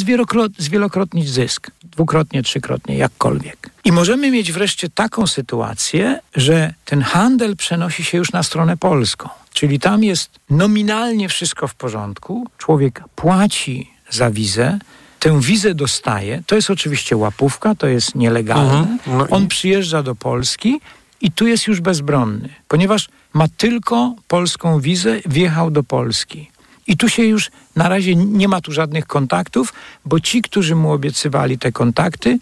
zwielokrotnić 0.58 1.30
zysk. 1.30 1.72
Dwukrotnie, 1.84 2.44
trzykrotnie, 2.44 2.98
jakkolwiek. 2.98 3.70
I 3.84 3.92
możemy 3.92 4.32
mieć 4.32 4.52
wreszcie 4.52 4.90
taką 4.90 5.28
sytuację, 5.28 6.20
że 6.36 6.74
ten 6.86 7.02
handel 7.02 7.56
przenosi 7.56 8.04
się 8.04 8.18
już 8.18 8.32
na 8.32 8.44
stronę 8.44 8.78
polską. 8.78 9.30
Czyli 9.56 9.80
tam 9.80 10.04
jest 10.04 10.30
nominalnie 10.50 11.30
wszystko 11.30 11.68
w 11.68 11.76
porządku. 11.76 12.48
Człowiek 12.58 13.04
płaci 13.16 13.92
za 14.10 14.32
wizę, 14.32 14.80
tę 15.20 15.42
wizę 15.42 15.76
dostaje. 15.76 16.44
To 16.46 16.56
jest 16.56 16.70
oczywiście 16.70 17.18
łapówka, 17.18 17.76
to 17.76 17.88
jest 17.88 18.16
nielegalne. 18.16 18.78
Mhm, 18.78 19.00
no 19.18 19.28
On 19.30 19.44
i... 19.44 19.48
przyjeżdża 19.48 20.04
do 20.04 20.16
Polski 20.16 20.80
i 21.22 21.32
tu 21.32 21.48
jest 21.48 21.68
już 21.68 21.82
bezbronny, 21.82 22.50
ponieważ 22.68 23.10
ma 23.34 23.48
tylko 23.58 24.16
polską 24.28 24.80
wizę, 24.80 25.20
wjechał 25.26 25.72
do 25.72 25.84
Polski. 25.84 26.50
I 26.88 26.98
tu 26.98 27.10
się 27.10 27.24
już 27.24 27.52
na 27.76 27.90
razie 27.90 28.16
nie 28.16 28.48
ma 28.48 28.62
tu 28.62 28.72
żadnych 28.72 29.08
kontaktów, 29.08 29.74
bo 30.06 30.20
ci, 30.20 30.42
którzy 30.42 30.76
mu 30.76 30.92
obiecywali 30.92 31.58
te 31.58 31.72
kontakty, 31.72 32.40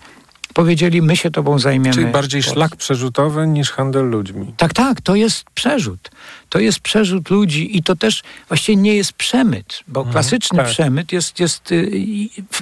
powiedzieli, 0.53 1.01
my 1.01 1.17
się 1.17 1.31
tobą 1.31 1.59
zajmiemy. 1.59 1.95
Czyli 1.95 2.07
bardziej 2.07 2.43
szlak 2.43 2.75
przerzutowy 2.75 3.47
niż 3.47 3.71
handel 3.71 4.09
ludźmi. 4.09 4.53
Tak, 4.57 4.73
tak, 4.73 5.01
to 5.01 5.15
jest 5.15 5.43
przerzut. 5.53 6.11
To 6.49 6.59
jest 6.59 6.79
przerzut 6.79 7.29
ludzi 7.29 7.77
i 7.77 7.83
to 7.83 7.95
też 7.95 8.23
właściwie 8.47 8.75
nie 8.75 8.95
jest 8.95 9.13
przemyt, 9.13 9.79
bo 9.87 9.99
mhm, 9.99 10.13
klasyczny 10.13 10.57
tak. 10.57 10.67
przemyt 10.67 11.11
jest, 11.11 11.39
jest 11.39 11.71
y, 11.71 11.91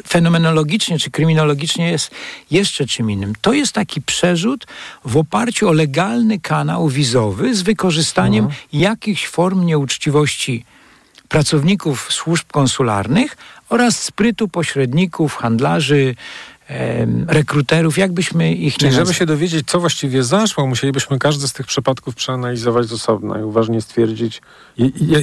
fenomenologicznie 0.07 0.99
czy 0.99 1.11
kryminologicznie 1.11 1.91
jest 1.91 2.11
jeszcze 2.51 2.85
czym 2.85 3.11
innym. 3.11 3.33
To 3.41 3.53
jest 3.53 3.73
taki 3.73 4.01
przerzut 4.01 4.67
w 5.05 5.17
oparciu 5.17 5.69
o 5.69 5.71
legalny 5.71 6.39
kanał 6.39 6.89
wizowy 6.89 7.55
z 7.55 7.61
wykorzystaniem 7.61 8.45
mhm. 8.45 8.63
jakichś 8.73 9.27
form 9.27 9.65
nieuczciwości 9.65 10.65
pracowników 11.31 12.13
służb 12.13 12.45
konsularnych 12.51 13.37
oraz 13.69 14.03
sprytu 14.03 14.47
pośredników, 14.47 15.35
handlarzy, 15.35 16.15
rekruterów, 17.27 17.97
jakbyśmy 17.97 18.53
ich 18.53 18.77
Czyli 18.77 18.91
nie 18.91 18.95
żeby 18.95 19.13
się 19.13 19.25
dowiedzieć, 19.25 19.67
co 19.67 19.79
właściwie 19.79 20.23
zaszło, 20.23 20.67
musielibyśmy 20.67 21.19
każdy 21.19 21.47
z 21.47 21.53
tych 21.53 21.65
przypadków 21.65 22.15
przeanalizować 22.15 22.87
z 22.87 22.93
osobna 22.93 23.39
i 23.39 23.43
uważnie 23.43 23.81
stwierdzić, 23.81 24.41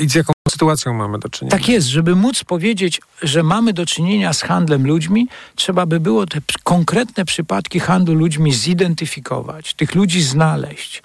z 0.07 0.15
jaką 0.15 0.33
sytuacją 0.51 0.95
mamy 0.95 1.19
do 1.19 1.29
czynienia. 1.29 1.57
Tak 1.59 1.69
jest, 1.69 1.87
żeby 1.87 2.17
móc 2.17 2.45
powiedzieć, 2.45 3.01
że 3.23 3.43
mamy 3.43 3.73
do 3.73 3.87
czynienia 3.87 4.33
z 4.33 4.43
handlem 4.43 4.87
ludźmi, 4.87 5.29
trzeba 5.55 5.87
by 5.87 6.01
było 6.01 6.27
te 6.27 6.41
konkretne 6.63 7.25
przypadki 7.25 7.81
handlu 7.81 8.15
ludźmi 8.15 8.53
zidentyfikować, 8.53 9.75
tych 9.75 9.95
ludzi 9.95 10.23
znaleźć, 10.23 11.03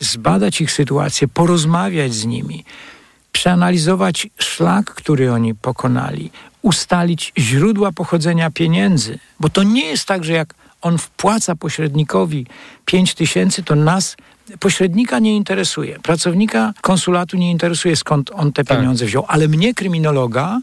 zbadać 0.00 0.60
ich 0.60 0.72
sytuację, 0.72 1.28
porozmawiać 1.28 2.14
z 2.14 2.24
nimi, 2.24 2.64
przeanalizować 3.32 4.28
szlak, 4.38 4.94
który 4.94 5.32
oni 5.32 5.54
pokonali, 5.54 6.30
ustalić 6.66 7.32
źródła 7.38 7.92
pochodzenia 7.92 8.50
pieniędzy, 8.50 9.18
bo 9.40 9.48
to 9.48 9.62
nie 9.62 9.86
jest 9.86 10.04
tak, 10.04 10.24
że 10.24 10.32
jak 10.32 10.54
on 10.82 10.98
wpłaca 10.98 11.56
pośrednikowi 11.56 12.46
5 12.84 13.14
tysięcy, 13.14 13.62
to 13.62 13.74
nas 13.74 14.16
pośrednika 14.60 15.18
nie 15.18 15.36
interesuje, 15.36 15.98
pracownika 16.02 16.72
konsulatu 16.80 17.36
nie 17.36 17.50
interesuje, 17.50 17.96
skąd 17.96 18.30
on 18.34 18.52
te 18.52 18.64
tak. 18.64 18.78
pieniądze 18.78 19.06
wziął, 19.06 19.24
ale 19.28 19.48
mnie, 19.48 19.74
kryminologa, 19.74 20.60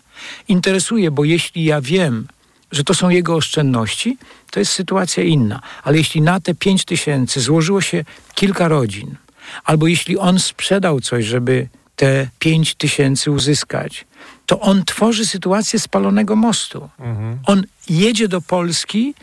interesuje, 0.47 1.11
bo 1.11 1.23
jeśli 1.23 1.63
ja 1.63 1.81
wiem, 1.81 2.27
że 2.71 2.83
to 2.83 2.93
są 2.93 3.09
jego 3.09 3.35
oszczędności, 3.35 4.17
to 4.51 4.59
jest 4.59 4.71
sytuacja 4.71 5.23
inna. 5.23 5.61
Ale 5.83 5.97
jeśli 5.97 6.21
na 6.21 6.39
te 6.39 6.55
5 6.55 6.85
tysięcy 6.85 7.41
złożyło 7.41 7.81
się 7.81 8.05
kilka 8.35 8.67
rodzin, 8.67 9.15
albo 9.63 9.87
jeśli 9.87 10.17
on 10.17 10.39
sprzedał 10.39 10.99
coś, 10.99 11.25
żeby 11.25 11.67
te 11.95 12.27
5 12.39 12.75
tysięcy 12.75 13.31
uzyskać, 13.31 14.05
to 14.45 14.59
on 14.59 14.85
tworzy 14.85 15.25
sytuację 15.25 15.79
spalonego 15.79 16.35
mostu. 16.35 16.89
Mhm. 16.99 17.39
On 17.45 17.63
jedzie 17.89 18.27
do 18.27 18.41
Polski 18.41 19.13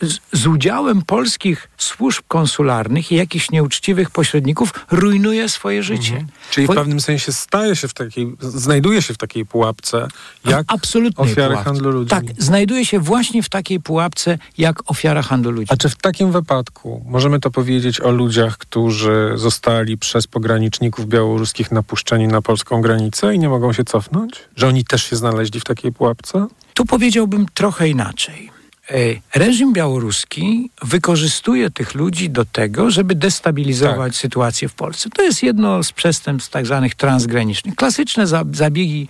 z, 0.00 0.18
z, 0.32 0.46
udziałem 0.46 1.02
polskich 1.02 1.68
służb 1.76 2.22
konsularnych 2.28 3.12
i 3.12 3.14
jakichś 3.14 3.50
nieuczciwych 3.50 4.10
pośredników 4.10 4.86
rujnuje 4.90 5.48
swoje 5.48 5.82
życie. 5.82 6.12
Mhm. 6.12 6.26
Czyli 6.50 6.66
w 6.66 6.70
pewnym 6.70 7.00
sensie 7.00 7.32
staje 7.32 7.76
się 7.76 7.88
w 7.88 7.94
takiej, 7.94 8.36
znajduje 8.40 9.02
się 9.02 9.14
w 9.14 9.18
takiej 9.18 9.46
pułapce 9.46 10.08
jak 10.44 10.72
ofiary 10.72 11.12
pułapce. 11.12 11.64
handlu 11.64 11.90
ludźmi. 11.90 12.10
Tak, 12.10 12.24
znajduje 12.38 12.86
się 12.86 13.00
właśnie 13.00 13.42
w 13.42 13.48
takiej 13.48 13.80
pułapce 13.80 14.38
jak 14.58 14.90
ofiara 14.90 15.22
handlu 15.22 15.50
ludźmi. 15.50 15.66
A 15.70 15.76
czy 15.76 15.88
w 15.88 15.96
takim 15.96 16.32
wypadku 16.32 17.04
możemy 17.06 17.40
to 17.40 17.50
powiedzieć 17.50 18.00
o 18.00 18.10
ludziach, 18.10 18.58
którzy 18.58 19.32
zostali 19.34 19.98
przez 19.98 20.26
pograniczników 20.26 21.06
białoruskich 21.06 21.72
napuszczeni 21.72 22.26
na 22.28 22.42
polską 22.42 22.80
granicę 22.80 23.34
i 23.34 23.38
nie 23.38 23.48
mogą 23.48 23.72
się 23.72 23.84
cofnąć? 23.84 24.32
Że 24.56 24.68
oni 24.68 24.84
też 24.84 25.04
się 25.04 25.16
znaleźli 25.16 25.60
w 25.60 25.64
takiej 25.64 25.92
pułapce? 25.92 26.46
Tu 26.74 26.84
powiedziałbym 26.84 27.46
trochę 27.54 27.88
inaczej. 27.88 28.55
E, 28.90 29.38
reżim 29.38 29.72
białoruski 29.72 30.70
wykorzystuje 30.82 31.70
tych 31.70 31.94
ludzi 31.94 32.30
do 32.30 32.44
tego, 32.44 32.90
żeby 32.90 33.14
destabilizować 33.14 34.12
tak. 34.12 34.20
sytuację 34.20 34.68
w 34.68 34.74
Polsce. 34.74 35.10
To 35.10 35.22
jest 35.22 35.42
jedno 35.42 35.82
z 35.82 35.92
przestępstw 35.92 36.50
tak 36.50 36.66
zwanych 36.66 36.94
transgranicznych. 36.94 37.74
Klasyczne 37.74 38.26
zabiegi, 38.52 39.08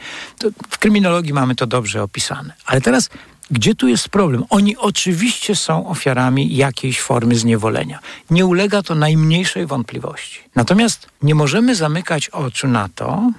w 0.70 0.78
kryminologii 0.78 1.32
mamy 1.32 1.54
to 1.54 1.66
dobrze 1.66 2.02
opisane. 2.02 2.54
Ale 2.66 2.80
teraz 2.80 3.10
gdzie 3.50 3.74
tu 3.74 3.88
jest 3.88 4.08
problem? 4.08 4.44
Oni 4.50 4.76
oczywiście 4.76 5.56
są 5.56 5.88
ofiarami 5.88 6.56
jakiejś 6.56 7.00
formy 7.00 7.34
zniewolenia. 7.34 7.98
Nie 8.30 8.46
ulega 8.46 8.82
to 8.82 8.94
najmniejszej 8.94 9.66
wątpliwości. 9.66 10.40
Natomiast 10.54 11.08
nie 11.22 11.34
możemy 11.34 11.74
zamykać 11.74 12.28
oczu 12.28 12.68
na 12.68 12.88
to, 12.88 13.30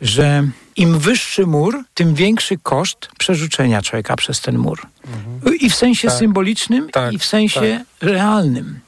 że 0.00 0.48
im 0.76 0.98
wyższy 0.98 1.46
mur, 1.46 1.84
tym 1.94 2.14
większy 2.14 2.58
koszt 2.58 3.08
przerzucenia 3.18 3.82
człowieka 3.82 4.16
przez 4.16 4.40
ten 4.40 4.58
mur. 4.58 4.86
Mhm. 5.06 5.58
I 5.58 5.70
w 5.70 5.74
sensie 5.74 6.08
tak. 6.08 6.18
symbolicznym, 6.18 6.90
tak. 6.90 7.12
i 7.12 7.18
w 7.18 7.24
sensie 7.24 7.84
tak. 8.00 8.08
realnym. 8.08 8.80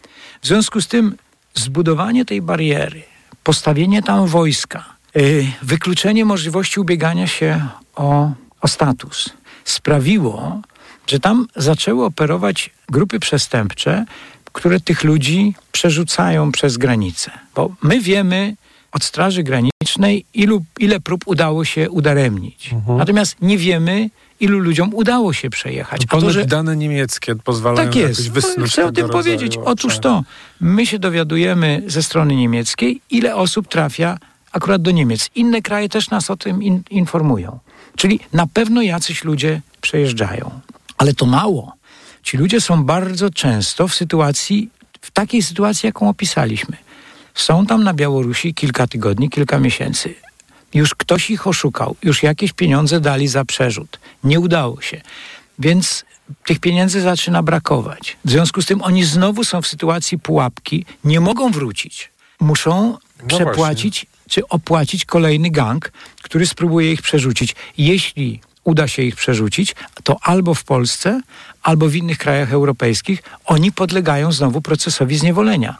W 0.42 0.46
związku 0.46 0.80
z 0.80 0.88
tym 0.88 1.16
zbudowanie 1.54 2.24
tej 2.24 2.42
bariery, 2.42 3.02
postawienie 3.44 4.02
tam 4.02 4.26
wojska, 4.26 4.84
yy, 5.14 5.46
wykluczenie 5.62 6.24
możliwości 6.24 6.80
ubiegania 6.80 7.26
się 7.26 7.68
o, 7.96 8.32
o 8.61 8.68
status 8.68 9.30
sprawiło, 9.64 10.61
że 11.06 11.20
tam 11.20 11.46
zaczęły 11.56 12.04
operować 12.04 12.70
grupy 12.88 13.20
przestępcze, 13.20 14.04
które 14.52 14.80
tych 14.80 15.04
ludzi 15.04 15.54
przerzucają 15.72 16.52
przez 16.52 16.76
granicę. 16.76 17.30
Bo 17.54 17.70
my 17.82 18.00
wiemy, 18.00 18.56
od 18.93 19.05
Straży 19.05 19.43
Granicznej, 19.43 20.24
ilu, 20.34 20.64
ile 20.78 21.01
prób 21.01 21.20
udało 21.26 21.64
się 21.64 21.91
udaremnić. 21.91 22.72
Mhm. 22.72 22.99
Natomiast 22.99 23.36
nie 23.43 23.59
wiemy, 23.59 24.11
ilu 24.41 24.59
ludziom 24.59 24.95
udało 24.95 25.32
się 25.32 25.51
przejechać. 25.51 26.03
A 26.09 26.20
to, 26.20 26.30
że... 26.30 26.47
dane 26.47 26.76
niemieckie 26.76 27.36
pozwalają 27.36 27.89
tak 27.89 27.97
jest. 27.97 28.30
wysnuć 28.30 28.72
Chcę 28.72 28.86
o 28.86 28.93
tym 28.93 29.09
powiedzieć. 29.09 29.59
Otóż 29.64 29.99
to, 29.99 30.22
my 30.61 30.86
się 30.86 30.99
dowiadujemy 30.99 31.82
ze 31.86 32.03
strony 32.03 32.36
niemieckiej, 32.36 33.01
ile 33.11 33.36
osób 33.36 33.68
trafia 33.68 34.18
akurat 34.53 34.82
do 34.82 34.91
Niemiec. 34.91 35.30
Inne 35.34 35.62
kraje 35.62 35.89
też 35.89 36.11
nas 36.11 36.30
o 36.30 36.36
tym 36.36 36.62
in 36.62 36.82
informują. 36.91 37.59
Czyli 37.97 38.20
na 38.32 38.47
pewno 38.47 38.82
jacyś 38.82 39.24
ludzie 39.24 39.61
przejeżdżają. 39.80 40.61
Ale 40.99 41.14
to 41.14 41.26
mało. 41.26 41.72
Ci 42.22 42.36
ludzie 42.36 42.61
są 42.61 42.84
bardzo 42.84 43.30
często 43.30 43.89
w 43.89 43.95
sytuacji, 43.95 44.70
w 45.01 45.11
takiej 45.11 45.43
sytuacji, 45.43 45.86
jaką 45.86 46.09
opisaliśmy. 46.09 46.76
Są 47.39 47.66
tam 47.66 47.84
na 47.84 47.95
Białorusi 47.95 48.55
kilka 48.55 48.86
tygodni, 48.86 49.30
kilka 49.30 49.59
miesięcy. 49.59 50.14
Już 50.74 50.95
ktoś 50.95 51.30
ich 51.30 51.47
oszukał, 51.47 51.97
już 52.03 52.22
jakieś 52.22 52.53
pieniądze 52.53 53.01
dali 53.01 53.28
za 53.28 53.45
przerzut. 53.45 54.01
Nie 54.24 54.41
udało 54.41 54.80
się. 54.80 55.01
Więc 55.59 56.05
tych 56.45 56.59
pieniędzy 56.59 57.01
zaczyna 57.01 57.43
brakować. 57.43 58.16
W 58.24 58.30
związku 58.30 58.62
z 58.62 58.66
tym 58.66 58.82
oni 58.82 59.05
znowu 59.05 59.45
są 59.45 59.62
w 59.62 59.66
sytuacji 59.66 60.18
pułapki, 60.18 60.84
nie 61.05 61.20
mogą 61.20 61.51
wrócić. 61.51 62.11
Muszą 62.41 62.99
no 63.22 63.26
przepłacić 63.26 63.95
właśnie. 63.95 64.28
czy 64.28 64.49
opłacić 64.49 65.05
kolejny 65.05 65.51
gang, 65.51 65.93
który 66.22 66.47
spróbuje 66.47 66.93
ich 66.93 67.03
przerzucić. 67.03 67.57
Jeśli 67.78 68.41
uda 68.64 68.89
się 68.89 69.03
ich 69.03 69.16
przerzucić, 69.16 69.74
to 70.05 70.16
albo 70.22 70.55
w 70.55 70.64
Polsce, 70.64 71.20
albo 71.62 71.89
w 71.89 71.95
innych 71.95 72.18
krajach 72.18 72.53
europejskich 72.53 73.22
oni 73.45 73.72
podlegają 73.72 74.32
znowu 74.32 74.61
procesowi 74.62 75.18
zniewolenia. 75.18 75.78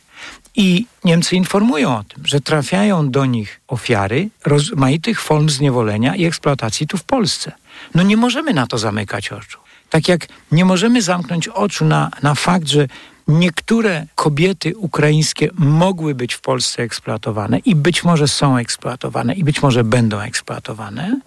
I 0.57 0.87
Niemcy 1.05 1.37
informują 1.37 1.97
o 1.97 2.05
tym, 2.05 2.26
że 2.26 2.41
trafiają 2.41 3.11
do 3.11 3.26
nich 3.26 3.61
ofiary 3.68 4.29
rozmaitych 4.45 5.20
form 5.20 5.49
zniewolenia 5.49 6.16
i 6.16 6.24
eksploatacji 6.24 6.87
tu 6.87 6.97
w 6.99 7.05
Polsce. 7.05 7.53
No 7.95 8.03
nie 8.03 8.16
możemy 8.16 8.55
na 8.55 8.66
to 8.66 8.79
zamykać 8.79 9.33
oczu. 9.33 9.59
Tak 9.91 10.09
jak 10.09 10.26
nie 10.53 10.64
możemy 10.64 11.03
zamknąć 11.03 11.49
oczu 11.49 11.85
na, 11.85 12.11
na 12.22 12.35
fakt, 12.35 12.68
że 12.68 12.89
niektóre 13.29 14.07
kobiety 14.14 14.76
ukraińskie 14.76 15.51
mogły 15.55 16.14
być 16.14 16.35
w 16.35 16.41
Polsce 16.41 16.83
eksploatowane 16.83 17.59
i 17.59 17.74
być 17.74 18.05
może 18.05 18.29
są 18.29 18.57
eksploatowane 18.57 19.35
i 19.35 19.45
być 19.45 19.62
może 19.62 19.85
będą 19.85 20.20
eksploatowane, 20.20 21.20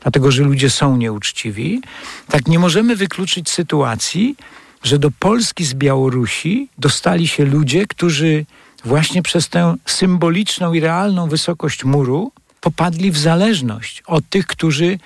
dlatego 0.00 0.30
że 0.30 0.42
ludzie 0.42 0.70
są 0.70 0.96
nieuczciwi, 0.96 1.82
tak 2.28 2.48
nie 2.48 2.58
możemy 2.58 2.96
wykluczyć 2.96 3.50
sytuacji, 3.50 4.36
że 4.82 4.98
do 4.98 5.10
Polski 5.10 5.64
z 5.64 5.74
Białorusi 5.74 6.68
dostali 6.78 7.28
się 7.28 7.44
ludzie, 7.44 7.86
którzy 7.86 8.44
właśnie 8.84 9.22
przez 9.22 9.48
tę 9.48 9.74
symboliczną 9.86 10.74
i 10.74 10.80
realną 10.80 11.28
wysokość 11.28 11.84
muru 11.84 12.32
popadli 12.60 13.10
w 13.10 13.18
zależność 13.18 14.02
od 14.06 14.28
tych, 14.28 14.46
którzy 14.46 14.98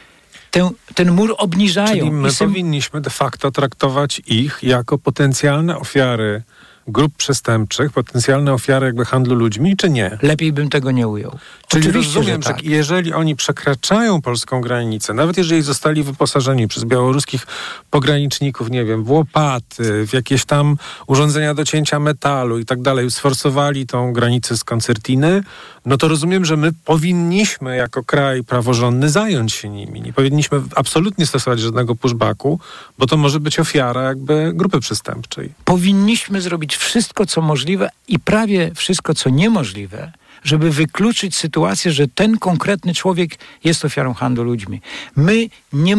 ten, 0.50 0.68
ten 0.94 1.10
mur 1.10 1.34
obniżają. 1.38 1.98
Czyli 1.98 2.10
my 2.10 2.30
sym... 2.30 2.48
powinniśmy 2.48 3.00
de 3.00 3.10
facto 3.10 3.50
traktować 3.50 4.22
ich 4.26 4.58
jako 4.62 4.98
potencjalne 4.98 5.78
ofiary 5.78 6.42
grup 6.90 7.16
przestępczych, 7.16 7.92
potencjalne 7.92 8.52
ofiary 8.52 8.86
jakby 8.86 9.04
handlu 9.04 9.34
ludźmi, 9.34 9.76
czy 9.76 9.90
nie? 9.90 10.18
Lepiej 10.22 10.52
bym 10.52 10.68
tego 10.68 10.90
nie 10.90 11.08
ujął. 11.08 11.38
Czyli 11.68 11.88
Oczywiście, 11.88 12.18
rozumiem, 12.18 12.42
że, 12.42 12.48
tak. 12.48 12.58
że 12.58 12.70
jeżeli 12.70 13.12
oni 13.12 13.36
przekraczają 13.36 14.22
polską 14.22 14.60
granicę, 14.60 15.14
nawet 15.14 15.36
jeżeli 15.38 15.62
zostali 15.62 16.02
wyposażeni 16.02 16.68
przez 16.68 16.84
białoruskich 16.84 17.46
pograniczników, 17.90 18.70
nie 18.70 18.84
wiem, 18.84 19.04
w 19.04 19.10
łopaty, 19.10 20.06
w 20.06 20.12
jakieś 20.12 20.44
tam 20.44 20.76
urządzenia 21.06 21.54
do 21.54 21.64
cięcia 21.64 22.00
metalu 22.00 22.58
i 22.58 22.64
tak 22.64 22.82
dalej, 22.82 23.10
sforsowali 23.10 23.86
tą 23.86 24.12
granicę 24.12 24.56
z 24.56 24.64
koncertiny, 24.64 25.42
no 25.86 25.96
to 25.96 26.08
rozumiem, 26.08 26.44
że 26.44 26.56
my 26.56 26.72
powinniśmy 26.84 27.76
jako 27.76 28.04
kraj 28.04 28.44
praworządny 28.44 29.10
zająć 29.10 29.52
się 29.52 29.68
nimi. 29.68 30.00
Nie 30.00 30.12
powinniśmy 30.12 30.60
absolutnie 30.76 31.26
stosować 31.26 31.60
żadnego 31.60 31.94
pushbacku, 31.94 32.60
bo 32.98 33.06
to 33.06 33.16
może 33.16 33.40
być 33.40 33.58
ofiara 33.58 34.02
jakby 34.02 34.52
grupy 34.54 34.80
przestępczej. 34.80 35.52
Powinniśmy 35.64 36.40
zrobić 36.40 36.76
wszystko, 36.76 37.26
co 37.26 37.42
możliwe 37.42 37.90
i 38.08 38.18
prawie 38.18 38.74
wszystko, 38.74 39.14
co 39.14 39.30
niemożliwe, 39.30 40.12
żeby 40.44 40.70
wykluczyć 40.70 41.36
sytuację, 41.36 41.92
że 41.92 42.08
ten 42.08 42.38
konkretny 42.38 42.94
człowiek 42.94 43.38
jest 43.64 43.84
ofiarą 43.84 44.14
handlu 44.14 44.44
ludźmi. 44.44 44.80
My 45.16 45.48
nie. 45.72 45.96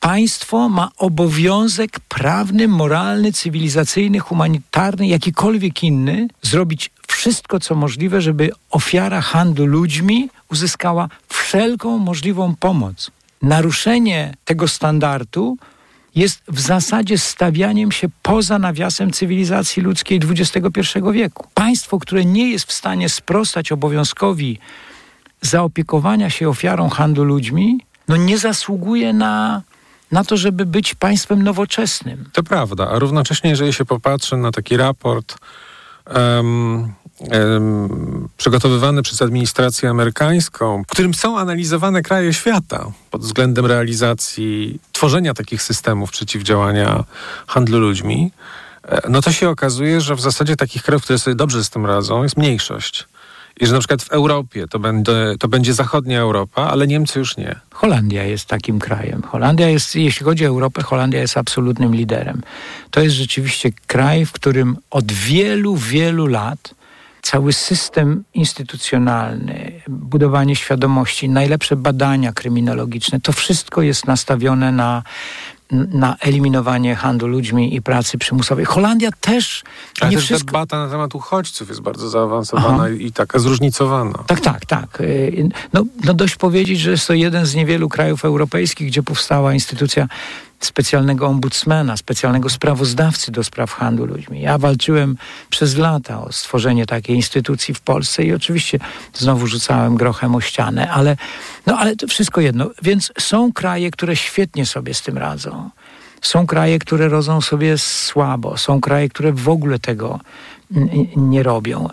Państwo 0.00 0.68
ma 0.68 0.90
obowiązek 0.96 2.00
prawny, 2.08 2.68
moralny, 2.68 3.32
cywilizacyjny, 3.32 4.18
humanitarny, 4.18 5.06
jakikolwiek 5.06 5.82
inny, 5.82 6.28
zrobić 6.42 6.90
wszystko, 7.20 7.60
co 7.60 7.74
możliwe, 7.74 8.20
żeby 8.20 8.50
ofiara 8.70 9.20
handlu 9.20 9.66
ludźmi 9.66 10.28
uzyskała 10.50 11.08
wszelką 11.28 11.98
możliwą 11.98 12.54
pomoc. 12.56 13.10
Naruszenie 13.42 14.34
tego 14.44 14.68
standardu 14.68 15.56
jest 16.14 16.42
w 16.48 16.60
zasadzie 16.60 17.18
stawianiem 17.18 17.92
się 17.92 18.08
poza 18.22 18.58
nawiasem 18.58 19.10
cywilizacji 19.12 19.82
ludzkiej 19.82 20.20
XXI 20.30 20.98
wieku. 21.12 21.48
Państwo, 21.54 21.98
które 21.98 22.24
nie 22.24 22.50
jest 22.50 22.66
w 22.66 22.72
stanie 22.72 23.08
sprostać 23.08 23.72
obowiązkowi 23.72 24.58
zaopiekowania 25.42 26.30
się 26.30 26.48
ofiarą 26.48 26.88
handlu 26.88 27.24
ludźmi, 27.24 27.80
no 28.08 28.16
nie 28.16 28.38
zasługuje 28.38 29.12
na, 29.12 29.62
na 30.12 30.24
to, 30.24 30.36
żeby 30.36 30.66
być 30.66 30.94
państwem 30.94 31.42
nowoczesnym. 31.42 32.30
To 32.32 32.42
prawda, 32.42 32.88
a 32.88 32.98
równocześnie, 32.98 33.50
jeżeli 33.50 33.72
się 33.72 33.84
popatrzy 33.84 34.36
na 34.36 34.50
taki 34.50 34.76
raport 34.76 35.36
um, 36.06 36.92
um, 37.20 38.28
przygotowywany 38.36 39.02
przez 39.02 39.22
administrację 39.22 39.90
amerykańską, 39.90 40.82
w 40.88 40.90
którym 40.90 41.14
są 41.14 41.38
analizowane 41.38 42.02
kraje 42.02 42.34
świata 42.34 42.92
pod 43.10 43.22
względem 43.22 43.66
realizacji 43.66 44.78
tworzenia 44.92 45.34
takich 45.34 45.62
systemów 45.62 46.10
przeciwdziałania 46.10 47.04
handlu 47.46 47.78
ludźmi, 47.78 48.32
e, 48.84 49.00
no 49.08 49.22
to 49.22 49.32
się 49.32 49.48
okazuje, 49.48 50.00
że 50.00 50.14
w 50.14 50.20
zasadzie 50.20 50.56
takich 50.56 50.82
krajów, 50.82 51.02
które 51.02 51.18
sobie 51.18 51.34
dobrze 51.34 51.64
z 51.64 51.70
tym 51.70 51.86
radzą, 51.86 52.22
jest 52.22 52.36
mniejszość. 52.36 53.08
I 53.60 53.66
że 53.66 53.72
na 53.72 53.78
przykład 53.78 54.02
w 54.02 54.10
Europie 54.10 54.68
to, 54.68 54.78
będzie, 54.78 55.34
to 55.38 55.48
będzie 55.48 55.74
zachodnia 55.74 56.20
Europa, 56.20 56.70
ale 56.70 56.86
Niemcy 56.86 57.18
już 57.18 57.36
nie. 57.36 57.56
Holandia 57.70 58.24
jest 58.24 58.46
takim 58.48 58.78
krajem. 58.78 59.22
Holandia 59.22 59.68
jest, 59.68 59.96
jeśli 59.96 60.24
chodzi 60.24 60.44
o 60.44 60.48
Europę, 60.48 60.82
Holandia 60.82 61.20
jest 61.20 61.36
absolutnym 61.36 61.94
liderem. 61.94 62.42
To 62.90 63.00
jest 63.00 63.16
rzeczywiście 63.16 63.70
kraj, 63.86 64.26
w 64.26 64.32
którym 64.32 64.76
od 64.90 65.12
wielu, 65.12 65.76
wielu 65.76 66.26
lat 66.26 66.74
cały 67.22 67.52
system 67.52 68.24
instytucjonalny, 68.34 69.72
budowanie 69.88 70.56
świadomości, 70.56 71.28
najlepsze 71.28 71.76
badania 71.76 72.32
kryminologiczne, 72.32 73.20
to 73.20 73.32
wszystko 73.32 73.82
jest 73.82 74.06
nastawione 74.06 74.72
na 74.72 75.02
na 75.72 76.16
eliminowanie 76.20 76.94
handlu 76.94 77.28
ludźmi 77.28 77.74
i 77.74 77.82
pracy 77.82 78.18
przymusowej. 78.18 78.64
Holandia 78.64 79.10
też 79.20 79.62
Ale 80.00 80.10
nie 80.10 80.16
też 80.16 80.24
wszystko... 80.24 80.46
debata 80.46 80.84
na 80.84 80.90
temat 80.90 81.14
uchodźców 81.14 81.68
jest 81.68 81.80
bardzo 81.80 82.08
zaawansowana 82.08 82.88
i, 82.88 83.06
i 83.06 83.12
taka 83.12 83.38
zróżnicowana. 83.38 84.24
Tak, 84.26 84.40
tak, 84.40 84.66
tak. 84.66 85.00
Y, 85.00 85.48
no, 85.72 85.84
no 86.04 86.14
dość 86.14 86.36
powiedzieć, 86.36 86.80
że 86.80 86.90
jest 86.90 87.06
to 87.06 87.14
jeden 87.14 87.46
z 87.46 87.54
niewielu 87.54 87.88
krajów 87.88 88.24
europejskich, 88.24 88.88
gdzie 88.88 89.02
powstała 89.02 89.54
instytucja 89.54 90.08
specjalnego 90.60 91.26
ombudsmana, 91.26 91.96
specjalnego 91.96 92.48
sprawozdawcy 92.48 93.32
do 93.32 93.44
spraw 93.44 93.72
handlu 93.72 94.06
ludźmi. 94.06 94.40
Ja 94.40 94.58
walczyłem 94.58 95.16
przez 95.50 95.76
lata 95.76 96.24
o 96.24 96.32
stworzenie 96.32 96.86
takiej 96.86 97.16
instytucji 97.16 97.74
w 97.74 97.80
Polsce 97.80 98.24
i 98.24 98.32
oczywiście 98.32 98.78
znowu 99.14 99.46
rzucałem 99.46 99.96
grochem 99.96 100.34
o 100.34 100.40
ścianę, 100.40 100.90
ale, 100.90 101.16
no, 101.66 101.78
ale 101.78 101.96
to 101.96 102.06
wszystko 102.06 102.40
jedno. 102.40 102.70
Więc 102.82 103.12
są 103.18 103.52
kraje, 103.52 103.90
które 103.90 104.16
świetnie 104.16 104.66
sobie 104.66 104.94
z 104.94 105.02
tym 105.02 105.18
radzą. 105.18 105.70
Są 106.22 106.46
kraje, 106.46 106.78
które 106.78 107.08
rodzą 107.08 107.40
sobie 107.40 107.78
słabo. 107.78 108.56
Są 108.56 108.80
kraje, 108.80 109.08
które 109.08 109.32
w 109.32 109.48
ogóle 109.48 109.78
tego 109.78 110.20
nie 111.16 111.42
robią. 111.42 111.88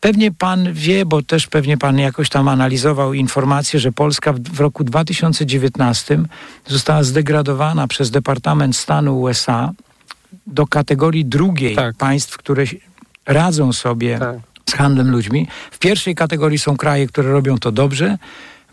Pewnie 0.00 0.32
pan 0.32 0.72
wie, 0.72 1.06
bo 1.06 1.22
też 1.22 1.46
pewnie 1.46 1.78
pan 1.78 1.98
jakoś 1.98 2.28
tam 2.28 2.48
analizował 2.48 3.14
informację, 3.14 3.80
że 3.80 3.92
Polska 3.92 4.32
w 4.32 4.60
roku 4.60 4.84
2019 4.84 6.22
została 6.66 7.02
zdegradowana 7.02 7.88
przez 7.88 8.10
Departament 8.10 8.76
Stanu 8.76 9.20
USA 9.20 9.72
do 10.46 10.66
kategorii 10.66 11.24
drugiej 11.24 11.76
tak. 11.76 11.96
państw, 11.96 12.36
które 12.36 12.64
radzą 13.26 13.72
sobie 13.72 14.18
tak. 14.18 14.36
z 14.70 14.72
handlem 14.72 15.10
ludźmi. 15.10 15.48
W 15.70 15.78
pierwszej 15.78 16.14
kategorii 16.14 16.58
są 16.58 16.76
kraje, 16.76 17.06
które 17.06 17.32
robią 17.32 17.58
to 17.58 17.72
dobrze. 17.72 18.18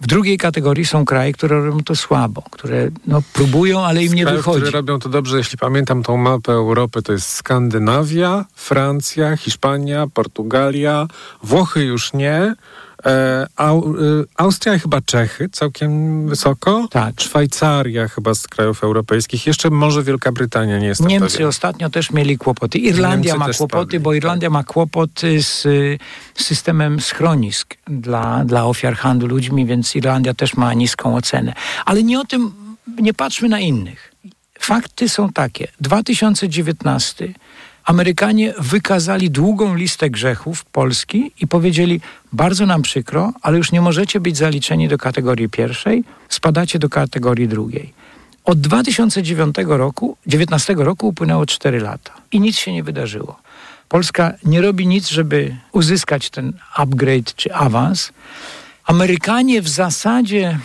W 0.02 0.08
drugiej 0.08 0.38
kategorii 0.38 0.86
są 0.86 1.06
kraje, 1.06 1.34
które 1.34 1.66
robią 1.66 1.84
to 1.84 1.96
słabo, 1.96 2.43
które 2.52 2.89
no, 3.08 3.22
próbują, 3.34 3.86
ale 3.86 4.04
im 4.04 4.14
nie 4.14 4.24
krajów, 4.24 4.39
wychodzi. 4.39 4.62
które 4.62 4.80
robią 4.80 5.00
to 5.00 5.10
dobrze, 5.10 5.38
jeśli 5.38 5.58
pamiętam 5.58 6.04
tą 6.04 6.18
mapę 6.18 6.52
Europy, 6.52 7.02
to 7.02 7.12
jest 7.12 7.30
Skandynawia, 7.30 8.46
Francja, 8.56 9.38
Hiszpania, 9.38 10.08
Portugalia, 10.14 11.08
Włochy 11.43 11.84
już 11.84 12.14
nie, 12.14 12.56
Austria 14.36 14.80
chyba 14.80 15.01
Czechy 15.01 15.49
całkiem 15.49 16.28
wysoko. 16.30 16.88
Tak. 16.91 17.22
Szwajcaria 17.22 18.08
chyba 18.08 18.34
z 18.34 18.47
krajów 18.47 18.84
europejskich. 18.84 19.47
Jeszcze 19.47 19.70
może 19.70 20.03
Wielka 20.03 20.32
Brytania 20.32 20.80
nie 20.80 20.88
jest 20.88 21.01
Niemcy 21.01 21.47
ostatnio 21.47 21.89
też 21.89 22.12
mieli 22.12 22.38
kłopoty. 22.38 22.78
Irlandia 22.78 23.34
Niemcy 23.34 23.47
ma 23.47 23.53
kłopoty, 23.53 23.99
bo 23.99 24.14
Irlandia 24.14 24.49
tak. 24.49 24.53
ma 24.53 24.64
kłopoty 24.64 25.43
z 25.43 25.68
systemem 26.36 27.01
schronisk 27.01 27.76
dla, 27.88 28.45
dla 28.45 28.66
ofiar 28.66 28.95
handlu 28.95 29.28
ludźmi, 29.28 29.66
więc 29.66 29.95
Irlandia 29.95 30.34
też 30.34 30.53
ma 30.53 30.74
niską 30.74 31.16
ocenę. 31.16 31.53
Ale 31.86 32.03
nie 32.03 32.20
o 32.20 32.26
tym, 32.26 32.51
nie 33.01 33.14
patrzmy 33.14 33.49
na 33.49 33.60
innych. 33.60 34.12
Fakty 34.60 35.10
są 35.10 35.30
takie. 35.30 35.68
2019 35.82 37.34
Amerykanie 37.86 38.53
wykazali 38.59 39.31
długą 39.31 39.75
listę 39.75 40.09
grzechów 40.09 40.65
Polski 40.65 41.31
i 41.41 41.47
powiedzieli: 41.47 42.01
Bardzo 42.33 42.65
nam 42.65 42.81
przykro, 42.81 43.33
ale 43.41 43.57
już 43.57 43.71
nie 43.71 43.81
możecie 43.81 44.19
być 44.19 44.38
zaliczeni 44.38 44.88
do 44.88 44.97
kategorii 44.97 45.49
pierwszej, 45.49 46.03
spadacie 46.29 46.79
do 46.79 46.89
kategorii 46.89 47.47
drugiej. 47.47 47.93
Od 48.45 48.61
2009 48.61 49.55
roku, 49.67 50.17
19 50.27 50.75
roku 50.77 51.07
upłynęło 51.07 51.45
4 51.45 51.79
lata 51.79 52.13
i 52.31 52.39
nic 52.39 52.57
się 52.57 52.73
nie 52.73 52.83
wydarzyło. 52.83 53.39
Polska 53.89 54.33
nie 54.43 54.61
robi 54.61 54.88
nic, 54.88 55.09
żeby 55.09 55.55
uzyskać 55.71 56.29
ten 56.29 56.53
upgrade 56.75 57.36
czy 57.36 57.53
awans. 57.53 58.11
Amerykanie 58.86 59.61
w 59.61 59.69
zasadzie 59.69 60.59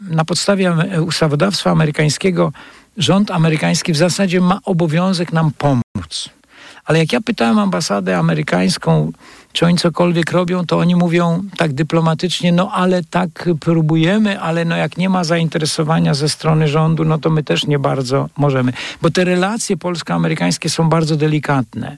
na 0.00 0.24
podstawie 0.24 0.72
ustawodawstwa 1.06 1.70
amerykańskiego 1.70 2.52
rząd 2.96 3.30
amerykański 3.30 3.92
w 3.92 3.96
zasadzie 3.96 4.40
ma 4.40 4.60
obowiązek 4.64 5.32
nam 5.32 5.50
pomóc. 5.58 6.30
Ale 6.84 6.98
jak 6.98 7.12
ja 7.12 7.20
pytałem 7.20 7.58
ambasadę 7.58 8.18
amerykańską, 8.18 9.12
czy 9.52 9.66
oni 9.66 9.78
cokolwiek 9.78 10.32
robią, 10.32 10.66
to 10.66 10.78
oni 10.78 10.96
mówią 10.96 11.42
tak 11.56 11.72
dyplomatycznie, 11.72 12.52
no 12.52 12.72
ale 12.72 13.04
tak 13.04 13.48
próbujemy, 13.60 14.40
ale 14.40 14.64
no 14.64 14.76
jak 14.76 14.96
nie 14.96 15.08
ma 15.08 15.24
zainteresowania 15.24 16.14
ze 16.14 16.28
strony 16.28 16.68
rządu, 16.68 17.04
no 17.04 17.18
to 17.18 17.30
my 17.30 17.42
też 17.42 17.66
nie 17.66 17.78
bardzo 17.78 18.28
możemy. 18.36 18.72
Bo 19.02 19.10
te 19.10 19.24
relacje 19.24 19.76
polsko-amerykańskie 19.76 20.70
są 20.70 20.88
bardzo 20.88 21.16
delikatne. 21.16 21.96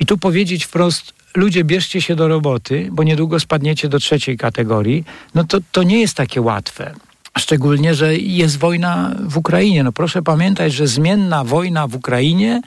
I 0.00 0.06
tu 0.06 0.18
powiedzieć 0.18 0.64
wprost, 0.64 1.12
ludzie 1.34 1.64
bierzcie 1.64 2.02
się 2.02 2.16
do 2.16 2.28
roboty, 2.28 2.88
bo 2.92 3.02
niedługo 3.02 3.40
spadniecie 3.40 3.88
do 3.88 3.98
trzeciej 3.98 4.36
kategorii, 4.36 5.04
no 5.34 5.44
to, 5.44 5.58
to 5.72 5.82
nie 5.82 6.00
jest 6.00 6.14
takie 6.14 6.40
łatwe. 6.40 6.94
Szczególnie, 7.38 7.94
że 7.94 8.16
jest 8.16 8.58
wojna 8.58 9.16
w 9.20 9.36
Ukrainie. 9.36 9.84
No 9.84 9.92
proszę 9.92 10.22
pamiętać, 10.22 10.72
że 10.72 10.86
zmienna 10.86 11.44
wojna 11.44 11.86
w 11.86 11.94
Ukrainie 11.94 12.60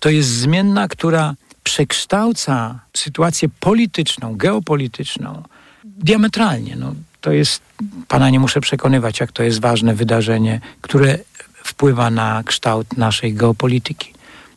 to 0.00 0.10
jest 0.10 0.28
zmienna, 0.28 0.88
która 0.88 1.34
przekształca 1.62 2.80
sytuację 2.94 3.48
polityczną, 3.60 4.36
geopolityczną 4.36 5.42
diametralnie. 5.84 6.76
No, 6.76 6.94
to 7.20 7.32
jest, 7.32 7.62
pana 8.08 8.30
nie 8.30 8.40
muszę 8.40 8.60
przekonywać, 8.60 9.20
jak 9.20 9.32
to 9.32 9.42
jest 9.42 9.60
ważne 9.60 9.94
wydarzenie, 9.94 10.60
które 10.80 11.18
wpływa 11.64 12.10
na 12.10 12.42
kształt 12.46 12.96
naszej 12.96 13.34
geopolityki. 13.34 14.12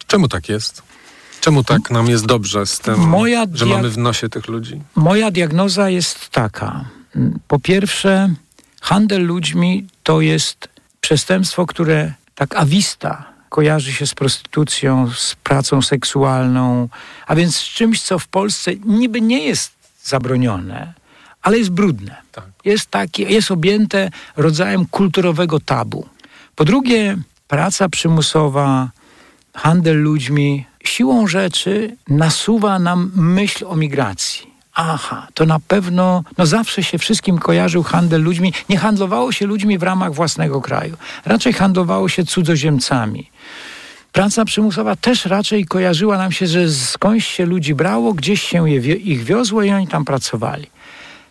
Czemu 0.08 0.28
tak 0.28 0.50
jest? 0.50 0.84
Czemu 1.42 1.64
tak 1.64 1.92
nam 1.92 2.10
jest 2.10 2.26
dobrze 2.26 2.66
z 2.66 2.80
tym, 2.80 3.00
moja 3.00 3.46
że 3.54 3.66
mamy 3.66 3.90
w 3.90 3.98
nosie 3.98 4.30
tych 4.30 4.48
ludzi? 4.48 4.82
Moja 4.96 5.32
diagnoza 5.32 5.90
jest 5.90 6.30
taka. 6.30 6.86
Po 7.48 7.60
pierwsze, 7.60 8.34
handel 8.82 9.26
ludźmi 9.26 9.88
to 10.04 10.22
jest 10.22 10.70
przestępstwo, 11.02 11.66
które 11.66 12.14
tak 12.36 12.56
awista 12.56 13.29
kojarzy 13.50 13.94
się 13.94 14.08
z 14.08 14.14
prostytucją, 14.14 15.12
z 15.12 15.36
pracą 15.36 15.82
seksualną, 15.82 16.90
a 17.28 17.36
więc 17.36 17.56
z 17.56 17.64
czymś, 17.64 18.02
co 18.02 18.20
w 18.20 18.28
Polsce 18.28 18.72
niby 18.86 19.22
nie 19.22 19.44
jest 19.46 19.72
zabronione, 20.04 20.94
ale 21.42 21.58
jest 21.58 21.70
brudne. 21.70 22.16
Tak. 22.32 22.46
Jest, 22.66 22.88
takie, 22.88 23.24
jest 23.24 23.52
objęte 23.52 24.10
rodzajem 24.38 24.86
kulturowego 24.86 25.60
tabu. 25.60 26.06
Po 26.56 26.66
drugie, 26.66 27.18
praca 27.48 27.90
przymusowa, 27.90 28.90
handel 29.54 30.02
ludźmi, 30.02 30.66
siłą 30.84 31.28
rzeczy 31.28 31.98
nasuwa 32.08 32.80
nam 32.80 33.12
myśl 33.16 33.66
o 33.68 33.76
migracji 33.76 34.50
aha, 34.80 35.28
to 35.34 35.46
na 35.46 35.60
pewno, 35.60 36.24
no 36.38 36.46
zawsze 36.46 36.84
się 36.84 36.98
wszystkim 36.98 37.40
kojarzył 37.40 37.84
handel 37.84 38.22
ludźmi. 38.22 38.54
Nie 38.70 38.78
handlowało 38.78 39.32
się 39.32 39.46
ludźmi 39.46 39.78
w 39.78 39.84
ramach 39.84 40.14
własnego 40.14 40.62
kraju. 40.62 40.98
Raczej 41.26 41.54
handlowało 41.54 42.10
się 42.10 42.26
cudzoziemcami. 42.26 43.30
Praca 44.12 44.46
przymusowa 44.46 44.96
też 44.96 45.26
raczej 45.26 45.66
kojarzyła 45.66 46.18
nam 46.18 46.32
się, 46.32 46.48
że 46.48 46.72
skądś 46.72 47.28
się 47.28 47.46
ludzi 47.46 47.76
brało, 47.76 48.14
gdzieś 48.14 48.44
się 48.44 48.70
je, 48.70 48.94
ich 48.96 49.24
wiozło 49.24 49.64
i 49.64 49.72
oni 49.72 49.88
tam 49.88 50.06
pracowali. 50.06 50.68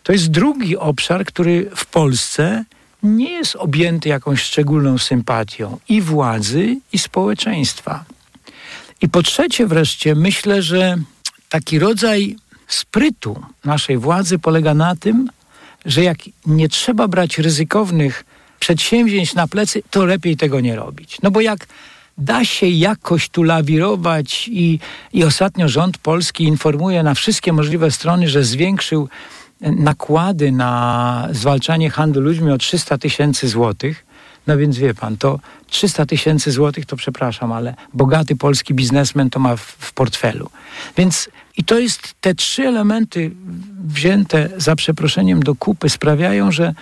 To 0.03 0.13
jest 0.13 0.31
drugi 0.31 0.77
obszar, 0.77 1.25
który 1.25 1.71
w 1.77 1.87
Polsce 1.87 2.65
nie 3.03 3.31
jest 3.31 3.57
objęty 3.57 4.09
jakąś 4.09 4.43
szczególną 4.43 4.99
sympatią 4.99 5.79
i 5.89 6.01
władzy, 6.01 6.77
i 6.93 6.99
społeczeństwa. 6.99 8.05
I 9.01 9.09
po 9.09 9.23
trzecie 9.23 9.67
wreszcie 9.67 10.15
myślę, 10.15 10.63
że 10.63 10.97
taki 11.49 11.79
rodzaj 11.79 12.37
sprytu 12.69 13.43
naszej 13.65 13.99
władzy 13.99 14.39
polega 14.39 14.75
na 14.75 14.97
tym, 14.97 15.31
że 15.85 16.03
jak 16.03 16.19
nie 16.47 16.69
trzeba 16.69 17.09
brać 17.09 17.39
ryzykownych 17.39 18.25
przedsięwzięć 18.61 19.35
na 19.35 19.49
plecy, 19.49 19.83
to 19.91 20.05
lepiej 20.05 20.37
tego 20.37 20.61
nie 20.61 20.77
robić. 20.77 21.19
No 21.23 21.31
bo 21.31 21.41
jak 21.41 21.67
da 22.19 22.45
się 22.45 22.67
jakoś 22.67 23.29
tu 23.29 23.43
lawirować 23.43 24.49
i, 24.53 24.79
i 25.13 25.25
ostatnio 25.25 25.69
rząd 25.69 25.99
polski 25.99 26.45
informuje 26.45 27.03
na 27.03 27.15
wszystkie 27.15 27.53
możliwe 27.53 27.91
strony, 27.91 28.29
że 28.29 28.45
zwiększył 28.45 29.09
nakłady 29.61 30.53
na 30.53 31.29
zwalczanie 31.33 31.91
handlu 31.91 32.23
ludźmi 32.23 32.51
o 32.51 32.59
300 32.59 32.99
tysięcy 32.99 33.49
złotych, 33.49 34.07
no 34.47 34.57
więc 34.57 34.79
wie 34.79 34.95
pan, 34.95 35.17
to 35.17 35.41
300 35.67 36.07
tysięcy 36.07 36.53
złotych 36.53 36.87
to 36.87 36.97
przepraszam, 36.97 37.53
ale 37.53 37.75
bogaty 37.95 38.37
polski 38.37 38.75
biznesmen 38.75 39.31
to 39.31 39.41
ma 39.41 39.57
w, 39.57 39.61
w, 39.61 39.93
portfelu. 39.93 40.51
Więc 40.97 41.29
i 41.57 41.65
to 41.65 41.79
jest 41.79 42.15
te 42.21 42.35
trzy 42.35 42.63
elementy 42.63 43.31
wzięte 43.85 44.49
za 44.57 44.77
przeproszeniem 44.77 45.43
do 45.43 45.55
kupy 45.55 45.89
sprawiają, 45.89 46.53
że 46.53 46.75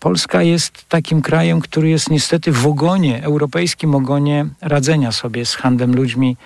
Polska 0.00 0.42
jest 0.42 0.88
takim 0.88 1.22
krajem, 1.22 1.60
który 1.60 1.88
jest 1.88 2.10
niestety 2.10 2.52
w 2.52 2.66
ogonie, 2.66 3.22
europejskim 3.24 3.94
ogonie 3.94 4.46
radzenia 4.60 5.12
sobie 5.12 5.46
z 5.46 5.54
handlem 5.54 5.94
ludźmi 5.94 6.36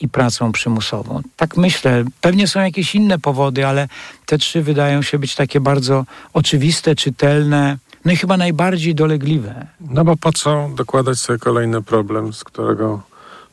i 0.00 0.08
pracą 0.08 0.52
przymusową. 0.52 1.20
Tak 1.36 1.56
myślę. 1.56 2.04
Pewnie 2.20 2.48
są 2.48 2.60
jakieś 2.60 2.94
inne 2.94 3.18
powody, 3.18 3.66
ale 3.66 3.88
te 4.26 4.38
trzy 4.38 4.62
wydają 4.62 5.02
się 5.02 5.18
być 5.18 5.34
takie 5.34 5.60
bardzo 5.60 6.04
oczywiste, 6.32 6.94
czytelne, 6.94 7.78
no 8.04 8.12
i 8.12 8.16
chyba 8.16 8.36
najbardziej 8.36 8.94
dolegliwe. 8.94 9.66
No 9.80 10.04
bo 10.04 10.16
po 10.16 10.32
co 10.32 10.70
dokładać 10.76 11.18
sobie 11.18 11.38
kolejny 11.38 11.82
problem, 11.82 12.32
z 12.32 12.44
którego 12.44 13.02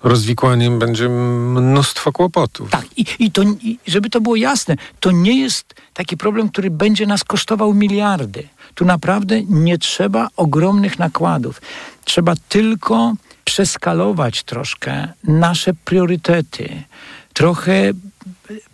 rozwikłaniem 0.03 0.79
będzie 0.79 1.09
mnóstwo 1.09 2.11
kłopotów. 2.11 2.69
Tak, 2.69 2.85
i, 2.97 3.05
i 3.19 3.31
to, 3.31 3.41
i 3.41 3.79
żeby 3.87 4.09
to 4.09 4.21
było 4.21 4.35
jasne, 4.35 4.75
to 4.99 5.11
nie 5.11 5.39
jest 5.39 5.75
taki 5.93 6.17
problem, 6.17 6.49
który 6.49 6.69
będzie 6.69 7.05
nas 7.07 7.23
kosztował 7.23 7.73
miliardy. 7.73 8.47
Tu 8.75 8.85
naprawdę 8.85 9.43
nie 9.43 9.77
trzeba 9.77 10.27
ogromnych 10.35 10.99
nakładów. 10.99 11.61
Trzeba 12.05 12.33
tylko 12.49 13.13
przeskalować 13.43 14.43
troszkę 14.43 15.07
nasze 15.23 15.73
priorytety, 15.73 16.83
trochę 17.33 17.91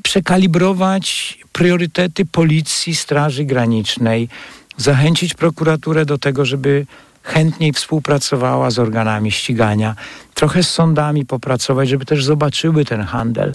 przekalibrować 0.03 1.37
priorytety 1.51 2.25
policji, 2.25 2.95
Straży 2.95 3.43
Granicznej, 3.43 4.29
zachęcić 4.77 5.33
prokuraturę 5.33 6.05
do 6.05 6.17
tego, 6.17 6.45
żeby 6.45 6.85
chętniej 7.23 7.73
współpracowała 7.73 8.71
z 8.71 8.79
organami 8.79 9.31
ścigania, 9.31 9.95
trochę 10.33 10.63
z 10.63 10.69
sądami 10.69 11.25
popracować, 11.25 11.89
żeby 11.89 12.05
też 12.05 12.23
zobaczyły 12.25 12.85
ten 12.85 13.01
handel. 13.01 13.53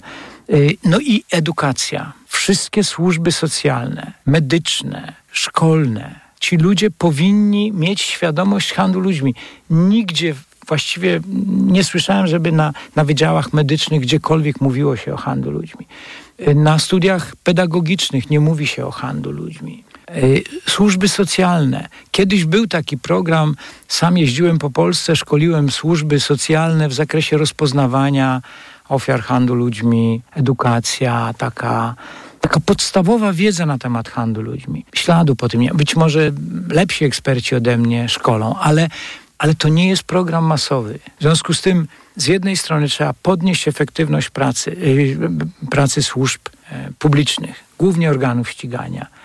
Y, 0.49 0.77
no 0.83 0.99
i 0.99 1.23
edukacja. 1.31 2.13
Wszystkie 2.27 2.83
służby 2.83 3.31
socjalne, 3.31 4.13
medyczne, 4.25 5.13
szkolne, 5.31 6.19
ci 6.39 6.57
ludzie 6.57 6.91
powinni 6.91 7.71
mieć 7.71 8.01
świadomość 8.01 8.73
handlu 8.73 9.01
ludźmi. 9.01 9.35
Nigdzie 9.69 10.35
właściwie 10.67 11.19
nie 11.47 11.83
słyszałem, 11.83 12.27
żeby 12.27 12.51
na, 12.51 12.73
na 12.95 13.03
wydziałach 13.03 13.53
medycznych 13.53 14.01
gdziekolwiek 14.01 14.61
mówiło 14.61 14.95
się 14.95 15.13
o 15.13 15.17
handlu 15.17 15.51
ludźmi. 15.51 15.87
Y, 16.47 16.55
na 16.55 16.79
studiach 16.79 17.35
pedagogicznych 17.43 18.29
nie 18.29 18.39
mówi 18.39 18.67
się 18.67 18.85
o 18.85 18.91
handlu 18.91 19.31
ludźmi. 19.31 19.83
Y, 20.15 20.43
służby 20.67 21.09
socjalne. 21.09 21.87
Kiedyś 22.11 22.45
był 22.45 22.67
taki 22.67 22.97
program, 22.97 23.55
sam 23.87 24.17
jeździłem 24.17 24.59
po 24.59 24.69
Polsce, 24.69 25.15
szkoliłem 25.15 25.71
służby 25.71 26.19
socjalne 26.19 26.89
w 26.89 26.93
zakresie 26.93 27.37
rozpoznawania 27.37 28.41
ofiar 28.89 29.21
handlu 29.21 29.55
ludźmi, 29.55 30.21
edukacja, 30.35 31.33
taka, 31.37 31.95
taka 32.41 32.59
podstawowa 32.59 33.33
wiedza 33.33 33.65
na 33.65 33.77
temat 33.77 34.09
handlu 34.09 34.43
ludźmi. 34.43 34.85
Śladu 34.95 35.35
po 35.35 35.49
tym, 35.49 35.67
być 35.73 35.95
może 35.95 36.31
lepsi 36.69 37.05
eksperci 37.05 37.55
ode 37.55 37.77
mnie 37.77 38.09
szkolą, 38.09 38.55
ale, 38.55 38.87
ale 39.37 39.55
to 39.55 39.69
nie 39.69 39.89
jest 39.89 40.03
program 40.03 40.45
masowy. 40.45 40.99
W 41.19 41.21
związku 41.21 41.53
z 41.53 41.61
tym 41.61 41.87
z 42.15 42.27
jednej 42.27 42.57
strony 42.57 42.87
trzeba 42.87 43.13
podnieść 43.13 43.67
efektywność 43.67 44.29
pracy, 44.29 44.71
yy, 44.71 45.67
pracy 45.69 46.03
służb 46.03 46.41
yy, 46.71 46.77
publicznych, 46.99 47.63
głównie 47.77 48.09
organów 48.09 48.49
ścigania 48.49 49.18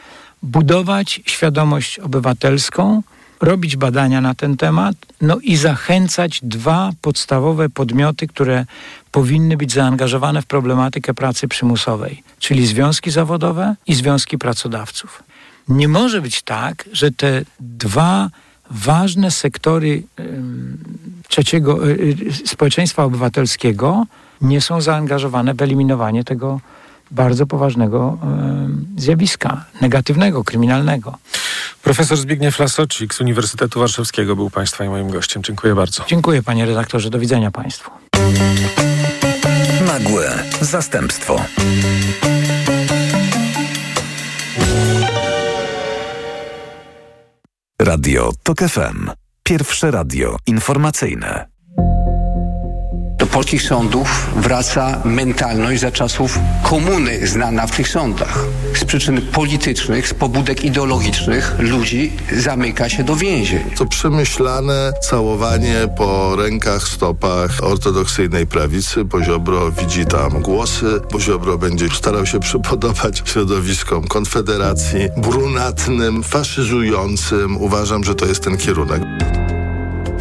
budować 0.44 1.20
świadomość 1.26 1.98
obywatelską, 1.98 3.02
robić 3.40 3.76
badania 3.76 4.20
na 4.20 4.34
ten 4.34 4.56
temat, 4.56 4.96
no 5.20 5.38
i 5.42 5.56
zachęcać 5.56 6.40
dwa 6.42 6.90
podstawowe 7.00 7.68
podmioty, 7.68 8.26
które 8.26 8.66
powinny 9.12 9.56
być 9.56 9.72
zaangażowane 9.72 10.42
w 10.42 10.46
problematykę 10.46 11.14
pracy 11.14 11.48
przymusowej, 11.48 12.22
czyli 12.38 12.66
związki 12.66 13.10
zawodowe 13.10 13.76
i 13.86 13.94
związki 13.94 14.38
pracodawców. 14.38 15.22
Nie 15.68 15.88
może 15.88 16.22
być 16.22 16.42
tak, 16.42 16.88
że 16.92 17.10
te 17.10 17.42
dwa 17.60 18.30
ważne 18.70 19.30
sektory 19.30 20.02
trzeciego 21.28 21.88
y, 21.88 22.16
społeczeństwa 22.46 23.04
obywatelskiego 23.04 24.06
nie 24.40 24.60
są 24.60 24.80
zaangażowane 24.80 25.54
w 25.54 25.62
eliminowanie 25.62 26.24
tego 26.24 26.60
bardzo 27.10 27.46
poważnego 27.46 28.18
zjawiska, 28.96 29.64
negatywnego, 29.80 30.44
kryminalnego. 30.44 31.18
Profesor 31.82 32.18
Zbigniew 32.18 32.58
Lasocik 32.58 33.14
z 33.14 33.20
Uniwersytetu 33.20 33.80
Warszawskiego 33.80 34.36
był 34.36 34.50
Państwa 34.50 34.84
i 34.84 34.88
moim 34.88 35.10
gościem. 35.10 35.42
Dziękuję 35.42 35.74
bardzo. 35.74 36.04
Dziękuję 36.06 36.42
panie 36.42 36.66
redaktorze. 36.66 37.10
Do 37.10 37.18
widzenia 37.18 37.50
Państwu. 37.50 37.90
Nagłe 39.86 40.38
zastępstwo. 40.60 41.44
Radio 47.78 48.32
TOK 48.42 48.58
FM. 48.58 49.10
Pierwsze 49.42 49.90
radio 49.90 50.36
informacyjne 50.46 51.53
polskich 53.34 53.62
sądów 53.62 54.30
wraca 54.36 55.00
mentalność 55.04 55.80
za 55.80 55.92
czasów 55.92 56.38
komuny 56.62 57.26
znana 57.26 57.66
w 57.66 57.76
tych 57.76 57.88
sądach. 57.88 58.38
Z 58.74 58.84
przyczyn 58.84 59.22
politycznych, 59.22 60.08
z 60.08 60.14
pobudek 60.14 60.64
ideologicznych 60.64 61.54
ludzi 61.58 62.12
zamyka 62.36 62.88
się 62.88 63.04
do 63.04 63.16
więzień. 63.16 63.70
To 63.78 63.86
przemyślane 63.86 64.92
całowanie 65.02 65.76
po 65.96 66.36
rękach, 66.36 66.82
stopach 66.82 67.50
ortodoksyjnej 67.62 68.46
prawicy. 68.46 69.04
Poziobro 69.04 69.72
widzi 69.72 70.06
tam 70.06 70.42
głosy. 70.42 71.00
Poziobro 71.10 71.58
będzie 71.58 71.88
starał 71.88 72.26
się 72.26 72.40
przypodobać 72.40 73.22
środowiskom 73.24 74.08
Konfederacji, 74.08 75.08
brunatnym, 75.16 76.22
faszyzującym. 76.22 77.56
Uważam, 77.56 78.04
że 78.04 78.14
to 78.14 78.26
jest 78.26 78.44
ten 78.44 78.56
kierunek 78.56 79.02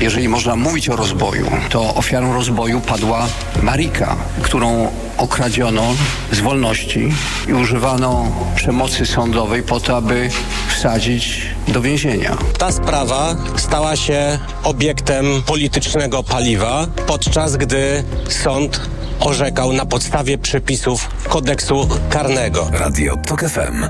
jeżeli 0.03 0.29
można 0.29 0.55
mówić 0.55 0.89
o 0.89 0.95
rozboju, 0.95 1.45
to 1.69 1.95
ofiarą 1.95 2.33
rozboju 2.33 2.81
padła 2.81 3.27
Marika, 3.61 4.15
którą 4.41 4.91
okradziono 5.17 5.83
z 6.31 6.39
wolności 6.39 7.13
i 7.47 7.53
używano 7.53 8.31
przemocy 8.55 9.05
sądowej 9.05 9.63
po 9.63 9.79
to, 9.79 9.97
aby 9.97 10.29
wsadzić 10.69 11.41
do 11.67 11.81
więzienia. 11.81 12.37
Ta 12.57 12.71
sprawa 12.71 13.35
stała 13.57 13.95
się 13.95 14.39
obiektem 14.63 15.25
politycznego 15.45 16.23
paliwa, 16.23 16.87
podczas 17.07 17.57
gdy 17.57 18.03
sąd 18.29 18.89
orzekał 19.19 19.73
na 19.73 19.85
podstawie 19.85 20.37
przepisów 20.37 21.09
kodeksu 21.29 21.89
karnego. 22.09 22.69
Radio 22.73 23.15
TOK 23.27 23.41
FM. 23.41 23.85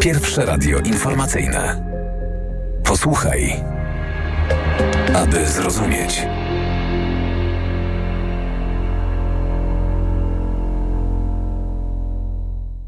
Pierwsze 0.00 0.46
radio 0.46 0.78
informacyjne. 0.78 1.84
Posłuchaj 2.84 3.79
aby 5.14 5.46
zrozumieć. 5.46 6.22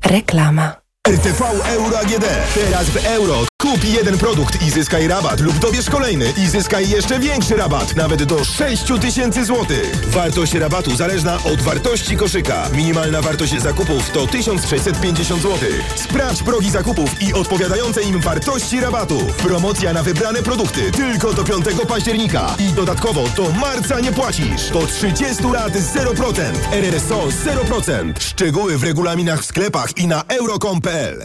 Reklama. 0.05 0.77
RTV 1.09 1.45
Euro 1.75 1.99
AGD. 1.99 2.25
Teraz 2.55 2.91
w 2.91 3.07
euro. 3.07 3.52
Kup 3.63 3.85
jeden 3.85 4.19
produkt 4.19 4.63
i 4.63 4.71
zyskaj 4.71 5.09
rabat 5.09 5.41
lub 5.41 5.59
dobierz 5.59 5.91
kolejny 5.91 6.33
i 6.37 6.49
zyskaj 6.49 6.89
jeszcze 6.89 7.19
większy 7.19 7.57
rabat, 7.57 7.97
nawet 7.97 8.23
do 8.23 8.45
6 8.45 8.85
tysięcy 9.01 9.45
złotych. 9.45 10.11
Wartość 10.11 10.55
rabatu 10.55 10.97
zależna 10.97 11.39
od 11.45 11.63
wartości 11.63 12.17
koszyka. 12.17 12.69
Minimalna 12.75 13.23
wartość 13.23 13.61
zakupów 13.61 14.11
to 14.11 14.27
1650 14.27 15.43
zł. 15.43 15.59
Sprawdź 15.95 16.43
progi 16.43 16.71
zakupów 16.71 17.23
i 17.23 17.35
odpowiadające 17.35 18.03
im 18.03 18.21
wartości 18.21 18.81
rabatu. 18.81 19.19
Promocja 19.43 19.93
na 19.93 20.03
wybrane 20.03 20.43
produkty 20.43 20.93
tylko 20.93 21.33
do 21.33 21.45
5 21.45 21.65
października. 21.89 22.55
I 22.59 22.73
dodatkowo 22.73 23.29
do 23.37 23.51
marca 23.51 24.01
nie 24.01 24.13
płacisz. 24.13 24.71
Do 24.71 24.87
30 24.87 25.45
lat 25.53 25.73
0%. 25.73 26.43
RRSO 26.73 27.27
0%. 27.27 28.13
Szczegóły 28.21 28.79
w 28.79 28.85
regulaminach 28.85 29.43
w 29.43 29.45
sklepach 29.45 29.99
i 29.99 30.07
na 30.07 30.23
euro.com.pl 30.29 31.25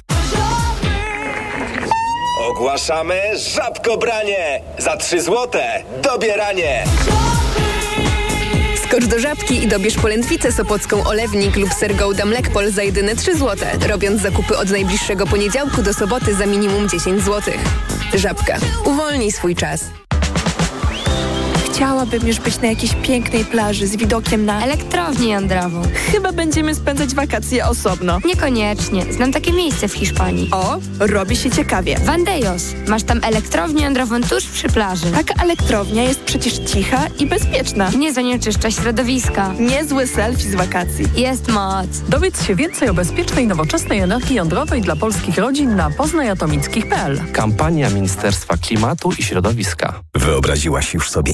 Ogłaszamy 2.48 3.22
żabkobranie! 3.36 4.62
Za 4.78 4.98
3 4.98 5.22
złote 5.22 5.84
dobieranie! 6.04 6.84
Skocz 8.88 9.06
do 9.06 9.20
Żabki 9.20 9.64
i 9.64 9.68
dobierz 9.68 9.96
polędwicę 9.96 10.52
sopocką 10.52 11.04
Olewnik 11.04 11.56
lub 11.56 11.74
ser 11.74 11.96
Gouda 11.96 12.26
Mlekpol 12.26 12.72
za 12.72 12.84
jedyne 12.84 13.16
3 13.16 13.38
zł, 13.38 13.68
robiąc 13.88 14.22
zakupy 14.22 14.58
od 14.58 14.70
najbliższego 14.70 15.28
poniedziałku 15.28 15.82
do 15.82 15.94
soboty 15.94 16.34
za 16.36 16.46
minimum 16.46 16.90
10 16.90 17.24
zł. 17.24 17.54
Żabka. 18.14 18.58
Uwolnij 18.86 19.32
swój 19.32 19.56
czas. 19.56 19.82
Chciałabym 21.78 22.28
już 22.28 22.40
być 22.40 22.62
na 22.62 22.68
jakiejś 22.68 22.94
pięknej 22.94 23.46
plaży 23.46 23.88
z 23.88 23.96
widokiem 23.96 24.46
na... 24.46 24.64
Elektrownię 24.64 25.30
jądrową. 25.30 25.82
Chyba 26.12 26.32
będziemy 26.32 26.76
spędzać 26.76 27.16
wakacje 27.16 27.66
osobno. 27.66 28.20
Niekoniecznie. 28.26 29.14
Znam 29.14 29.32
takie 29.32 29.54
miejsce 29.54 29.88
w 29.88 29.94
Hiszpanii. 29.94 30.50
O, 30.52 30.80
robi 31.00 31.36
się 31.36 31.52
ciekawie. 31.52 32.00
Vandejos. 32.00 32.64
Masz 32.88 33.04
tam 33.04 33.20
elektrownię 33.24 33.84
jądrową 33.84 34.22
tuż 34.22 34.46
przy 34.46 34.70
plaży. 34.70 35.12
Taka 35.12 35.44
elektrownia 35.44 36.04
jest 36.04 36.20
przecież 36.20 36.54
cicha 36.58 37.08
i 37.20 37.26
bezpieczna. 37.26 37.90
Nie 37.90 38.14
zanieczyszcza 38.14 38.72
środowiska. 38.72 39.54
Niezły 39.60 40.08
selfie 40.08 40.50
z 40.50 40.56
wakacji. 40.56 41.06
Jest 41.16 41.48
moc. 41.48 41.88
Dowiedz 42.10 42.48
się 42.48 42.56
więcej 42.56 42.90
o 42.90 42.94
bezpiecznej, 42.94 43.48
nowoczesnej 43.48 44.00
energii 44.00 44.36
jądrowej 44.36 44.82
dla 44.82 44.96
polskich 44.96 45.38
rodzin 45.38 45.76
na 45.76 45.90
poznajatomickich.pl. 45.90 47.22
Kampania 47.34 47.90
Ministerstwa 47.90 48.58
Klimatu 48.58 49.12
i 49.20 49.24
Środowiska. 49.24 50.02
Wyobraziłaś 50.16 50.94
już 50.94 51.10
sobie 51.10 51.34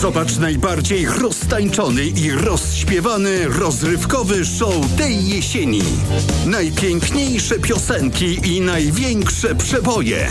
Zobacz 0.00 0.36
najbardziej 0.36 1.06
roztańczony 1.06 2.04
i 2.04 2.30
rozśpiewany 2.30 3.48
rozrywkowy 3.48 4.44
show 4.44 4.74
tej 4.98 5.28
jesieni. 5.28 5.82
Najpiękniejsze 6.46 7.58
piosenki 7.58 8.56
i 8.56 8.60
największe 8.60 9.54
przeboje. 9.54 10.28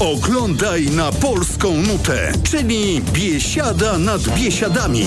Oglądaj 0.00 0.86
na 0.86 1.12
polską 1.12 1.76
nutę, 1.76 2.32
czyli 2.50 3.02
Biesiada 3.12 3.98
nad 3.98 4.22
Biesiadami. 4.28 5.06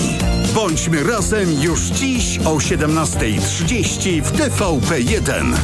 Bądźmy 0.54 1.02
razem 1.02 1.62
już 1.62 1.80
dziś 1.80 2.38
o 2.38 2.54
17.30 2.54 4.22
w 4.22 4.32
TVP1. 4.32 5.54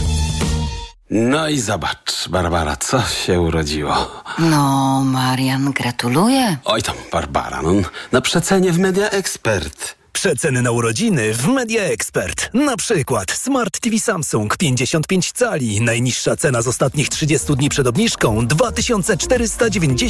No 1.11 1.49
i 1.49 1.61
zobacz, 1.61 2.29
Barbara, 2.29 2.77
co 2.77 3.03
się 3.03 3.41
urodziło. 3.41 4.23
No, 4.39 5.03
Marian, 5.05 5.73
gratuluję. 5.73 6.57
Oj 6.65 6.83
tam, 6.83 6.97
Barbara, 7.13 7.63
no, 7.63 7.73
na 8.13 8.21
przecenie 8.21 8.73
w 8.73 8.79
Media 8.79 9.11
Expert. 9.11 9.99
Przeceny 10.13 10.63
na 10.63 10.71
urodziny 10.71 11.35
w 11.35 11.47
Media 11.49 11.83
Expert. 11.83 12.51
Na 12.55 12.77
przykład 12.77 13.31
Smart 13.31 13.81
TV 13.81 13.99
Samsung 13.99 14.57
55 14.57 15.33
cali. 15.33 15.81
Najniższa 15.81 16.37
cena 16.37 16.63
z 16.63 16.69
ostatnich 16.69 17.09
30 17.09 17.57
dni 17.57 17.69
przed 17.69 17.87
obniżką 17.87 18.47
2490 18.47 20.01